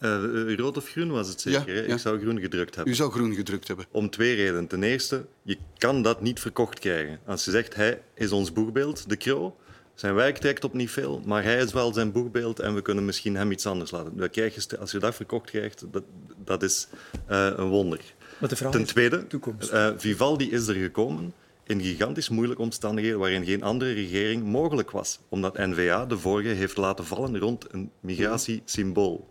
Uh, 0.03 0.55
rood 0.55 0.77
of 0.77 0.89
groen 0.89 1.11
was 1.11 1.27
het 1.27 1.41
zeker? 1.41 1.75
Ja, 1.75 1.81
ja. 1.81 1.93
Ik 1.93 1.99
zou 1.99 2.19
groen 2.19 2.39
gedrukt 2.39 2.75
hebben. 2.75 2.93
U 2.93 2.95
zou 2.95 3.11
groen 3.11 3.35
gedrukt 3.35 3.67
hebben? 3.67 3.85
Om 3.91 4.09
twee 4.09 4.35
redenen. 4.35 4.67
Ten 4.67 4.83
eerste, 4.83 5.25
je 5.41 5.57
kan 5.77 6.01
dat 6.01 6.21
niet 6.21 6.39
verkocht 6.39 6.79
krijgen. 6.79 7.19
Als 7.25 7.45
je 7.45 7.51
zegt, 7.51 7.75
hij 7.75 8.01
is 8.13 8.31
ons 8.31 8.53
boegbeeld, 8.53 9.09
de 9.09 9.15
Kro, 9.15 9.55
zijn 9.95 10.13
werk 10.13 10.37
trekt 10.37 10.63
op 10.63 10.73
niet 10.73 10.89
veel, 10.89 11.21
maar 11.25 11.43
hij 11.43 11.57
is 11.57 11.73
wel 11.73 11.93
zijn 11.93 12.11
boegbeeld 12.11 12.59
en 12.59 12.75
we 12.75 12.81
kunnen 12.81 13.05
misschien 13.05 13.35
hem 13.35 13.51
iets 13.51 13.65
anders 13.65 13.91
laten. 13.91 14.17
Dat 14.17 14.29
krijg 14.29 14.55
je, 14.55 14.77
als 14.77 14.91
je 14.91 14.99
dat 14.99 15.15
verkocht 15.15 15.49
krijgt, 15.49 15.85
dat, 15.91 16.03
dat 16.43 16.63
is 16.63 16.87
uh, 17.29 17.49
een 17.55 17.67
wonder. 17.67 17.99
Maar 18.39 18.49
de 18.49 18.55
vraag 18.55 18.71
Ten 18.71 18.85
tweede, 18.85 19.25
uh, 19.73 19.89
Vivaldi 19.97 20.51
is 20.51 20.67
er 20.67 20.75
gekomen 20.75 21.33
in 21.63 21.81
gigantisch 21.81 22.29
moeilijke 22.29 22.61
omstandigheden 22.61 23.19
waarin 23.19 23.45
geen 23.45 23.63
andere 23.63 23.93
regering 23.93 24.43
mogelijk 24.43 24.91
was. 24.91 25.19
Omdat 25.29 25.57
N-VA 25.57 26.05
de 26.05 26.17
vorige 26.17 26.49
heeft 26.49 26.77
laten 26.77 27.05
vallen 27.05 27.39
rond 27.39 27.65
een 27.71 27.91
migratiesymbool. 27.99 29.29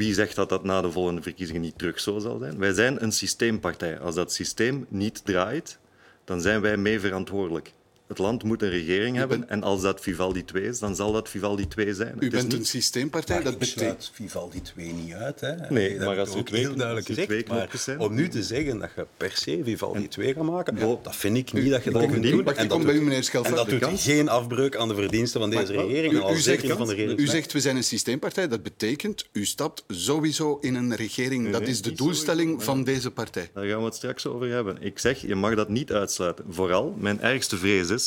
Wie 0.00 0.14
zegt 0.14 0.34
dat 0.34 0.48
dat 0.48 0.64
na 0.64 0.80
de 0.80 0.90
volgende 0.90 1.22
verkiezingen 1.22 1.60
niet 1.60 1.78
terug 1.78 2.00
zo 2.00 2.18
zal 2.18 2.38
zijn? 2.38 2.58
Wij 2.58 2.72
zijn 2.72 3.02
een 3.02 3.12
systeempartij. 3.12 3.98
Als 3.98 4.14
dat 4.14 4.32
systeem 4.32 4.86
niet 4.88 5.24
draait, 5.24 5.78
dan 6.24 6.40
zijn 6.40 6.60
wij 6.60 6.76
mee 6.76 7.00
verantwoordelijk. 7.00 7.72
Het 8.10 8.18
land 8.18 8.42
moet 8.42 8.62
een 8.62 8.70
regering 8.70 9.16
hebben 9.16 9.48
en 9.48 9.62
als 9.62 9.82
dat 9.82 10.00
Vivaldi 10.00 10.44
2 10.44 10.62
is, 10.62 10.78
dan 10.78 10.96
zal 10.96 11.12
dat 11.12 11.28
Vivaldi 11.28 11.68
2 11.68 11.94
zijn. 11.94 12.16
U 12.18 12.30
bent 12.30 12.42
niet... 12.42 12.52
een 12.52 12.64
systeempartij, 12.64 13.34
maar 13.34 13.44
dat 13.44 13.58
betekent 13.58 14.10
Vivaldi 14.14 14.62
2 14.62 14.92
niet 14.92 15.12
uit. 15.12 15.40
Hè? 15.40 15.54
Nee, 15.68 15.98
dat 15.98 16.06
maar 16.06 16.18
als 16.18 16.34
ook 16.34 16.48
heel 16.48 16.74
duidelijk 16.74 17.06
gezegd. 17.06 17.48
Maar 17.48 17.68
zijn. 17.76 17.98
om 17.98 18.14
nu 18.14 18.28
te 18.28 18.42
zeggen 18.42 18.78
dat 18.78 18.90
je 18.96 19.06
per 19.16 19.32
se 19.34 19.60
Vivaldi 19.64 20.08
2 20.08 20.34
gaat 20.34 20.44
maken, 20.44 20.76
ja. 20.76 20.96
dat 21.02 21.16
vind 21.16 21.36
ik 21.36 21.52
niet 21.52 21.70
dat 21.70 21.84
je 21.84 21.90
dat 21.90 22.06
kunt 22.06 22.22
doen. 22.22 22.46
En 22.46 22.68
dat, 22.68 22.82
doet, 22.82 22.92
u, 22.94 23.42
en 23.42 23.54
dat 23.54 23.68
doet 23.68 24.00
geen 24.00 24.28
afbreuk 24.28 24.76
aan 24.76 24.88
de 24.88 24.94
verdiensten 24.94 25.40
van 25.40 25.50
deze 25.50 25.72
regering. 25.72 26.12
U, 26.12 26.34
u, 26.34 26.38
zegt, 26.38 26.66
van 26.66 26.86
de 26.86 26.94
regering. 26.94 27.18
u 27.20 27.26
zegt 27.26 27.52
we 27.52 27.60
zijn 27.60 27.76
een 27.76 27.84
systeempartij, 27.84 28.48
dat 28.48 28.62
betekent 28.62 29.28
u 29.32 29.44
stapt 29.44 29.84
sowieso 29.88 30.58
in 30.60 30.74
een 30.74 30.94
regering. 30.94 31.50
Dat 31.50 31.68
is 31.68 31.82
de 31.82 31.92
doelstelling 31.92 32.64
van 32.64 32.84
deze 32.84 33.10
partij. 33.10 33.50
Daar 33.54 33.66
gaan 33.66 33.78
we 33.78 33.84
het 33.84 33.94
straks 33.94 34.26
over 34.26 34.48
hebben. 34.48 34.76
Ik 34.80 34.98
zeg, 34.98 35.20
je 35.20 35.34
mag 35.34 35.54
dat 35.54 35.68
niet 35.68 35.92
uitsluiten. 35.92 36.44
Vooral, 36.48 36.94
mijn 36.98 37.20
ergste 37.20 37.56
vrees 37.56 37.90
is 37.90 37.99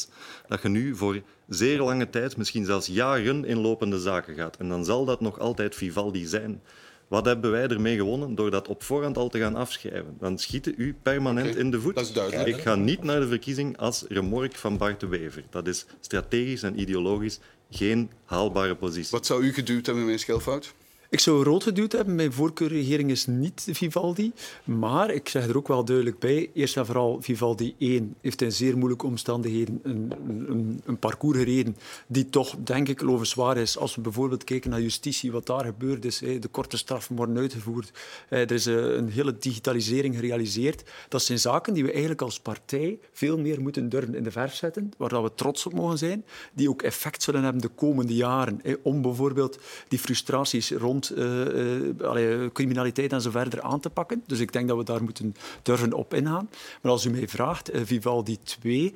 dat 0.47 0.61
je 0.61 0.69
nu 0.69 0.95
voor 0.95 1.21
zeer 1.47 1.81
lange 1.81 2.09
tijd, 2.09 2.37
misschien 2.37 2.65
zelfs 2.65 2.87
jaren, 2.87 3.45
in 3.45 3.57
lopende 3.57 3.99
zaken 3.99 4.35
gaat. 4.35 4.57
En 4.57 4.69
dan 4.69 4.85
zal 4.85 5.05
dat 5.05 5.21
nog 5.21 5.39
altijd 5.39 5.75
Vivaldi 5.75 6.25
zijn. 6.25 6.61
Wat 7.07 7.25
hebben 7.25 7.51
wij 7.51 7.67
ermee 7.67 7.97
gewonnen 7.97 8.35
door 8.35 8.51
dat 8.51 8.67
op 8.67 8.83
voorhand 8.83 9.17
al 9.17 9.29
te 9.29 9.39
gaan 9.39 9.55
afschrijven? 9.55 10.15
Dan 10.19 10.37
schieten 10.37 10.73
u 10.77 10.95
permanent 11.01 11.47
okay, 11.47 11.59
in 11.59 11.71
de 11.71 11.81
voet. 11.81 11.95
Dat 11.95 12.03
is 12.03 12.13
duidelijk. 12.13 12.47
Ik 12.47 12.61
ga 12.61 12.75
niet 12.75 13.03
naar 13.03 13.19
de 13.19 13.27
verkiezing 13.27 13.77
als 13.77 14.05
remork 14.07 14.55
van 14.55 14.77
Bart 14.77 14.99
de 14.99 15.07
Wever. 15.07 15.43
Dat 15.49 15.67
is 15.67 15.85
strategisch 15.99 16.63
en 16.63 16.79
ideologisch 16.79 17.39
geen 17.69 18.11
haalbare 18.25 18.75
positie. 18.75 19.11
Wat 19.11 19.25
zou 19.25 19.43
u 19.43 19.53
geduwd 19.53 19.85
hebben, 19.85 20.03
meneer 20.03 20.19
Schelfout? 20.19 20.73
Ik 21.13 21.19
zou 21.19 21.43
rood 21.43 21.63
geduwd 21.63 21.91
hebben. 21.91 22.15
Mijn 22.15 22.33
voorkeurregering 22.33 23.09
is 23.09 23.25
niet 23.27 23.67
Vivaldi. 23.71 24.31
Maar 24.63 25.11
ik 25.11 25.29
zeg 25.29 25.47
er 25.47 25.57
ook 25.57 25.67
wel 25.67 25.85
duidelijk 25.85 26.19
bij, 26.19 26.49
eerst 26.53 26.77
en 26.77 26.85
vooral 26.85 27.17
Vivaldi 27.21 27.75
1 27.77 28.15
heeft 28.21 28.41
in 28.41 28.51
zeer 28.51 28.77
moeilijke 28.77 29.05
omstandigheden 29.05 29.79
een, 29.83 30.11
een, 30.27 30.81
een 30.85 30.97
parcours 30.97 31.37
gereden 31.37 31.77
die 32.07 32.29
toch, 32.29 32.55
denk 32.63 32.87
ik, 32.87 33.01
lovenswaar 33.01 33.57
is. 33.57 33.77
Als 33.77 33.95
we 33.95 34.01
bijvoorbeeld 34.01 34.43
kijken 34.43 34.69
naar 34.69 34.81
justitie, 34.81 35.31
wat 35.31 35.45
daar 35.45 35.65
gebeurd 35.65 36.05
is. 36.05 36.17
De 36.17 36.47
korte 36.51 36.77
straffen 36.77 37.15
worden 37.15 37.37
uitgevoerd. 37.37 37.91
Er 38.29 38.51
is 38.51 38.65
eh, 38.65 38.75
een 38.75 39.09
hele 39.09 39.37
digitalisering 39.37 40.15
gerealiseerd. 40.15 40.83
Dat 41.09 41.23
zijn 41.23 41.39
zaken 41.39 41.73
die 41.73 41.83
we 41.83 41.91
eigenlijk 41.91 42.21
als 42.21 42.39
partij 42.39 42.99
veel 43.11 43.37
meer 43.37 43.61
moeten 43.61 43.89
durven 43.89 44.15
in 44.15 44.23
de 44.23 44.31
verf 44.31 44.53
zetten, 44.53 44.91
waar 44.97 45.23
we 45.23 45.31
trots 45.35 45.65
op 45.65 45.73
mogen 45.73 45.97
zijn, 45.97 46.25
die 46.53 46.69
ook 46.69 46.81
effect 46.81 47.23
zullen 47.23 47.43
hebben 47.43 47.61
de 47.61 47.67
komende 47.67 48.15
jaren. 48.15 48.61
Om 48.81 49.01
bijvoorbeeld 49.01 49.59
die 49.87 49.99
frustraties 49.99 50.71
rond 50.71 51.02
uh, 51.09 52.43
uh, 52.43 52.49
criminaliteit 52.53 53.11
en 53.13 53.21
zo 53.21 53.31
verder 53.31 53.61
aan 53.61 53.79
te 53.79 53.89
pakken. 53.89 54.23
Dus 54.27 54.39
ik 54.39 54.53
denk 54.53 54.67
dat 54.67 54.77
we 54.77 54.83
daar 54.83 55.03
moeten 55.03 55.35
durven 55.61 55.93
op 55.93 56.13
ingaan. 56.13 56.49
Maar 56.81 56.91
als 56.91 57.05
u 57.05 57.09
mij 57.09 57.27
vraagt, 57.27 57.73
uh, 57.73 57.81
Vivaldi 57.83 58.37
2, 58.43 58.93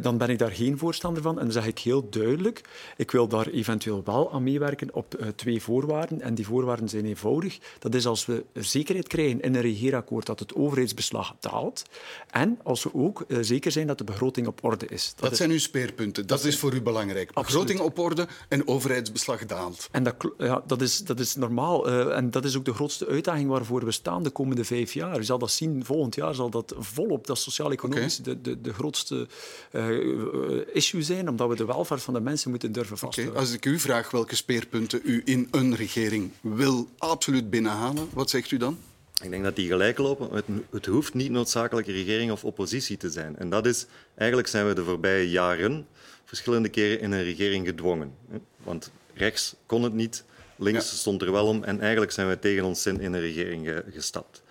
dan 0.00 0.18
ben 0.18 0.28
ik 0.28 0.38
daar 0.38 0.50
geen 0.50 0.78
voorstander 0.78 1.22
van. 1.22 1.38
En 1.38 1.44
dan 1.44 1.52
zeg 1.52 1.66
ik 1.66 1.78
heel 1.78 2.08
duidelijk, 2.10 2.60
ik 2.96 3.10
wil 3.10 3.28
daar 3.28 3.46
eventueel 3.46 4.02
wel 4.04 4.32
aan 4.32 4.42
meewerken 4.42 4.94
op 4.94 5.32
twee 5.36 5.62
voorwaarden. 5.62 6.20
En 6.20 6.34
die 6.34 6.46
voorwaarden 6.46 6.88
zijn 6.88 7.04
eenvoudig. 7.04 7.58
Dat 7.78 7.94
is 7.94 8.06
als 8.06 8.26
we 8.26 8.44
zekerheid 8.52 9.08
krijgen 9.08 9.40
in 9.40 9.54
een 9.54 9.60
regeerakkoord 9.60 10.26
dat 10.26 10.38
het 10.38 10.54
overheidsbeslag 10.54 11.34
daalt. 11.40 11.82
En 12.30 12.58
als 12.62 12.82
we 12.82 12.94
ook 12.94 13.24
zeker 13.40 13.72
zijn 13.72 13.86
dat 13.86 13.98
de 13.98 14.04
begroting 14.04 14.46
op 14.46 14.64
orde 14.64 14.86
is. 14.86 15.12
Dat, 15.14 15.22
dat 15.22 15.32
is... 15.32 15.38
zijn 15.38 15.50
uw 15.50 15.58
speerpunten. 15.58 16.26
Dat, 16.26 16.38
dat 16.38 16.46
is 16.46 16.58
voor 16.58 16.74
u 16.74 16.82
belangrijk. 16.82 17.32
Begroting 17.32 17.80
op 17.80 17.98
orde 17.98 18.28
en 18.48 18.68
overheidsbeslag 18.68 19.46
daalt. 19.46 19.88
En 19.90 20.02
dat, 20.02 20.14
ja, 20.38 20.62
dat, 20.66 20.80
is, 20.80 20.98
dat 20.98 21.20
is 21.20 21.34
normaal. 21.46 21.88
Uh, 21.88 22.16
en 22.16 22.30
dat 22.30 22.44
is 22.44 22.56
ook 22.56 22.64
de 22.64 22.74
grootste 22.74 23.06
uitdaging 23.06 23.48
waarvoor 23.48 23.84
we 23.84 23.92
staan 23.92 24.22
de 24.22 24.30
komende 24.30 24.64
vijf 24.64 24.92
jaar. 24.92 25.16
Je 25.16 25.22
zal 25.22 25.38
dat 25.38 25.50
zien, 25.50 25.84
volgend 25.84 26.14
jaar 26.14 26.34
zal 26.34 26.50
dat 26.50 26.74
volop, 26.78 27.26
dat 27.26 27.38
sociaal-economisch, 27.38 28.20
okay. 28.20 28.34
de, 28.34 28.40
de, 28.40 28.60
de 28.60 28.72
grootste 28.72 29.26
uh, 29.72 30.60
issue 30.72 31.02
zijn, 31.02 31.28
omdat 31.28 31.48
we 31.48 31.56
de 31.56 31.64
welvaart 31.64 32.02
van 32.02 32.14
de 32.14 32.20
mensen 32.20 32.50
moeten 32.50 32.72
durven 32.72 32.98
vasthouden. 32.98 33.34
Okay. 33.34 33.46
Als 33.46 33.56
ik 33.56 33.64
u 33.66 33.78
vraag 33.78 34.10
welke 34.10 34.36
speerpunten 34.36 35.00
u 35.02 35.22
in 35.24 35.48
een 35.50 35.76
regering 35.76 36.30
wil 36.40 36.88
absoluut 36.98 37.50
binnenhalen, 37.50 38.08
wat 38.12 38.30
zegt 38.30 38.50
u 38.50 38.56
dan? 38.56 38.78
Ik 39.22 39.30
denk 39.30 39.44
dat 39.44 39.56
die 39.56 39.68
gelijk 39.68 39.98
lopen. 39.98 40.28
Het, 40.32 40.44
het 40.70 40.86
hoeft 40.86 41.14
niet 41.14 41.30
noodzakelijk 41.30 41.86
regering 41.86 42.30
of 42.30 42.44
oppositie 42.44 42.96
te 42.96 43.10
zijn. 43.10 43.36
En 43.38 43.50
dat 43.50 43.66
is, 43.66 43.86
eigenlijk 44.14 44.48
zijn 44.48 44.66
we 44.66 44.74
de 44.74 44.84
voorbije 44.84 45.30
jaren 45.30 45.86
verschillende 46.24 46.68
keren 46.68 47.00
in 47.00 47.12
een 47.12 47.22
regering 47.22 47.66
gedwongen. 47.66 48.14
Want 48.62 48.90
rechts 49.14 49.54
kon 49.66 49.82
het 49.82 49.92
niet, 49.92 50.24
Links 50.64 50.90
ja. 50.90 50.96
stond 50.96 51.22
er 51.22 51.32
wel 51.32 51.46
om 51.46 51.64
en 51.64 51.80
eigenlijk 51.80 52.12
zijn 52.12 52.28
we 52.28 52.38
tegen 52.38 52.64
ons 52.64 52.82
zin 52.82 53.00
in 53.00 53.12
een 53.12 53.20
regering 53.20 53.82
gestapt. 53.92 54.42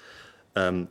Um, 0.53 0.87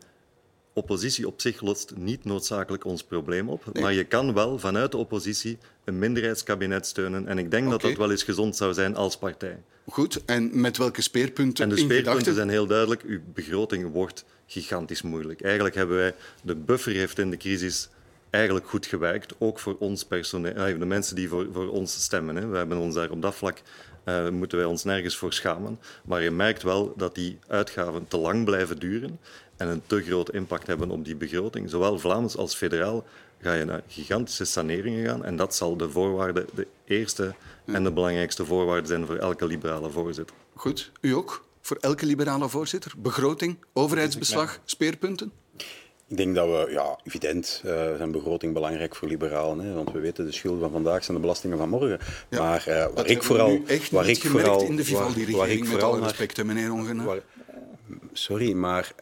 oppositie 0.72 1.26
op 1.26 1.40
zich 1.40 1.60
lost 1.60 1.92
niet 1.96 2.24
noodzakelijk 2.24 2.84
ons 2.84 3.02
probleem 3.02 3.48
op. 3.48 3.80
Maar 3.80 3.92
je 3.92 4.04
kan 4.04 4.34
wel 4.34 4.58
vanuit 4.58 4.90
de 4.90 4.96
oppositie 4.96 5.58
een 5.84 5.98
minderheidskabinet 5.98 6.86
steunen. 6.86 7.28
En 7.28 7.38
ik 7.38 7.50
denk 7.50 7.70
dat 7.70 7.80
dat 7.80 7.96
wel 7.96 8.10
eens 8.10 8.22
gezond 8.22 8.56
zou 8.56 8.74
zijn 8.74 8.96
als 8.96 9.16
partij. 9.16 9.62
Goed, 9.86 10.24
en 10.24 10.60
met 10.60 10.76
welke 10.76 11.02
speerpunten 11.02 11.64
En 11.64 11.70
de 11.70 11.76
speerpunten 11.76 12.04
gedachten? 12.04 12.34
zijn 12.34 12.48
heel 12.48 12.66
duidelijk. 12.66 13.02
Uw 13.02 13.20
begroting 13.34 13.92
wordt 13.92 14.24
gigantisch 14.46 15.02
moeilijk. 15.02 15.40
Eigenlijk 15.40 15.74
hebben 15.74 15.96
wij... 15.96 16.14
De 16.42 16.54
buffer 16.56 16.92
heeft 16.92 17.18
in 17.18 17.30
de 17.30 17.36
crisis 17.36 17.88
eigenlijk 18.30 18.68
goed 18.68 18.86
gewerkt. 18.86 19.34
Ook 19.38 19.58
voor 19.58 19.76
ons 19.78 20.04
personeel, 20.04 20.54
eh, 20.54 20.78
de 20.78 20.84
mensen 20.84 21.16
die 21.16 21.28
voor, 21.28 21.46
voor 21.52 21.68
ons 21.68 22.02
stemmen. 22.02 22.36
Hè. 22.36 22.46
We 22.46 22.56
hebben 22.56 22.78
ons 22.78 22.94
daar 22.94 23.10
op 23.10 23.22
dat 23.22 23.34
vlak... 23.34 23.62
eh, 24.04 24.28
moeten 24.28 24.58
wij 24.58 24.66
ons 24.66 24.84
nergens 24.84 25.16
voor 25.16 25.32
schamen. 25.32 25.78
Maar 26.04 26.22
je 26.22 26.30
merkt 26.30 26.62
wel 26.62 26.94
dat 26.96 27.14
die 27.14 27.38
uitgaven 27.46 28.08
te 28.08 28.16
lang 28.16 28.44
blijven 28.44 28.78
duren 28.78 29.18
en 29.56 29.68
een 29.68 29.82
te 29.86 30.02
groot 30.02 30.30
impact 30.30 30.66
hebben 30.66 30.90
op 30.90 31.04
die 31.04 31.16
begroting. 31.16 31.70
Zowel 31.70 31.98
Vlaams 31.98 32.36
als 32.36 32.54
federaal 32.54 33.04
ga 33.40 33.52
je 33.52 33.64
naar 33.64 33.82
gigantische 33.88 34.44
saneringen 34.44 35.06
gaan. 35.06 35.24
En 35.24 35.36
dat 35.36 35.54
zal 35.54 35.76
de 35.76 35.90
voorwaarde, 35.90 36.46
de 36.54 36.66
eerste 36.84 37.34
en 37.64 37.84
de 37.84 37.92
belangrijkste 37.92 38.44
voorwaarde 38.44 38.86
zijn 38.86 39.06
voor 39.06 39.16
elke 39.16 39.46
liberale 39.46 39.90
voorzitter. 39.90 40.36
Goed, 40.54 40.90
u 41.00 41.12
ook? 41.12 41.44
Voor 41.60 41.76
elke 41.80 42.06
liberale 42.06 42.48
voorzitter? 42.48 42.92
Begroting, 42.96 43.56
overheidsbeslag, 43.72 44.60
speerpunten? 44.64 45.32
Ik 46.12 46.18
denk 46.18 46.34
dat 46.34 46.46
we, 46.46 46.72
ja, 46.72 46.98
evident 47.04 47.62
uh, 47.66 47.72
zijn 47.96 48.10
begroting 48.10 48.52
belangrijk 48.52 48.94
voor 48.94 49.08
liberalen. 49.08 49.64
Hè, 49.64 49.72
want 49.74 49.92
we 49.92 50.00
weten, 50.00 50.24
de 50.24 50.32
schulden 50.32 50.60
van 50.60 50.70
vandaag 50.70 51.04
zijn 51.04 51.16
de 51.16 51.22
belastingen 51.22 51.58
van 51.58 51.68
morgen. 51.68 51.98
Ja, 52.28 52.38
maar 52.42 52.64
uh, 52.68 52.86
waar 52.94 53.06
ik 53.06 53.22
vooral... 53.22 53.60
waar 53.90 54.08
ik 54.08 54.20
vooral, 54.24 54.62
in 54.62 54.76
de 54.76 54.84
waar, 54.84 55.02
waar 55.02 55.10
Vivaldi-regering, 55.12 55.52
ik 55.52 55.60
met 55.60 55.68
vooral 55.68 55.98
respect, 55.98 56.36
hè, 56.36 56.44
meneer 56.44 56.72
Ongena. 56.72 57.04
waar- 57.04 57.22
Sorry, 58.12 58.52
maar 58.52 58.92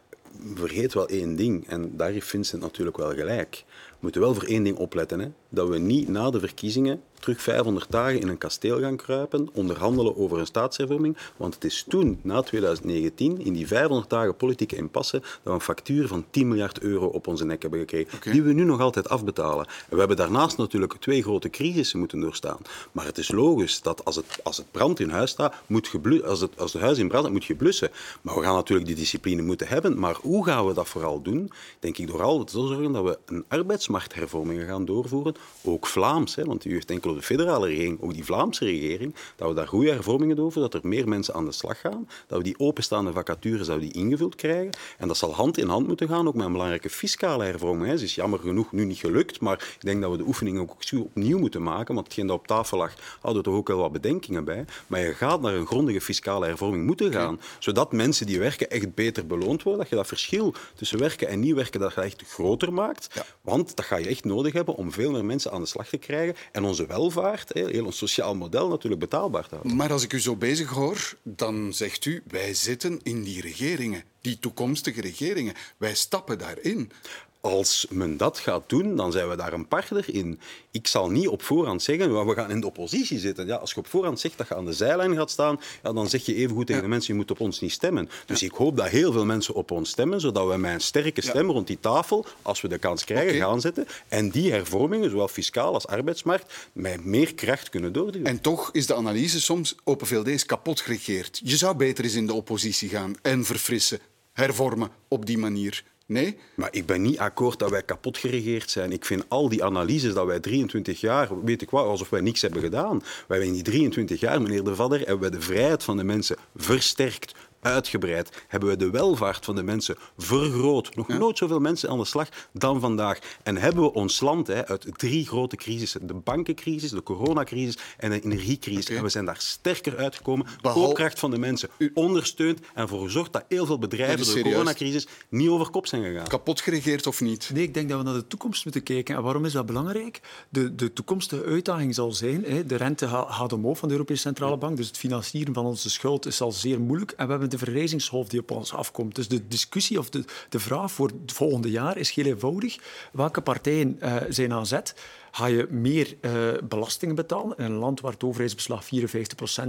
vergeet 0.54 0.94
wel 0.94 1.08
één 1.08 1.36
ding. 1.36 1.68
En 1.68 1.96
daar 1.96 2.10
heeft 2.10 2.26
Vincent 2.28 2.62
natuurlijk 2.62 2.96
wel 2.96 3.14
gelijk. 3.14 3.64
We 3.66 3.96
moeten 4.00 4.20
wel 4.20 4.34
voor 4.34 4.44
één 4.44 4.62
ding 4.62 4.76
opletten. 4.76 5.20
Hè? 5.20 5.28
Dat 5.48 5.68
we 5.68 5.78
niet 5.78 6.08
na 6.08 6.30
de 6.30 6.40
verkiezingen 6.40 7.02
terug 7.20 7.42
500 7.42 7.90
dagen 7.90 8.20
in 8.20 8.28
een 8.28 8.38
kasteel 8.38 8.80
gaan 8.80 8.96
kruipen, 8.96 9.48
onderhandelen 9.52 10.16
over 10.16 10.38
een 10.38 10.46
staatshervorming. 10.46 11.16
Want 11.36 11.54
het 11.54 11.64
is 11.64 11.84
toen, 11.88 12.18
na 12.22 12.42
2019, 12.42 13.44
in 13.44 13.52
die 13.52 13.66
500 13.66 14.10
dagen 14.10 14.36
politieke 14.36 14.76
impasse, 14.76 15.18
dat 15.20 15.30
we 15.42 15.50
een 15.50 15.60
factuur 15.60 16.08
van 16.08 16.24
10 16.30 16.48
miljard 16.48 16.80
euro 16.80 17.06
op 17.06 17.26
onze 17.26 17.44
nek 17.44 17.62
hebben 17.62 17.80
gekregen. 17.80 18.32
Die 18.32 18.42
we 18.42 18.52
nu 18.52 18.64
nog 18.64 18.80
altijd 18.80 19.08
afbetalen. 19.08 19.66
En 19.66 19.72
we 19.88 19.98
hebben 19.98 20.16
daarnaast 20.16 20.56
natuurlijk 20.56 20.94
twee 20.98 21.22
grote 21.22 21.50
crisissen 21.50 21.98
moeten 21.98 22.20
doorstaan. 22.20 22.58
Maar 22.92 23.04
het 23.04 23.18
is 23.18 23.30
logisch 23.30 23.82
dat 23.82 24.04
als 24.04 24.16
het, 24.16 24.40
als 24.42 24.56
het 24.56 24.70
brand 24.70 25.00
in 25.00 25.10
huis 25.10 25.30
staat, 25.30 25.54
moet 25.66 25.90
als, 26.24 26.40
het, 26.40 26.58
als 26.58 26.72
het 26.72 26.82
huis 26.82 26.98
in 26.98 27.08
brand 27.08 27.24
staat, 27.24 27.36
moet 27.36 27.44
je 27.44 27.54
blussen. 27.54 27.90
Maar 28.20 28.34
we 28.34 28.42
gaan 28.42 28.54
natuurlijk 28.54 28.88
die 28.88 28.96
discipline 28.96 29.42
moeten 29.42 29.68
hebben. 29.68 29.98
Maar 29.98 30.16
hoe 30.20 30.44
gaan 30.44 30.66
we 30.66 30.74
dat 30.74 30.88
vooral 30.88 31.22
doen? 31.22 31.52
Denk 31.78 31.98
ik 31.98 32.06
door 32.06 32.22
al 32.22 32.44
te 32.44 32.52
zorgen 32.52 32.92
dat 32.92 33.04
we 33.04 33.18
een 33.26 33.44
arbeidsmarkthervorming 33.48 34.62
gaan 34.62 34.84
doorvoeren. 34.84 35.34
Ook 35.62 35.86
Vlaams, 35.86 36.34
hè, 36.34 36.44
want 36.44 36.64
u 36.64 36.72
heeft 36.72 36.90
enkel 36.90 37.09
de 37.14 37.22
federale 37.22 37.66
regering, 37.66 38.02
ook 38.02 38.14
die 38.14 38.24
Vlaamse 38.24 38.64
regering, 38.64 39.14
dat 39.36 39.48
we 39.48 39.54
daar 39.54 39.68
goede 39.68 39.90
hervormingen 39.90 40.38
over, 40.38 40.60
dat 40.60 40.74
er 40.74 40.80
meer 40.82 41.08
mensen 41.08 41.34
aan 41.34 41.44
de 41.44 41.52
slag 41.52 41.80
gaan, 41.80 42.08
dat 42.26 42.38
we 42.38 42.44
die 42.44 42.58
openstaande 42.58 43.12
vacatures 43.12 43.66
dat 43.66 43.76
we 43.76 43.82
die 43.82 43.92
ingevuld 43.92 44.34
krijgen. 44.34 44.70
En 44.98 45.08
dat 45.08 45.16
zal 45.16 45.34
hand 45.34 45.58
in 45.58 45.68
hand 45.68 45.86
moeten 45.86 46.08
gaan, 46.08 46.28
ook 46.28 46.34
met 46.34 46.46
een 46.46 46.52
belangrijke 46.52 46.90
fiscale 46.90 47.44
hervorming. 47.44 47.90
Het 47.90 48.00
is 48.00 48.14
jammer 48.14 48.38
genoeg 48.38 48.72
nu 48.72 48.84
niet 48.84 48.98
gelukt, 48.98 49.40
maar 49.40 49.74
ik 49.78 49.84
denk 49.84 50.00
dat 50.00 50.10
we 50.10 50.16
de 50.16 50.26
oefening 50.26 50.58
ook 50.58 50.76
opnieuw 50.96 51.38
moeten 51.38 51.62
maken, 51.62 51.94
want 51.94 52.06
hetgeen 52.06 52.26
dat 52.26 52.38
op 52.38 52.46
tafel 52.46 52.78
lag, 52.78 52.94
hadden 53.20 53.42
we 53.42 53.48
toch 53.48 53.58
ook 53.58 53.68
wel 53.68 53.78
wat 53.78 53.92
bedenkingen 53.92 54.44
bij. 54.44 54.64
Maar 54.86 55.00
je 55.00 55.14
gaat 55.14 55.40
naar 55.40 55.54
een 55.54 55.66
grondige 55.66 56.00
fiscale 56.00 56.46
hervorming 56.46 56.86
moeten 56.86 57.12
gaan, 57.12 57.40
zodat 57.58 57.92
mensen 57.92 58.26
die 58.26 58.38
werken 58.38 58.70
echt 58.70 58.94
beter 58.94 59.26
beloond 59.26 59.62
worden, 59.62 59.80
dat 59.80 59.90
je 59.90 59.96
dat 59.96 60.06
verschil 60.06 60.54
tussen 60.74 60.98
werken 60.98 61.28
en 61.28 61.40
niet 61.40 61.54
werken, 61.54 61.80
dat 61.80 61.94
je 61.94 62.00
echt 62.00 62.22
groter 62.26 62.72
maakt. 62.72 63.24
Want 63.40 63.76
dat 63.76 63.84
ga 63.84 63.96
je 63.96 64.06
echt 64.06 64.24
nodig 64.24 64.52
hebben 64.52 64.74
om 64.74 64.92
veel 64.92 65.10
meer 65.10 65.24
mensen 65.24 65.52
aan 65.52 65.60
de 65.60 65.66
slag 65.66 65.88
te 65.88 65.96
krijgen 65.98 66.34
en 66.52 66.64
onze 66.64 66.86
welvaart, 66.86 66.99
hè, 67.08 67.70
heel 67.70 67.84
ons 67.84 67.96
sociaal 67.96 68.34
model 68.34 68.68
natuurlijk 68.68 69.00
betaalbaar 69.00 69.48
te 69.48 69.54
houden. 69.54 69.76
Maar 69.76 69.92
als 69.92 70.02
ik 70.02 70.12
u 70.12 70.20
zo 70.20 70.36
bezig 70.36 70.70
hoor, 70.70 71.16
dan 71.22 71.72
zegt 71.74 72.04
u, 72.04 72.22
wij 72.26 72.54
zitten 72.54 73.00
in 73.02 73.22
die 73.22 73.40
regeringen, 73.40 74.02
die 74.20 74.38
toekomstige 74.38 75.00
regeringen. 75.00 75.54
Wij 75.76 75.94
stappen 75.94 76.38
daarin. 76.38 76.92
Als 77.40 77.86
men 77.90 78.16
dat 78.16 78.38
gaat 78.38 78.62
doen, 78.66 78.96
dan 78.96 79.12
zijn 79.12 79.28
we 79.28 79.36
daar 79.36 79.52
een 79.52 79.68
partner 79.68 80.14
in. 80.14 80.40
Ik 80.70 80.86
zal 80.86 81.10
niet 81.10 81.28
op 81.28 81.42
voorhand 81.42 81.82
zeggen, 81.82 82.12
"Maar 82.12 82.26
we 82.26 82.34
gaan 82.34 82.50
in 82.50 82.60
de 82.60 82.66
oppositie 82.66 83.18
zitten. 83.18 83.46
Ja, 83.46 83.56
als 83.56 83.70
je 83.70 83.76
op 83.76 83.86
voorhand 83.86 84.20
zegt 84.20 84.38
dat 84.38 84.48
je 84.48 84.54
aan 84.54 84.64
de 84.64 84.72
zijlijn 84.72 85.14
gaat 85.14 85.30
staan, 85.30 85.60
ja, 85.82 85.92
dan 85.92 86.08
zeg 86.08 86.26
je 86.26 86.34
evengoed 86.34 86.66
tegen 86.66 86.82
de 86.82 86.88
mensen, 86.88 87.12
je 87.12 87.20
moet 87.20 87.30
op 87.30 87.40
ons 87.40 87.60
niet 87.60 87.72
stemmen. 87.72 88.10
Dus 88.26 88.42
ik 88.42 88.52
hoop 88.52 88.76
dat 88.76 88.86
heel 88.86 89.12
veel 89.12 89.24
mensen 89.24 89.54
op 89.54 89.70
ons 89.70 89.90
stemmen, 89.90 90.20
zodat 90.20 90.48
we 90.48 90.56
met 90.56 90.72
een 90.72 90.80
sterke 90.80 91.22
stem 91.22 91.50
rond 91.50 91.66
die 91.66 91.80
tafel, 91.80 92.26
als 92.42 92.60
we 92.60 92.68
de 92.68 92.78
kans 92.78 93.04
krijgen, 93.04 93.40
gaan 93.40 93.60
zitten. 93.60 93.86
En 94.08 94.30
die 94.30 94.52
hervormingen, 94.52 95.10
zowel 95.10 95.28
fiscaal 95.28 95.74
als 95.74 95.86
arbeidsmarkt, 95.86 96.68
met 96.72 97.04
meer 97.04 97.34
kracht 97.34 97.68
kunnen 97.68 97.92
doorduwen. 97.92 98.26
En 98.26 98.40
toch 98.40 98.68
is 98.72 98.86
de 98.86 98.94
analyse 98.94 99.40
soms, 99.40 99.74
Open 99.84 100.06
VLD 100.06 100.26
is 100.26 100.46
kapot 100.46 100.80
geregeerd. 100.80 101.40
Je 101.44 101.56
zou 101.56 101.76
beter 101.76 102.04
eens 102.04 102.14
in 102.14 102.26
de 102.26 102.34
oppositie 102.34 102.88
gaan 102.88 103.14
en 103.22 103.44
verfrissen, 103.44 103.98
hervormen 104.32 104.90
op 105.08 105.26
die 105.26 105.38
manier. 105.38 105.84
Nee? 106.10 106.36
Maar 106.54 106.68
ik 106.72 106.86
ben 106.86 107.02
niet 107.02 107.18
akkoord 107.18 107.58
dat 107.58 107.70
wij 107.70 107.82
kapot 107.82 108.18
geregeerd 108.18 108.70
zijn. 108.70 108.92
Ik 108.92 109.04
vind 109.04 109.24
al 109.28 109.48
die 109.48 109.64
analyses 109.64 110.14
dat 110.14 110.26
wij 110.26 110.40
23 110.40 111.00
jaar, 111.00 111.44
weet 111.44 111.62
ik 111.62 111.70
wat, 111.70 111.86
alsof 111.86 112.10
wij 112.10 112.20
niks 112.20 112.42
hebben 112.42 112.62
gedaan. 112.62 113.02
Wij 113.28 113.40
in 113.40 113.52
die 113.52 113.62
23 113.62 114.20
jaar, 114.20 114.42
meneer 114.42 114.64
De 114.64 114.74
Vadder, 114.74 114.98
hebben 114.98 115.20
wij 115.20 115.30
de 115.30 115.40
vrijheid 115.40 115.82
van 115.82 115.96
de 115.96 116.04
mensen 116.04 116.36
versterkt, 116.56 117.34
uitgebreid. 117.60 118.44
Hebben 118.48 118.68
we 118.68 118.76
de 118.76 118.90
welvaart 118.90 119.44
van 119.44 119.54
de 119.54 119.62
mensen 119.62 119.96
vergroot. 120.18 120.96
Nog 120.96 121.08
nooit 121.08 121.38
zoveel 121.38 121.60
mensen 121.60 121.88
aan 121.90 121.98
de 121.98 122.04
slag 122.04 122.28
dan 122.52 122.80
vandaag. 122.80 123.18
En 123.42 123.56
hebben 123.56 123.82
we 123.82 123.92
ons 123.92 124.20
land 124.20 124.46
hè, 124.46 124.66
uit 124.66 124.86
drie 124.96 125.26
grote 125.26 125.56
crisissen. 125.56 126.06
De 126.06 126.14
bankencrisis, 126.14 126.90
de 126.90 127.02
coronacrisis 127.02 127.78
en 127.98 128.10
de 128.10 128.20
energiecrisis. 128.20 128.88
En 128.96 129.02
we 129.02 129.08
zijn 129.08 129.24
daar 129.24 129.36
sterker 129.38 129.96
uitgekomen. 129.96 130.46
Behal- 130.60 130.82
Koopkracht 130.84 131.18
van 131.18 131.30
de 131.30 131.38
mensen 131.38 131.68
ondersteund 131.94 132.58
en 132.60 132.82
ervoor 132.82 133.02
gezorgd 133.04 133.32
dat 133.32 133.44
heel 133.48 133.66
veel 133.66 133.78
bedrijven 133.78 134.24
door 134.26 134.34
de 134.34 134.42
coronacrisis 134.42 135.06
niet 135.28 135.48
over 135.48 135.70
kop 135.70 135.86
zijn 135.86 136.02
gegaan. 136.02 136.26
Kapot 136.26 136.60
geregeerd 136.60 137.06
of 137.06 137.20
niet? 137.20 137.50
Nee, 137.54 137.62
ik 137.62 137.74
denk 137.74 137.88
dat 137.88 137.98
we 137.98 138.04
naar 138.04 138.14
de 138.14 138.26
toekomst 138.26 138.64
moeten 138.64 138.82
kijken. 138.82 139.14
En 139.16 139.22
waarom 139.22 139.44
is 139.44 139.52
dat 139.52 139.66
belangrijk? 139.66 140.20
De, 140.48 140.74
de 140.74 140.92
toekomstige 140.92 141.44
uitdaging 141.44 141.94
zal 141.94 142.12
zijn, 142.12 142.44
hè, 142.44 142.66
de 142.66 142.76
rente 142.76 143.08
ga- 143.08 143.26
gaat 143.32 143.52
omhoog 143.52 143.78
van 143.78 143.88
de 143.88 143.94
Europese 143.94 144.20
Centrale 144.22 144.56
Bank, 144.56 144.76
dus 144.76 144.86
het 144.86 144.96
financieren 144.96 145.54
van 145.54 145.64
onze 145.64 145.90
schuld 145.90 146.26
is 146.26 146.40
al 146.40 146.52
zeer 146.52 146.80
moeilijk. 146.80 147.10
En 147.10 147.24
we 147.24 147.30
hebben 147.30 147.49
de 147.50 147.58
verrijzingsgolf 147.58 148.28
die 148.28 148.40
op 148.40 148.50
ons 148.50 148.72
afkomt. 148.74 149.14
Dus 149.14 149.28
de 149.28 149.48
discussie 149.48 149.98
of 149.98 150.10
de, 150.10 150.24
de 150.48 150.58
vraag 150.60 150.92
voor 150.92 151.10
het 151.22 151.32
volgende 151.32 151.70
jaar 151.70 151.96
is 151.96 152.10
heel 152.10 152.24
eenvoudig. 152.24 152.78
Welke 153.12 153.40
partijen 153.40 153.96
eh, 154.00 154.16
zijn 154.28 154.52
aan 154.52 154.66
zet? 154.66 154.94
Ga 155.30 155.46
je 155.46 155.66
meer 155.70 156.16
eh, 156.20 156.32
belastingen 156.68 157.14
betalen? 157.14 157.56
In 157.56 157.64
een 157.64 157.72
land 157.72 158.00
waar 158.00 158.12
het 158.12 158.24
overheidsbeslag 158.24 158.84
54% 158.84 158.88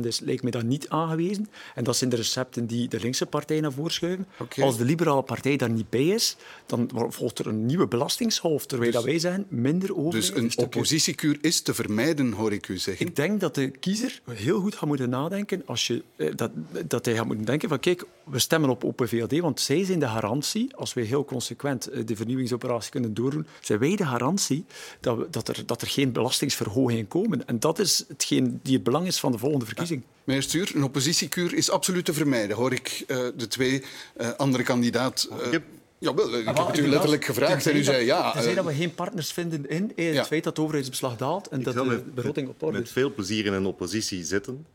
is, 0.01 0.19
lijkt 0.19 0.41
mij 0.41 0.51
dat 0.51 0.63
niet 0.63 0.89
aangewezen. 0.89 1.49
En 1.75 1.83
dat 1.83 1.97
zijn 1.97 2.09
de 2.09 2.15
recepten 2.15 2.65
die 2.65 2.87
de 2.87 2.99
linkse 2.99 3.25
partijen 3.25 3.61
naar 3.61 3.71
voren 3.71 3.91
schuiven. 3.91 4.27
Als 4.59 4.77
de 4.77 4.85
liberale 4.85 5.21
partij 5.21 5.57
daar 5.57 5.69
niet 5.69 5.89
bij 5.89 6.07
is, 6.07 6.35
dan 6.65 6.89
volgt 7.09 7.39
er 7.39 7.47
een 7.47 7.65
nieuwe 7.65 7.87
belastingsgolf. 7.87 8.65
Terwijl 8.65 8.91
Dus- 8.91 9.01
dat 9.01 9.09
wij 9.09 9.19
zeggen, 9.19 9.45
minder 9.47 9.97
over. 9.97 10.19
Dus 10.19 10.35
een 10.35 10.51
oppositiekuur 10.55 11.37
is 11.41 11.61
te 11.61 11.73
vermijden, 11.73 12.31
hoor 12.31 12.53
ik 12.53 12.67
u 12.67 12.77
zeggen. 12.77 13.05
Ik 13.05 13.15
denk 13.15 13.39
dat 13.39 13.55
de 13.55 13.67
kiezer 13.67 14.21
heel 14.29 14.59
goed 14.59 14.75
gaat 14.75 14.87
moeten 14.87 15.09
nadenken 15.09 15.63
als 15.65 15.87
je, 15.87 16.03
eh, 16.15 16.31
dat, 16.35 16.51
dat 16.87 17.05
hij 17.05 17.15
gaat 17.15 17.25
moeten 17.25 17.45
denken 17.45 17.69
van 17.69 17.79
kijk, 17.79 18.05
we 18.23 18.39
stemmen 18.39 18.69
op 18.69 18.83
Open 18.83 19.09
VLD, 19.09 19.39
want 19.39 19.59
zij 19.59 19.85
zijn 19.85 19.99
de 19.99 20.07
garantie, 20.07 20.75
als 20.75 20.93
wij 20.93 21.03
heel 21.03 21.25
consequent 21.25 21.87
eh, 21.87 22.05
de 22.05 22.15
vernieuwingsoperatie 22.15 22.91
kunnen 22.91 23.13
doordoen, 23.13 23.47
zijn 23.59 23.79
wij 23.79 23.95
de 23.95 24.05
garantie 24.05 24.65
dat, 24.99 25.17
we, 25.17 25.27
dat, 25.29 25.49
er, 25.57 25.65
dat 25.65 25.81
er 25.81 25.87
geen 25.87 26.11
belastingsverhogingen 26.11 27.07
komen. 27.07 27.47
En 27.47 27.59
dat 27.59 27.79
is 27.79 28.05
hetgeen 28.07 28.59
die 28.63 28.73
het 28.73 28.83
belang 28.83 29.07
is 29.07 29.19
van 29.19 29.31
de 29.31 29.37
volgende 29.37 29.65
verkiezing. 29.65 30.01
Meneer 30.23 30.43
Stuur, 30.43 30.71
een 30.75 30.83
oppositiekuur 30.83 31.53
is 31.53 31.69
absoluut 31.69 32.05
te 32.05 32.13
vermijden, 32.13 32.55
hoor 32.55 32.73
ik 32.73 33.03
eh, 33.07 33.17
de 33.35 33.47
twee 33.47 33.83
eh, 34.15 34.29
andere 34.37 34.63
kandidaat. 34.63 35.29
eh, 35.51 35.59
Jawel, 35.99 36.37
ik 36.37 36.45
heb 36.45 36.57
het 36.67 36.77
u 36.77 36.87
letterlijk 36.87 37.25
gevraagd 37.25 37.67
en 37.67 37.75
u 37.77 37.83
zei 37.83 38.05
ja. 38.05 38.31
Tenzij 38.31 38.53
dat 38.55 38.65
we 38.65 38.73
geen 38.73 38.93
partners 38.95 39.31
vinden 39.31 39.69
in 39.69 39.91
het 39.95 40.13
Ja. 40.15 40.25
feit 40.25 40.43
dat 40.43 40.53
het 40.55 40.59
overheidsbeslag 40.59 41.15
daalt 41.17 41.47
en 41.47 41.63
dat 41.63 41.73
de 41.73 41.83
met- 41.83 42.15
begroting 42.15 42.47
op 42.49 42.63
orde 42.63 42.77
met 42.77 42.87
is. 42.87 42.93
veel 42.93 43.13
plezier 43.13 43.45
in 43.45 43.53
een 43.53 43.65
oppositie 43.65 44.23
zitten. 44.23 44.65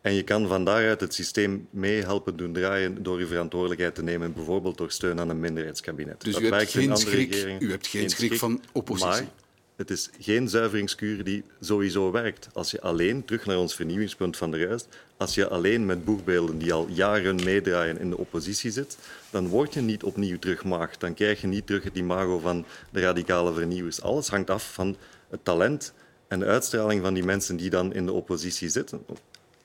En 0.00 0.14
je 0.14 0.22
kan 0.22 0.48
van 0.48 0.64
daaruit 0.64 1.00
het 1.00 1.14
systeem 1.14 1.66
mee 1.70 2.02
helpen 2.02 2.36
doen 2.36 2.52
draaien 2.52 3.02
door 3.02 3.18
je 3.18 3.26
verantwoordelijkheid 3.26 3.94
te 3.94 4.02
nemen, 4.02 4.32
bijvoorbeeld 4.32 4.78
door 4.78 4.90
steun 4.90 5.20
aan 5.20 5.28
een 5.28 5.40
minderheidskabinet. 5.40 6.20
Dus 6.20 6.32
Dat 6.32 6.42
u 6.42 6.48
hebt 6.50 6.70
geen 6.70 6.96
schrik- 6.96 7.56
u 7.58 7.70
hebt 7.70 7.86
geen 7.86 8.10
schrik 8.10 8.38
van 8.38 8.62
oppositie. 8.72 9.08
Maar 9.10 9.30
het 9.76 9.90
is 9.90 10.10
geen 10.20 10.48
zuiveringskuur 10.48 11.24
die 11.24 11.44
sowieso 11.60 12.10
werkt. 12.10 12.48
Als 12.52 12.70
je 12.70 12.80
alleen, 12.80 13.24
terug 13.24 13.46
naar 13.46 13.58
ons 13.58 13.74
vernieuwingspunt 13.74 14.36
van 14.36 14.50
de 14.50 14.58
juist, 14.58 14.88
als 15.16 15.34
je 15.34 15.48
alleen 15.48 15.86
met 15.86 16.04
boegbeelden 16.04 16.58
die 16.58 16.72
al 16.72 16.88
jaren 16.88 17.44
meedraaien 17.44 17.98
in 17.98 18.10
de 18.10 18.18
oppositie 18.18 18.70
zit, 18.70 18.98
dan 19.30 19.48
word 19.48 19.74
je 19.74 19.80
niet 19.80 20.02
opnieuw 20.02 20.38
terug 20.38 20.64
maagd. 20.64 21.00
Dan 21.00 21.14
krijg 21.14 21.40
je 21.40 21.46
niet 21.46 21.66
terug 21.66 21.82
het 21.82 21.96
imago 21.96 22.38
van 22.38 22.64
de 22.90 23.00
radicale 23.00 23.52
vernieuwers. 23.52 24.02
Alles 24.02 24.28
hangt 24.28 24.50
af 24.50 24.72
van 24.72 24.96
het 25.30 25.44
talent 25.44 25.92
en 26.28 26.38
de 26.38 26.46
uitstraling 26.46 27.02
van 27.02 27.14
die 27.14 27.24
mensen 27.24 27.56
die 27.56 27.70
dan 27.70 27.94
in 27.94 28.06
de 28.06 28.12
oppositie 28.12 28.68
zitten. 28.68 29.04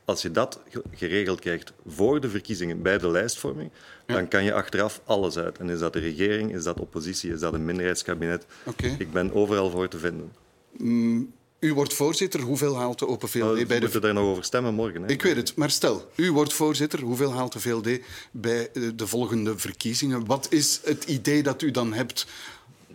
Als 0.08 0.22
je 0.22 0.32
dat 0.32 0.60
geregeld 0.92 1.40
krijgt 1.40 1.74
voor 1.88 2.22
de 2.22 2.30
verkiezingen 2.30 2.82
bij 2.82 2.98
de 2.98 3.10
lijstvorming, 3.10 3.72
dan 4.06 4.28
kan 4.28 4.44
je 4.44 4.54
achteraf 4.54 5.02
alles 5.06 5.38
uit. 5.38 5.58
En 5.58 5.70
is 5.70 5.80
dat 5.80 5.94
de 5.94 6.00
regering, 6.00 6.54
is 6.54 6.64
dat 6.64 6.80
oppositie, 6.80 7.32
is 7.32 7.40
dat 7.40 7.54
een 7.54 7.66
minderheidskabinet? 7.66 8.46
Okay. 8.64 8.96
Ik 9.00 9.12
ben 9.12 9.34
overal 9.34 9.70
voor 9.70 9.88
te 9.88 9.98
vinden. 9.98 10.32
Mm, 10.78 11.34
u 11.60 11.74
wordt 11.74 11.94
voorzitter. 11.94 12.40
Hoeveel 12.40 12.78
haalt 12.78 13.00
de 13.00 13.08
Open 13.08 13.30
VLD 13.30 13.42
nou, 13.42 13.56
bij 13.56 13.66
de... 13.66 13.76
We 13.76 13.82
moeten 13.82 14.02
daar 14.02 14.14
nog 14.14 14.24
over 14.24 14.44
stemmen 14.44 14.74
morgen. 14.74 15.02
Hè? 15.02 15.10
Ik 15.10 15.22
weet 15.22 15.36
het, 15.36 15.56
maar 15.56 15.72
stel, 15.72 16.10
u 16.16 16.32
wordt 16.32 16.54
voorzitter. 16.54 17.00
Hoeveel 17.00 17.34
haalt 17.34 17.54
de 17.54 17.60
VLD 17.60 18.00
bij 18.32 18.70
eh, 18.74 18.84
de 18.96 19.08
volgende 19.08 19.58
verkiezingen? 19.58 20.26
Wat 20.26 20.48
is 20.50 20.82
het 20.84 21.04
idee 21.04 21.44
dat 21.44 21.62
u 21.62 21.72
dan 21.72 21.94
hebt 21.94 22.28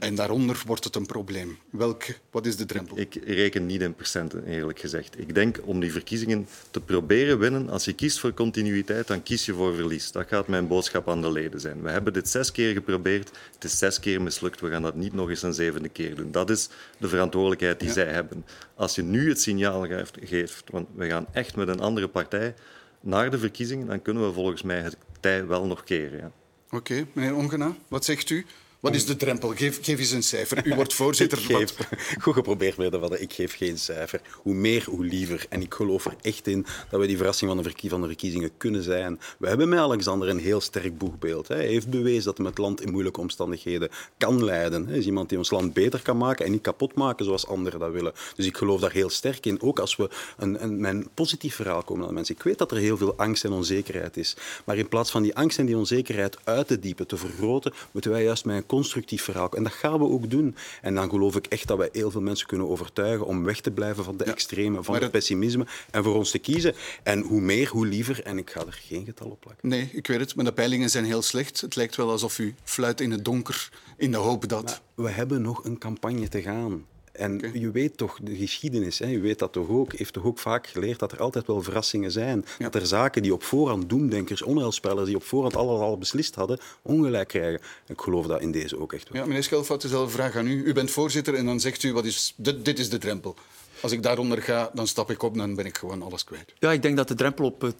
en 0.03 0.15
daaronder 0.15 0.63
wordt 0.67 0.85
het 0.85 0.97
een 0.97 1.07
probleem. 1.07 1.59
Welk, 1.71 2.05
wat 2.31 2.47
is 2.47 2.57
de 2.57 2.65
drempel? 2.65 2.99
Ik 2.99 3.15
reken 3.25 3.67
niet 3.67 3.81
in 3.81 3.95
procenten, 3.95 4.45
eerlijk 4.45 4.79
gezegd. 4.79 5.19
Ik 5.19 5.35
denk 5.35 5.61
om 5.65 5.81
die 5.81 5.93
verkiezingen 5.93 6.47
te 6.71 6.81
proberen 6.81 7.39
winnen, 7.39 7.69
als 7.71 7.85
je 7.85 7.93
kiest 7.93 8.19
voor 8.19 8.35
continuïteit, 8.35 9.07
dan 9.07 9.23
kies 9.23 9.47
je 9.47 9.55
voor 9.55 9.75
verlies. 9.75 10.13
Dat 10.13 10.29
gaat 10.29 10.49
mijn 10.49 10.67
boodschap 10.67 11.09
aan 11.09 11.21
de 11.21 11.33
leden 11.33 11.61
zijn. 11.61 11.83
We 11.83 11.91
hebben 11.91 12.13
dit 12.13 12.29
zes 12.29 12.53
keer 12.53 12.73
geprobeerd. 12.73 13.31
Het 13.55 13.65
is 13.65 13.79
zes 13.79 14.01
keer 14.01 14.23
mislukt. 14.23 14.61
We 14.61 14.71
gaan 14.71 14.83
dat 14.83 14.95
niet 14.95 15.13
nog 15.13 15.29
eens 15.29 15.43
een 15.43 15.55
zevende 15.55 15.89
keer 15.89 16.15
doen. 16.15 16.31
Dat 16.31 16.51
is 16.51 16.69
de 16.99 17.09
verantwoordelijkheid 17.09 17.79
die 17.79 17.89
ja. 17.89 17.95
zij 17.95 18.07
hebben. 18.07 18.45
Als 18.75 18.95
je 18.95 19.03
nu 19.03 19.29
het 19.29 19.41
signaal 19.41 19.87
geeft, 20.23 20.71
want 20.71 20.89
we 20.95 21.07
gaan 21.09 21.27
echt 21.33 21.57
met 21.57 21.69
een 21.69 21.81
andere 21.81 22.09
partij 22.09 22.55
naar 23.01 23.31
de 23.31 23.39
verkiezingen, 23.39 23.87
dan 23.87 24.03
kunnen 24.03 24.27
we 24.27 24.33
volgens 24.33 24.63
mij 24.63 24.81
het 24.81 24.97
tij 25.21 25.47
wel 25.47 25.67
nog 25.67 25.85
keren. 25.85 26.19
Ja. 26.19 26.33
Oké, 26.67 26.77
okay, 26.77 27.07
meneer 27.13 27.35
Ongena, 27.35 27.77
wat 27.89 28.05
zegt 28.05 28.31
u? 28.31 28.47
Wat 28.83 28.95
is 28.95 29.07
de 29.07 29.17
drempel? 29.17 29.49
Geef, 29.49 29.79
geef 29.83 29.99
eens 29.99 30.11
een 30.11 30.23
cijfer. 30.23 30.67
U 30.67 30.75
wordt 30.75 30.95
voorzitter. 30.95 31.39
geef, 31.51 31.75
goed 32.23 32.35
geprobeerd, 32.35 32.77
meneer. 32.77 33.21
Ik 33.21 33.33
geef 33.33 33.57
geen 33.57 33.79
cijfer. 33.79 34.21
Hoe 34.33 34.55
meer, 34.55 34.85
hoe 34.85 35.05
liever. 35.05 35.47
En 35.49 35.63
ik 35.63 35.75
geloof 35.75 36.05
er 36.05 36.15
echt 36.23 36.47
in 36.47 36.67
dat 36.91 37.01
we 37.01 37.07
die 37.07 37.17
verrassing 37.17 37.51
van 37.51 37.59
de, 37.59 37.69
verkie 37.69 37.91
van 37.91 38.01
de 38.01 38.07
verkiezingen 38.07 38.51
kunnen 38.57 38.83
zijn. 38.83 39.21
We 39.39 39.49
hebben 39.49 39.69
met 39.69 39.79
Alexander 39.79 40.29
een 40.29 40.39
heel 40.39 40.61
sterk 40.61 40.99
boegbeeld. 40.99 41.49
Hij 41.49 41.67
heeft 41.67 41.89
bewezen 41.89 42.25
dat 42.25 42.39
hij 42.39 42.47
het 42.47 42.59
land 42.59 42.81
in 42.81 42.91
moeilijke 42.91 43.21
omstandigheden 43.21 43.89
kan 44.19 44.45
leiden. 44.45 44.87
Hij 44.87 44.99
is 44.99 45.07
iemand 45.07 45.29
die 45.29 45.39
ons 45.39 45.51
land 45.51 45.73
beter 45.73 46.03
kan 46.03 46.17
maken 46.17 46.45
en 46.47 46.53
niet 46.53 46.63
kapot 46.63 46.95
maken 46.95 47.25
zoals 47.25 47.47
anderen 47.47 47.81
dat 47.81 47.93
willen. 47.93 48.13
Dus 48.37 48.47
ik 48.47 48.57
geloof 48.57 48.81
daar 48.81 48.93
heel 48.93 49.11
sterk 49.11 49.47
in. 49.47 49.63
Ook 49.63 49.79
als 49.79 49.97
we 49.97 50.11
een, 50.37 50.63
een, 50.63 50.81
mijn 50.81 51.09
positief 51.15 51.55
verhaal 51.55 51.83
komen 51.83 52.07
aan 52.09 52.15
mensen. 52.15 52.35
Ik 52.35 52.43
weet 52.43 52.59
dat 52.59 52.71
er 52.71 52.77
heel 52.77 52.97
veel 52.97 53.17
angst 53.17 53.45
en 53.45 53.53
onzekerheid 53.53 54.17
is. 54.17 54.37
Maar 54.65 54.77
in 54.77 54.89
plaats 54.89 55.11
van 55.11 55.23
die 55.23 55.37
angst 55.37 55.59
en 55.59 55.67
die 55.67 55.77
onzekerheid 55.77 56.37
uit 56.45 56.67
te 56.67 56.79
diepen, 56.79 57.07
te 57.07 57.17
vergroten, 57.17 57.73
moeten 57.93 58.11
wij 58.11 58.23
juist 58.23 58.45
met 58.45 58.57
een 58.57 58.67
constructief 58.73 59.23
verhaal. 59.23 59.51
En 59.53 59.63
dat 59.63 59.73
gaan 59.73 59.99
we 59.99 60.05
ook 60.05 60.31
doen. 60.31 60.57
En 60.83 60.95
dan 60.95 61.11
geloof 61.11 61.37
ik 61.37 61.47
echt 61.47 61.67
dat 61.67 61.79
wij 61.79 61.89
heel 61.93 62.11
veel 62.11 62.21
mensen 62.21 62.47
kunnen 62.47 62.69
overtuigen 62.69 63.27
om 63.27 63.45
weg 63.45 63.61
te 63.61 63.71
blijven 63.71 64.05
van 64.05 64.17
de 64.17 64.25
ja, 64.25 64.33
extreme, 64.33 64.83
van 64.83 64.95
het 64.95 65.11
pessimisme 65.11 65.67
en 65.91 66.05
voor 66.05 66.15
ons 66.15 66.31
te 66.31 66.39
kiezen. 66.39 66.75
En 67.03 67.21
hoe 67.21 67.41
meer, 67.41 67.69
hoe 67.69 67.87
liever. 67.87 68.23
En 68.23 68.39
ik 68.39 68.51
ga 68.51 68.61
er 68.61 68.81
geen 68.87 69.05
getal 69.05 69.29
op 69.31 69.41
plakken. 69.41 69.69
Nee, 69.69 69.91
ik 69.93 70.07
weet 70.07 70.21
het, 70.21 70.35
maar 70.35 70.45
de 70.45 70.53
peilingen 70.53 70.91
zijn 70.91 71.05
heel 71.05 71.23
slecht. 71.23 71.61
Het 71.61 71.77
lijkt 71.77 71.97
wel 71.97 72.11
alsof 72.11 72.39
u 72.39 72.55
fluit 72.65 73.01
in 73.01 73.11
het 73.11 73.25
donker 73.25 73.71
in 73.97 74.11
de 74.11 74.17
hoop 74.17 74.49
dat... 74.49 74.65
Maar 74.65 75.05
we 75.07 75.11
hebben 75.11 75.43
nog 75.43 75.65
een 75.65 75.79
campagne 75.79 76.29
te 76.29 76.43
gaan. 76.43 76.87
En 77.13 77.35
okay. 77.35 77.53
je 77.53 77.71
weet 77.71 77.97
toch, 77.97 78.19
de 78.23 78.37
geschiedenis, 78.37 78.99
hè, 78.99 79.07
je 79.07 79.21
weet 79.21 79.39
dat 79.39 79.53
toch 79.53 79.69
ook, 79.69 79.93
heeft 79.93 80.13
toch 80.13 80.25
ook 80.25 80.39
vaak 80.39 80.67
geleerd 80.67 80.99
dat 80.99 81.13
er 81.13 81.21
altijd 81.21 81.47
wel 81.47 81.63
verrassingen 81.63 82.13
zijn. 82.13 82.45
Ja. 82.59 82.65
Dat 82.65 82.75
er 82.75 82.87
zaken 82.87 83.23
die 83.23 83.33
op 83.33 83.43
voorhand 83.43 83.89
doemdenkers, 83.89 84.43
onheilspellers, 84.43 85.07
die 85.07 85.17
op 85.17 85.23
voorhand 85.23 85.57
alles 85.57 85.81
al 85.81 85.99
beslist 85.99 86.35
hadden, 86.35 86.59
ongelijk 86.83 87.29
krijgen. 87.29 87.61
Ik 87.87 88.01
geloof 88.01 88.27
dat 88.27 88.41
in 88.41 88.53
deze 88.53 88.79
ook 88.79 88.93
echt 88.93 89.09
wel. 89.09 89.23
Ja, 89.23 89.29
meneer 89.29 89.43
Schelfout, 89.43 89.83
dezelfde 89.83 90.13
vraag 90.13 90.37
aan 90.37 90.47
u. 90.47 90.65
U 90.65 90.73
bent 90.73 90.91
voorzitter 90.91 91.35
en 91.35 91.47
dan 91.47 91.61
zegt 91.61 91.83
u, 91.83 91.93
wat 91.93 92.05
is, 92.05 92.35
dit, 92.37 92.65
dit 92.65 92.79
is 92.79 92.91
de 92.91 92.99
drempel. 92.99 93.35
Als 93.81 93.93
ik 93.93 94.03
daaronder 94.03 94.43
ga, 94.43 94.71
dan 94.75 94.87
stap 94.87 95.11
ik 95.11 95.23
op 95.23 95.33
en 95.33 95.39
dan 95.39 95.55
ben 95.55 95.67
ik 95.67 95.79
gewoon 95.79 96.03
alles 96.03 96.25
kwijt. 96.25 96.53
Ja, 96.59 96.73
ik 96.73 96.83
denk 96.83 96.97
dat 96.97 97.09
de 97.09 97.15
drempel 97.15 97.45
op 97.45 97.73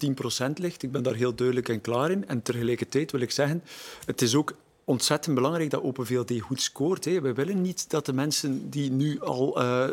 10% 0.45 0.51
ligt. 0.53 0.83
Ik 0.83 0.91
ben 0.91 1.03
daar 1.03 1.15
heel 1.15 1.35
duidelijk 1.35 1.69
en 1.69 1.81
klaar 1.81 2.11
in. 2.11 2.27
En 2.27 2.41
tegelijkertijd 2.41 3.11
wil 3.11 3.21
ik 3.21 3.31
zeggen, 3.31 3.63
het 4.05 4.21
is 4.21 4.35
ook 4.35 4.53
ontzettend 4.85 5.35
belangrijk 5.35 5.69
dat 5.69 5.81
Open 5.81 6.05
VLD 6.05 6.39
goed 6.39 6.61
scoort. 6.61 7.05
Hè. 7.05 7.21
We 7.21 7.33
willen 7.33 7.61
niet 7.61 7.89
dat 7.89 8.05
de 8.05 8.13
mensen 8.13 8.69
die 8.69 8.91
nu 8.91 9.19
al 9.19 9.61
uh, 9.61 9.87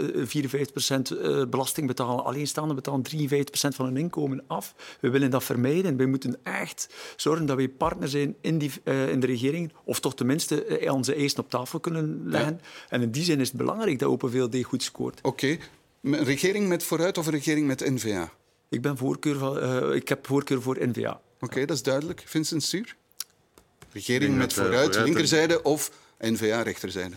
54% 1.45 1.49
belasting 1.49 1.87
betalen, 1.87 2.25
alleenstaande 2.25 2.75
betalen 2.75 3.03
53% 3.03 3.41
van 3.51 3.85
hun 3.85 3.97
inkomen 3.97 4.45
af. 4.47 4.75
We 5.01 5.11
willen 5.11 5.31
dat 5.31 5.45
vermijden. 5.45 5.97
We 5.97 6.07
moeten 6.07 6.39
echt 6.43 6.89
zorgen 7.17 7.47
dat 7.47 7.57
we 7.57 7.69
partner 7.69 8.09
zijn 8.09 8.37
in, 8.41 8.59
die, 8.59 8.71
uh, 8.85 9.09
in 9.09 9.21
de 9.21 9.27
regering, 9.27 9.73
of 9.85 10.01
toch 10.01 10.15
tenminste 10.15 10.81
uh, 10.81 10.93
onze 10.93 11.15
eisen 11.15 11.39
op 11.39 11.51
tafel 11.51 11.81
kunnen 11.81 12.23
leggen. 12.25 12.61
Ja. 12.63 12.69
En 12.89 13.03
in 13.03 13.11
die 13.11 13.25
zin 13.25 13.41
is 13.41 13.49
het 13.49 13.57
belangrijk 13.57 13.99
dat 13.99 14.09
Open 14.09 14.31
VLD 14.31 14.65
goed 14.65 14.83
scoort. 14.83 15.19
Oké. 15.23 15.29
Okay. 15.29 15.61
Een 16.03 16.25
regering 16.25 16.69
met 16.69 16.83
vooruit 16.83 17.19
of 17.19 17.27
een 17.27 17.33
regering 17.33 17.67
met 17.67 17.91
N-VA? 17.91 18.33
Ik, 18.69 18.83
ben 18.83 18.97
voorkeur 18.97 19.39
van, 19.39 19.95
ik 19.95 20.09
heb 20.09 20.27
voorkeur 20.27 20.63
voor 20.63 20.77
N-VA. 20.81 21.11
Oké, 21.11 21.45
okay, 21.45 21.67
dat 21.67 21.77
is 21.77 21.83
duidelijk. 21.83 22.23
Vincent 22.27 22.63
Stuur? 22.63 22.97
Regering 23.93 24.37
met 24.37 24.53
vooruit, 24.53 24.85
vooruit 24.85 25.05
linkerzijde 25.05 25.63
of 25.63 25.91
N-VA 26.19 26.63
rechterzijde? 26.63 27.15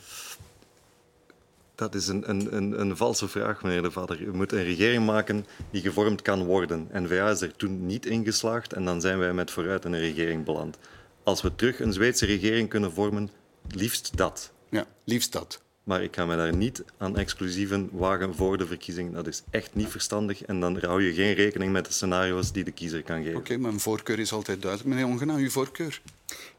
Dat 1.76 1.96
is 1.96 2.08
een, 2.08 2.30
een, 2.30 2.56
een, 2.56 2.80
een, 2.80 2.98
valse 2.98 3.28
vraag, 3.28 3.64
meneer 3.64 3.82
De 3.82 3.92
Vader. 3.92 4.22
U 4.22 4.34
moet 4.34 4.52
een 4.52 4.64
regering 4.64 5.06
maken 5.06 5.46
die 5.72 5.82
gevormd 5.82 6.22
kan 6.22 6.44
worden. 6.44 6.90
N-VA 6.94 7.30
is 7.30 7.42
er 7.42 7.56
toen 7.56 7.86
niet 7.86 8.06
in 8.06 8.24
geslaagd 8.24 8.74
en 8.74 8.86
dan 8.86 9.02
zijn 9.02 9.20
wij 9.20 9.34
met 9.34 9.52
vooruit 9.52 9.86
in 9.86 9.94
een 9.94 10.00
regering 10.00 10.46
beland. 10.46 10.78
Als 11.24 11.42
we 11.42 11.56
terug 11.56 11.80
een 11.80 11.94
Zweedse 11.94 12.26
regering 12.26 12.70
kunnen 12.70 12.94
vormen, 12.94 13.30
liefst 13.68 14.18
dat. 14.18 14.52
Ja, 14.70 14.86
liefst 15.04 15.32
dat. 15.32 15.62
Maar 15.84 16.04
ik 16.04 16.16
ga 16.16 16.26
me 16.26 16.36
daar 16.36 16.56
niet 16.56 16.84
aan 16.98 17.18
exclusieven 17.18 17.90
wagen 17.92 18.36
voor 18.36 18.58
de 18.58 18.68
verkiezingen. 18.68 19.14
Dat 19.14 19.28
is 19.28 19.44
echt 19.50 19.76
niet 19.76 19.88
verstandig. 19.88 20.44
En 20.44 20.60
dan 20.60 20.78
hou 20.82 21.04
je 21.04 21.14
geen 21.14 21.34
rekening 21.34 21.72
met 21.72 21.86
de 21.86 21.92
scenario's 21.92 22.52
die 22.52 22.64
de 22.64 22.72
kiezer 22.72 23.04
kan 23.04 23.18
geven. 23.18 23.38
Oké, 23.38 23.40
okay, 23.40 23.58
mijn 23.58 23.80
voorkeur 23.80 24.20
is 24.20 24.32
altijd 24.32 24.62
duidelijk. 24.62 24.96
Meneer 24.96 25.12
Ongena, 25.12 25.36
uw 25.36 25.50
voorkeur? 25.50 26.02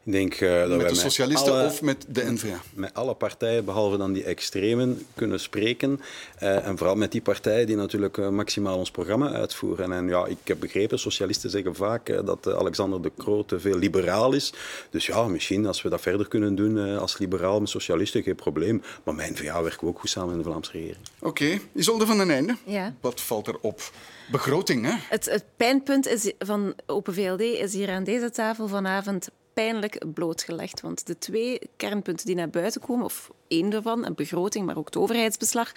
Ik 0.05 0.11
denk, 0.11 0.39
uh, 0.39 0.59
dat 0.59 0.69
met 0.69 0.81
wij 0.81 0.89
de 0.89 0.95
socialisten 0.95 1.53
alle, 1.53 1.65
of 1.65 1.81
met 1.81 2.05
de 2.07 2.31
N-VA? 2.31 2.61
Met 2.73 2.93
alle 2.93 3.13
partijen, 3.13 3.65
behalve 3.65 3.97
dan 3.97 4.13
die 4.13 4.23
extremen, 4.23 5.05
kunnen 5.15 5.39
spreken. 5.39 6.01
Uh, 6.41 6.67
en 6.67 6.77
vooral 6.77 6.95
met 6.95 7.11
die 7.11 7.21
partijen 7.21 7.67
die 7.67 7.75
natuurlijk 7.75 8.17
uh, 8.17 8.29
maximaal 8.29 8.77
ons 8.77 8.91
programma 8.91 9.31
uitvoeren. 9.31 9.91
En 9.91 10.07
ja, 10.07 10.25
ik 10.25 10.37
heb 10.43 10.59
begrepen, 10.59 10.99
socialisten 10.99 11.49
zeggen 11.49 11.75
vaak 11.75 12.25
dat 12.25 12.53
Alexander 12.53 13.01
de 13.01 13.11
Croo 13.17 13.45
te 13.45 13.59
veel 13.59 13.77
liberaal 13.77 14.33
is. 14.33 14.53
Dus 14.89 15.05
ja, 15.05 15.27
misschien 15.27 15.65
als 15.65 15.81
we 15.81 15.89
dat 15.89 16.01
verder 16.01 16.27
kunnen 16.27 16.55
doen 16.55 16.97
als 16.97 17.17
liberaal 17.17 17.59
met 17.59 17.69
socialisten, 17.69 18.23
geen 18.23 18.35
probleem. 18.35 18.83
Maar 19.03 19.15
met 19.15 19.29
N-VA 19.29 19.61
werken 19.61 19.79
we 19.79 19.87
ook 19.87 19.99
goed 19.99 20.09
samen 20.09 20.31
in 20.31 20.37
de 20.37 20.43
Vlaamse 20.43 20.71
regering. 20.71 20.97
Oké, 21.19 21.27
okay. 21.27 21.61
Isolde 21.73 22.05
van 22.05 22.17
den 22.17 22.29
Einde. 22.29 22.55
Ja. 22.65 22.93
Wat 23.01 23.21
valt 23.21 23.47
er 23.47 23.57
op? 23.61 23.91
Begroting, 24.31 24.85
hè? 24.85 24.93
Het, 25.09 25.25
het 25.25 25.45
pijnpunt 25.57 26.07
is 26.07 26.31
van 26.39 26.73
Open 26.85 27.13
VLD 27.13 27.41
is 27.41 27.73
hier 27.73 27.89
aan 27.89 28.03
deze 28.03 28.29
tafel 28.29 28.67
vanavond 28.67 29.29
pijnlijk 29.55 30.13
blootgelegd. 30.13 30.81
Want 30.81 31.07
de 31.07 31.17
twee 31.17 31.59
kernpunten 31.77 32.25
die 32.25 32.35
naar 32.35 32.49
buiten 32.49 32.81
komen, 32.81 33.05
of 33.05 33.31
één 33.47 33.69
daarvan, 33.69 34.05
een 34.05 34.15
begroting, 34.15 34.65
maar 34.65 34.77
ook 34.77 34.85
het 34.85 34.97
overheidsbeslag, 34.97 35.71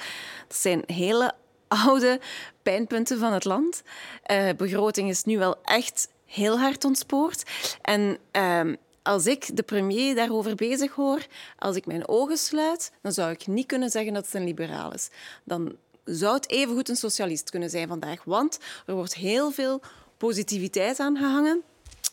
dat 0.49 0.57
zijn 0.57 0.83
hele 0.87 1.33
oude 1.69 2.21
pijnpunten 2.63 3.19
van 3.19 3.33
het 3.33 3.45
land. 3.45 3.83
Uh, 4.31 4.49
begroting 4.57 5.09
is 5.09 5.25
nu 5.25 5.39
wel 5.39 5.57
echt 5.65 6.09
heel 6.27 6.59
hard 6.59 6.85
ontspoord. 6.85 7.51
En 7.83 8.19
uh, 8.33 8.75
als 9.03 9.27
ik 9.27 9.57
de 9.57 9.63
premier 9.63 10.15
daarover 10.15 10.55
bezig 10.55 10.95
hoor, 10.95 11.27
als 11.59 11.77
ik 11.77 11.87
mijn 11.87 12.09
ogen 12.09 12.39
sluit, 12.39 12.93
dan 13.03 13.13
zou 13.13 13.31
ik 13.31 13.47
niet 13.47 13.67
kunnen 13.67 13.91
zeggen 13.91 14.13
dat 14.13 14.25
het 14.25 14.35
een 14.35 14.45
liberaal 14.45 14.93
is. 14.93 15.09
Dan 15.45 15.77
zou 16.05 16.35
het 16.35 16.51
evengoed 16.51 16.89
een 16.89 16.97
socialist 16.97 17.51
kunnen 17.51 17.71
zijn 17.71 17.89
vandaag. 17.89 18.25
Want 18.25 18.59
er 18.87 18.95
wordt 18.95 19.15
heel 19.15 19.51
veel 19.51 19.81
positiviteit 20.17 21.01
aan 21.01 21.17
gehangen. 21.17 21.63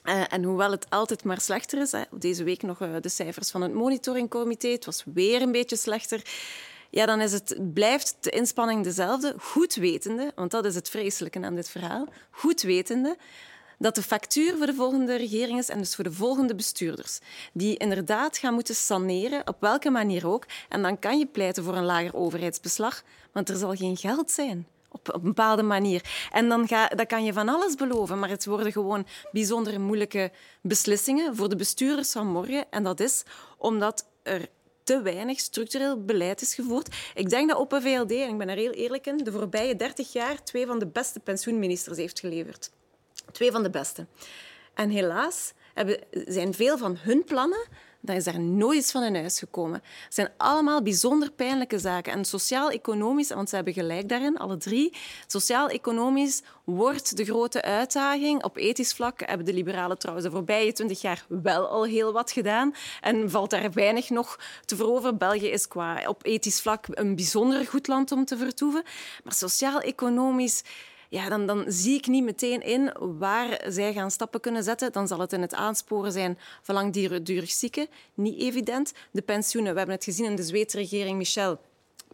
Uh, 0.05 0.33
en 0.33 0.43
hoewel 0.43 0.71
het 0.71 0.89
altijd 0.89 1.23
maar 1.23 1.41
slechter 1.41 1.81
is, 1.81 1.91
hè, 1.91 2.01
deze 2.11 2.43
week 2.43 2.61
nog 2.61 2.81
uh, 2.81 2.95
de 3.01 3.09
cijfers 3.09 3.51
van 3.51 3.61
het 3.61 3.73
monitoringcomité, 3.73 4.67
het 4.67 4.85
was 4.85 5.03
weer 5.13 5.41
een 5.41 5.51
beetje 5.51 5.75
slechter, 5.75 6.21
ja, 6.89 7.05
dan 7.05 7.21
is 7.21 7.31
het, 7.31 7.73
blijft 7.73 8.17
de 8.19 8.29
inspanning 8.29 8.83
dezelfde, 8.83 9.35
goed 9.39 9.75
wetende, 9.75 10.31
want 10.35 10.51
dat 10.51 10.65
is 10.65 10.75
het 10.75 10.89
vreselijke 10.89 11.41
aan 11.41 11.55
dit 11.55 11.69
verhaal, 11.69 12.07
goed 12.31 12.61
wetende 12.61 13.17
dat 13.77 13.95
de 13.95 14.01
factuur 14.01 14.57
voor 14.57 14.65
de 14.65 14.73
volgende 14.73 15.15
regering 15.15 15.59
is 15.59 15.69
en 15.69 15.77
dus 15.77 15.95
voor 15.95 16.03
de 16.03 16.11
volgende 16.11 16.55
bestuurders, 16.55 17.19
die 17.53 17.77
inderdaad 17.77 18.37
gaan 18.37 18.53
moeten 18.53 18.75
saneren, 18.75 19.47
op 19.47 19.57
welke 19.59 19.89
manier 19.89 20.27
ook. 20.27 20.45
En 20.69 20.81
dan 20.81 20.99
kan 20.99 21.19
je 21.19 21.25
pleiten 21.25 21.63
voor 21.63 21.75
een 21.75 21.85
lager 21.85 22.15
overheidsbeslag, 22.15 23.03
want 23.31 23.49
er 23.49 23.57
zal 23.57 23.75
geen 23.75 23.97
geld 23.97 24.31
zijn 24.31 24.67
op, 24.95 25.13
een 25.13 25.21
bepaalde 25.21 25.63
manier. 25.63 26.27
En 26.31 26.49
dan, 26.49 26.67
ga, 26.67 26.87
kan 26.87 27.23
je 27.23 27.33
van 27.33 27.49
alles 27.49 27.75
beloven, 27.75 28.19
maar 28.19 28.29
het 28.29 28.45
worden 28.45 28.71
gewoon 28.71 29.05
bijzonder 29.31 29.81
moeilijke 29.81 30.31
beslissingen 30.61 31.35
voor 31.35 31.49
de 31.49 31.55
bestuurders 31.55 32.11
van 32.11 32.27
morgen. 32.27 32.65
En 32.69 32.83
dat 32.83 32.99
is 32.99 33.23
omdat 33.57 34.07
er 34.23 34.49
te 34.83 35.01
weinig 35.01 35.39
structureel 35.39 36.03
beleid 36.03 36.41
is 36.41 36.55
gevoerd. 36.55 36.95
Ik 37.13 37.29
denk 37.29 37.49
dat 37.49 37.57
Open 37.57 37.81
VLD, 37.81 38.11
en 38.11 38.29
ik 38.29 38.37
ben 38.37 38.49
er 38.49 38.57
heel 38.57 38.71
eerlijk 38.71 39.07
in, 39.07 39.17
de 39.17 39.31
voorbije 39.31 39.75
30 39.75 40.13
jaar 40.13 40.43
twee 40.43 40.65
van 40.65 40.79
de 40.79 40.87
beste 40.87 41.19
pensioenministers 41.19 41.97
heeft 41.97 42.19
geleverd. 42.19 42.71
Twee 43.31 43.51
van 43.51 43.63
de 43.63 43.69
beste. 43.69 44.05
En 44.73 44.89
helaas 44.89 45.53
hebben, 45.73 45.99
zijn 46.11 46.53
veel 46.53 46.77
van 46.77 46.97
hun 46.99 47.23
plannen 47.23 47.67
dan 48.05 48.15
is 48.15 48.23
daar 48.23 48.39
nooit 48.39 48.77
iets 48.77 48.91
van 48.91 49.03
in 49.03 49.15
huis 49.15 49.39
gekomen. 49.39 49.81
Het 50.03 50.13
zijn 50.13 50.29
allemaal 50.37 50.81
bijzonder 50.81 51.31
pijnlijke 51.31 51.79
zaken. 51.79 52.13
En 52.13 52.25
sociaal-economisch, 52.25 53.29
want 53.29 53.49
ze 53.49 53.55
hebben 53.55 53.73
gelijk 53.73 54.09
daarin, 54.09 54.37
alle 54.37 54.57
drie, 54.57 54.93
sociaal-economisch 55.27 56.41
wordt 56.63 57.17
de 57.17 57.25
grote 57.25 57.61
uitdaging. 57.61 58.43
Op 58.43 58.57
ethisch 58.57 58.93
vlak 58.93 59.21
hebben 59.25 59.45
de 59.45 59.53
liberalen 59.53 59.97
trouwens 59.97 60.27
de 60.27 60.33
voorbije 60.33 60.73
twintig 60.73 61.01
jaar 61.01 61.25
wel 61.27 61.67
al 61.67 61.83
heel 61.83 62.13
wat 62.13 62.31
gedaan. 62.31 62.73
En 63.01 63.29
valt 63.29 63.49
daar 63.49 63.71
weinig 63.71 64.09
nog 64.09 64.39
te 64.65 64.75
veroveren. 64.75 65.17
België 65.17 65.47
is 65.47 65.67
qua 65.67 66.07
op 66.07 66.25
ethisch 66.25 66.61
vlak 66.61 66.85
een 66.89 67.15
bijzonder 67.15 67.65
goed 67.65 67.87
land 67.87 68.11
om 68.11 68.25
te 68.25 68.37
vertoeven. 68.37 68.83
Maar 69.23 69.33
sociaal-economisch 69.33 70.63
ja, 71.16 71.30
dan, 71.30 71.45
dan 71.45 71.63
zie 71.68 71.97
ik 71.97 72.07
niet 72.07 72.24
meteen 72.24 72.61
in 72.61 72.91
waar 72.99 73.61
zij 73.68 73.93
gaan 73.93 74.11
stappen 74.11 74.39
kunnen 74.39 74.63
zetten. 74.63 74.91
Dan 74.91 75.07
zal 75.07 75.20
het 75.20 75.34
in 75.34 75.41
het 75.41 75.53
aansporen 75.53 76.11
zijn 76.11 76.38
van 76.61 76.76
langdurig 76.76 77.51
zieken. 77.51 77.88
Niet 78.13 78.39
evident. 78.39 78.93
De 79.11 79.22
pensioenen, 79.22 79.72
we 79.72 79.78
hebben 79.78 79.95
het 79.95 80.03
gezien 80.03 80.26
in 80.26 80.36
de 80.36 80.43
Zweedse 80.43 80.78
regering 80.78 81.18
Michel 81.18 81.59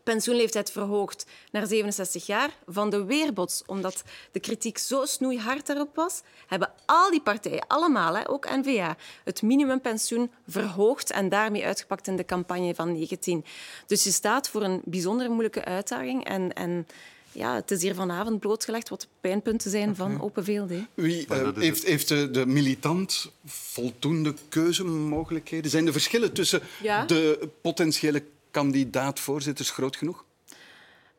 pensioenleeftijd 0.03 0.71
verhoogd 0.71 1.25
naar 1.51 1.67
67 1.67 2.25
jaar. 2.25 2.49
Van 2.67 2.89
de 2.89 3.03
weerbots, 3.03 3.63
omdat 3.65 4.03
de 4.31 4.39
kritiek 4.39 4.77
zo 4.77 5.05
snoeihard 5.05 5.67
daarop 5.67 5.95
was, 5.95 6.21
hebben 6.47 6.71
al 6.85 7.11
die 7.11 7.21
partijen, 7.21 7.67
allemaal, 7.67 8.25
ook 8.25 8.49
N-VA, 8.49 8.95
het 9.23 9.41
minimumpensioen 9.41 10.31
verhoogd 10.47 11.11
en 11.11 11.29
daarmee 11.29 11.65
uitgepakt 11.65 12.07
in 12.07 12.15
de 12.15 12.25
campagne 12.25 12.75
van 12.75 12.91
19. 12.91 13.45
Dus 13.87 14.03
je 14.03 14.11
staat 14.11 14.49
voor 14.49 14.63
een 14.63 14.81
bijzonder 14.85 15.29
moeilijke 15.29 15.65
uitdaging 15.65 16.25
en... 16.25 16.53
en 16.53 16.87
ja, 17.31 17.55
het 17.55 17.71
is 17.71 17.81
hier 17.81 17.95
vanavond 17.95 18.39
blootgelegd 18.39 18.89
wat 18.89 19.01
de 19.01 19.07
pijnpunten 19.21 19.71
zijn 19.71 19.95
van 19.95 20.21
Open 20.21 20.43
VLD. 20.43 20.71
Wie 20.93 21.27
uh, 21.31 21.49
heeft, 21.55 21.85
heeft 21.85 22.07
de, 22.07 22.31
de, 22.31 22.45
militant 22.45 23.31
voldoende 23.45 24.33
keuzemogelijkheden? 24.49 25.71
Zijn 25.71 25.85
de 25.85 25.91
verschillen 25.91 26.33
tussen 26.33 26.61
ja? 26.81 27.05
de 27.05 27.49
potentiële 27.61 28.23
kandidaat-voorzitters 28.51 29.69
groot 29.69 29.95
genoeg? 29.95 30.25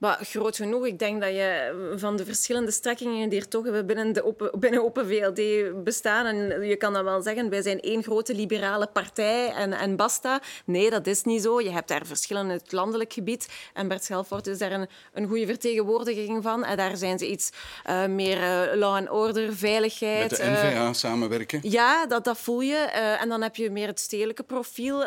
Maar 0.03 0.19
groot 0.23 0.57
genoeg. 0.57 0.87
Ik 0.87 0.99
denk 0.99 1.21
dat 1.21 1.31
je 1.31 1.73
van 1.97 2.17
de 2.17 2.25
verschillende 2.25 2.71
strekkingen 2.71 3.29
die 3.29 3.41
er 3.41 3.49
toch 3.49 3.85
binnen, 3.85 4.13
de 4.13 4.25
open, 4.25 4.51
binnen 4.61 4.85
Open 4.85 5.07
VLD 5.07 5.43
bestaan. 5.85 6.27
En 6.27 6.63
je 6.67 6.77
kan 6.77 6.93
dan 6.93 7.05
wel 7.05 7.23
zeggen, 7.23 7.51
wij 7.51 7.63
zijn 7.63 7.81
één 7.81 8.03
grote 8.03 8.35
liberale 8.35 8.87
partij 8.87 9.53
en, 9.53 9.73
en 9.73 9.97
basta. 9.97 10.41
Nee, 10.65 10.91
dat 10.91 11.07
is 11.07 11.23
niet 11.23 11.43
zo. 11.43 11.61
Je 11.61 11.71
hebt 11.71 11.89
daar 11.89 12.07
verschillen 12.07 12.43
in 12.43 12.51
het 12.51 12.73
landelijk 12.73 13.13
gebied. 13.13 13.49
En 13.75 13.89
Bert 13.89 14.05
Schelfort 14.05 14.47
is 14.47 14.59
daar 14.59 14.73
een, 14.73 14.89
een 15.13 15.29
goede 15.29 15.47
vertegenwoordiging 15.47 16.43
van. 16.43 16.65
En 16.65 16.77
daar 16.77 16.97
zijn 16.97 17.19
ze 17.19 17.31
iets 17.31 17.51
uh, 17.87 18.07
meer 18.07 18.37
uh, 18.37 18.75
law 18.75 18.95
and 18.95 19.11
order, 19.11 19.57
veiligheid. 19.57 20.31
Met 20.31 20.39
de 20.39 20.45
NVA 20.45 20.87
uh, 20.87 20.93
samenwerken? 20.93 21.61
Ja, 21.63 22.07
dat, 22.07 22.25
dat 22.25 22.39
voel 22.39 22.61
je. 22.61 22.77
en 23.21 23.29
dan 23.29 23.43
heb 23.43 23.57
je 23.57 23.71
meer 23.71 23.87
het 23.87 24.01
stedelijke 24.01 24.43
profiel, 24.43 24.99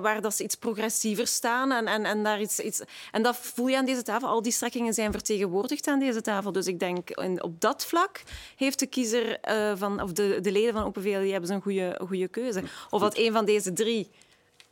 waar 0.00 0.20
dat 0.20 0.34
ze 0.34 0.42
iets 0.42 0.54
progressiever 0.54 1.26
staan. 1.26 1.72
En, 1.72 1.86
en, 1.86 2.04
en, 2.04 2.22
daar 2.22 2.40
iets, 2.40 2.60
iets, 2.60 2.80
en 3.12 3.22
dat 3.22 3.36
voel 3.36 3.66
je 3.66 3.76
aan 3.76 3.84
deze 3.84 4.02
tafel 4.02 4.34
al 4.36 4.42
die 4.42 4.52
strekkingen 4.52 4.94
zijn 4.94 5.12
vertegenwoordigd 5.12 5.86
aan 5.86 5.98
deze 5.98 6.20
tafel. 6.20 6.52
Dus 6.52 6.66
ik 6.66 6.78
denk, 6.78 7.10
op 7.42 7.60
dat 7.60 7.86
vlak 7.86 8.22
heeft 8.56 8.78
de 8.78 8.86
kiezer 8.86 9.38
uh, 9.48 9.72
van, 9.76 10.02
of 10.02 10.12
de, 10.12 10.38
de 10.40 10.52
leden 10.52 10.72
van 10.72 10.84
Open 10.84 11.02
VLD 11.02 11.30
hebben 11.30 11.46
ze 11.46 11.54
een 11.54 11.62
goede, 11.62 12.00
goede 12.06 12.28
keuze. 12.28 12.62
Of 12.90 13.00
dat 13.00 13.16
een 13.18 13.32
van 13.32 13.44
deze 13.44 13.72
drie 13.72 14.10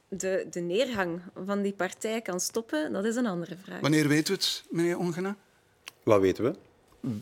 de, 0.09 0.47
de 0.51 0.61
neergang 0.61 1.21
van 1.45 1.63
die 1.63 1.73
partij 1.73 2.21
kan 2.21 2.41
stoppen, 2.41 2.93
dat 2.93 3.05
is 3.05 3.17
een 3.17 3.27
andere 3.27 3.57
vraag. 3.65 3.81
Wanneer 3.81 4.09
weten 4.09 4.35
we 4.35 4.41
het, 4.41 4.65
meneer 4.71 4.99
Ongena? 4.99 5.37
Wat 6.03 6.21
weten 6.21 6.45
we? 6.45 6.55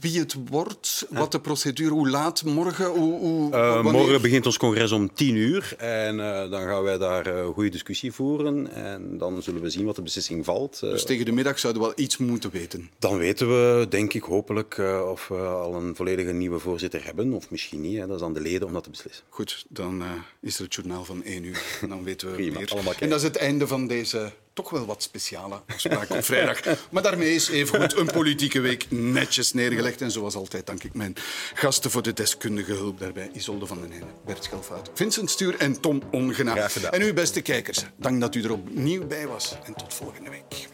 Wie 0.01 0.19
het 0.19 0.37
wordt, 0.49 1.07
wat 1.11 1.33
de 1.33 1.41
procedure, 1.41 1.91
hoe 1.91 2.09
laat, 2.09 2.45
morgen? 2.45 2.87
Hoe, 2.87 3.19
hoe, 3.19 3.53
uh, 3.53 3.83
morgen 3.83 4.23
begint 4.23 4.47
ons 4.47 4.57
congres 4.57 4.93
om 4.93 5.15
tien 5.15 5.35
uur 5.35 5.75
en 5.79 6.19
uh, 6.19 6.51
dan 6.51 6.63
gaan 6.63 6.83
wij 6.83 6.99
daar 6.99 7.27
een 7.27 7.47
uh, 7.47 7.55
goede 7.55 7.71
discussie 7.71 8.13
voeren 8.13 8.73
en 8.75 9.19
dan 9.19 9.43
zullen 9.43 9.63
we 9.63 9.71
zien 9.71 9.85
wat 9.85 9.97
de 9.97 10.03
beslissing 10.03 10.45
valt. 10.45 10.81
dus 10.81 11.05
tegen 11.05 11.25
de 11.25 11.33
middag 11.33 11.59
zouden 11.59 11.83
we 11.83 11.89
wel 11.89 12.05
iets 12.05 12.17
moeten 12.17 12.51
weten? 12.51 12.91
Dan 12.99 13.17
weten 13.17 13.49
we, 13.49 13.87
denk 13.89 14.13
ik, 14.13 14.23
hopelijk 14.23 14.79
of 15.07 15.29
we 15.29 15.37
al 15.39 15.75
een 15.75 15.97
volledige 15.97 16.33
nieuwe 16.33 16.59
voorzitter 16.59 17.05
hebben 17.05 17.33
of 17.33 17.51
misschien 17.51 17.81
niet. 17.81 17.99
Hè. 17.99 18.07
Dat 18.07 18.17
is 18.17 18.23
aan 18.23 18.35
de 18.35 18.41
leden 18.41 18.67
om 18.67 18.73
dat 18.73 18.83
te 18.83 18.91
beslissen. 18.91 19.25
Goed, 19.29 19.65
dan 19.69 20.03
is 20.41 20.57
er 20.57 20.65
het 20.65 20.75
journaal 20.75 21.05
van 21.05 21.23
één 21.23 21.45
uur 21.45 21.63
en 21.81 21.89
dan 21.89 22.05
weten 22.05 22.31
we 22.31 22.35
Prima, 22.35 22.59
meer. 22.59 22.97
En 22.99 23.09
dat 23.09 23.19
is 23.19 23.25
het 23.25 23.37
einde 23.37 23.67
van 23.67 23.87
deze 23.87 24.33
toch 24.53 24.71
wel 24.71 24.87
wat 24.87 25.03
speciale 25.03 25.63
afspraak 25.67 26.11
op 26.11 26.25
vrijdag. 26.25 26.61
Maar 26.91 27.03
daarmee 27.03 27.35
is 27.35 27.49
evengoed 27.49 27.97
een 27.97 28.07
politieke 28.07 28.61
week 28.61 28.87
netjes 28.91 29.53
neergelegd. 29.53 30.01
En 30.01 30.11
zoals 30.11 30.35
altijd 30.35 30.67
dank 30.67 30.85
ik 30.85 30.95
mijn 30.95 31.15
gasten 31.55 31.91
voor 31.91 32.03
de 32.03 32.13
deskundige 32.13 32.73
hulp 32.73 32.99
daarbij. 32.99 33.31
Isolde 33.33 33.67
van 33.67 33.81
den 33.81 33.91
Heijden, 33.91 34.09
Bert 34.27 34.45
Schelfout, 34.45 34.91
Vincent 34.95 35.31
Stuur 35.31 35.57
en 35.59 35.81
Tom 35.81 36.03
Ongena. 36.11 36.69
En 36.91 37.03
u 37.03 37.13
beste 37.13 37.41
kijkers, 37.41 37.85
dank 37.97 38.21
dat 38.21 38.35
u 38.35 38.43
er 38.43 38.53
opnieuw 38.53 39.07
bij 39.07 39.27
was. 39.27 39.57
En 39.65 39.75
tot 39.75 39.95
volgende 39.95 40.31
week. 40.31 40.69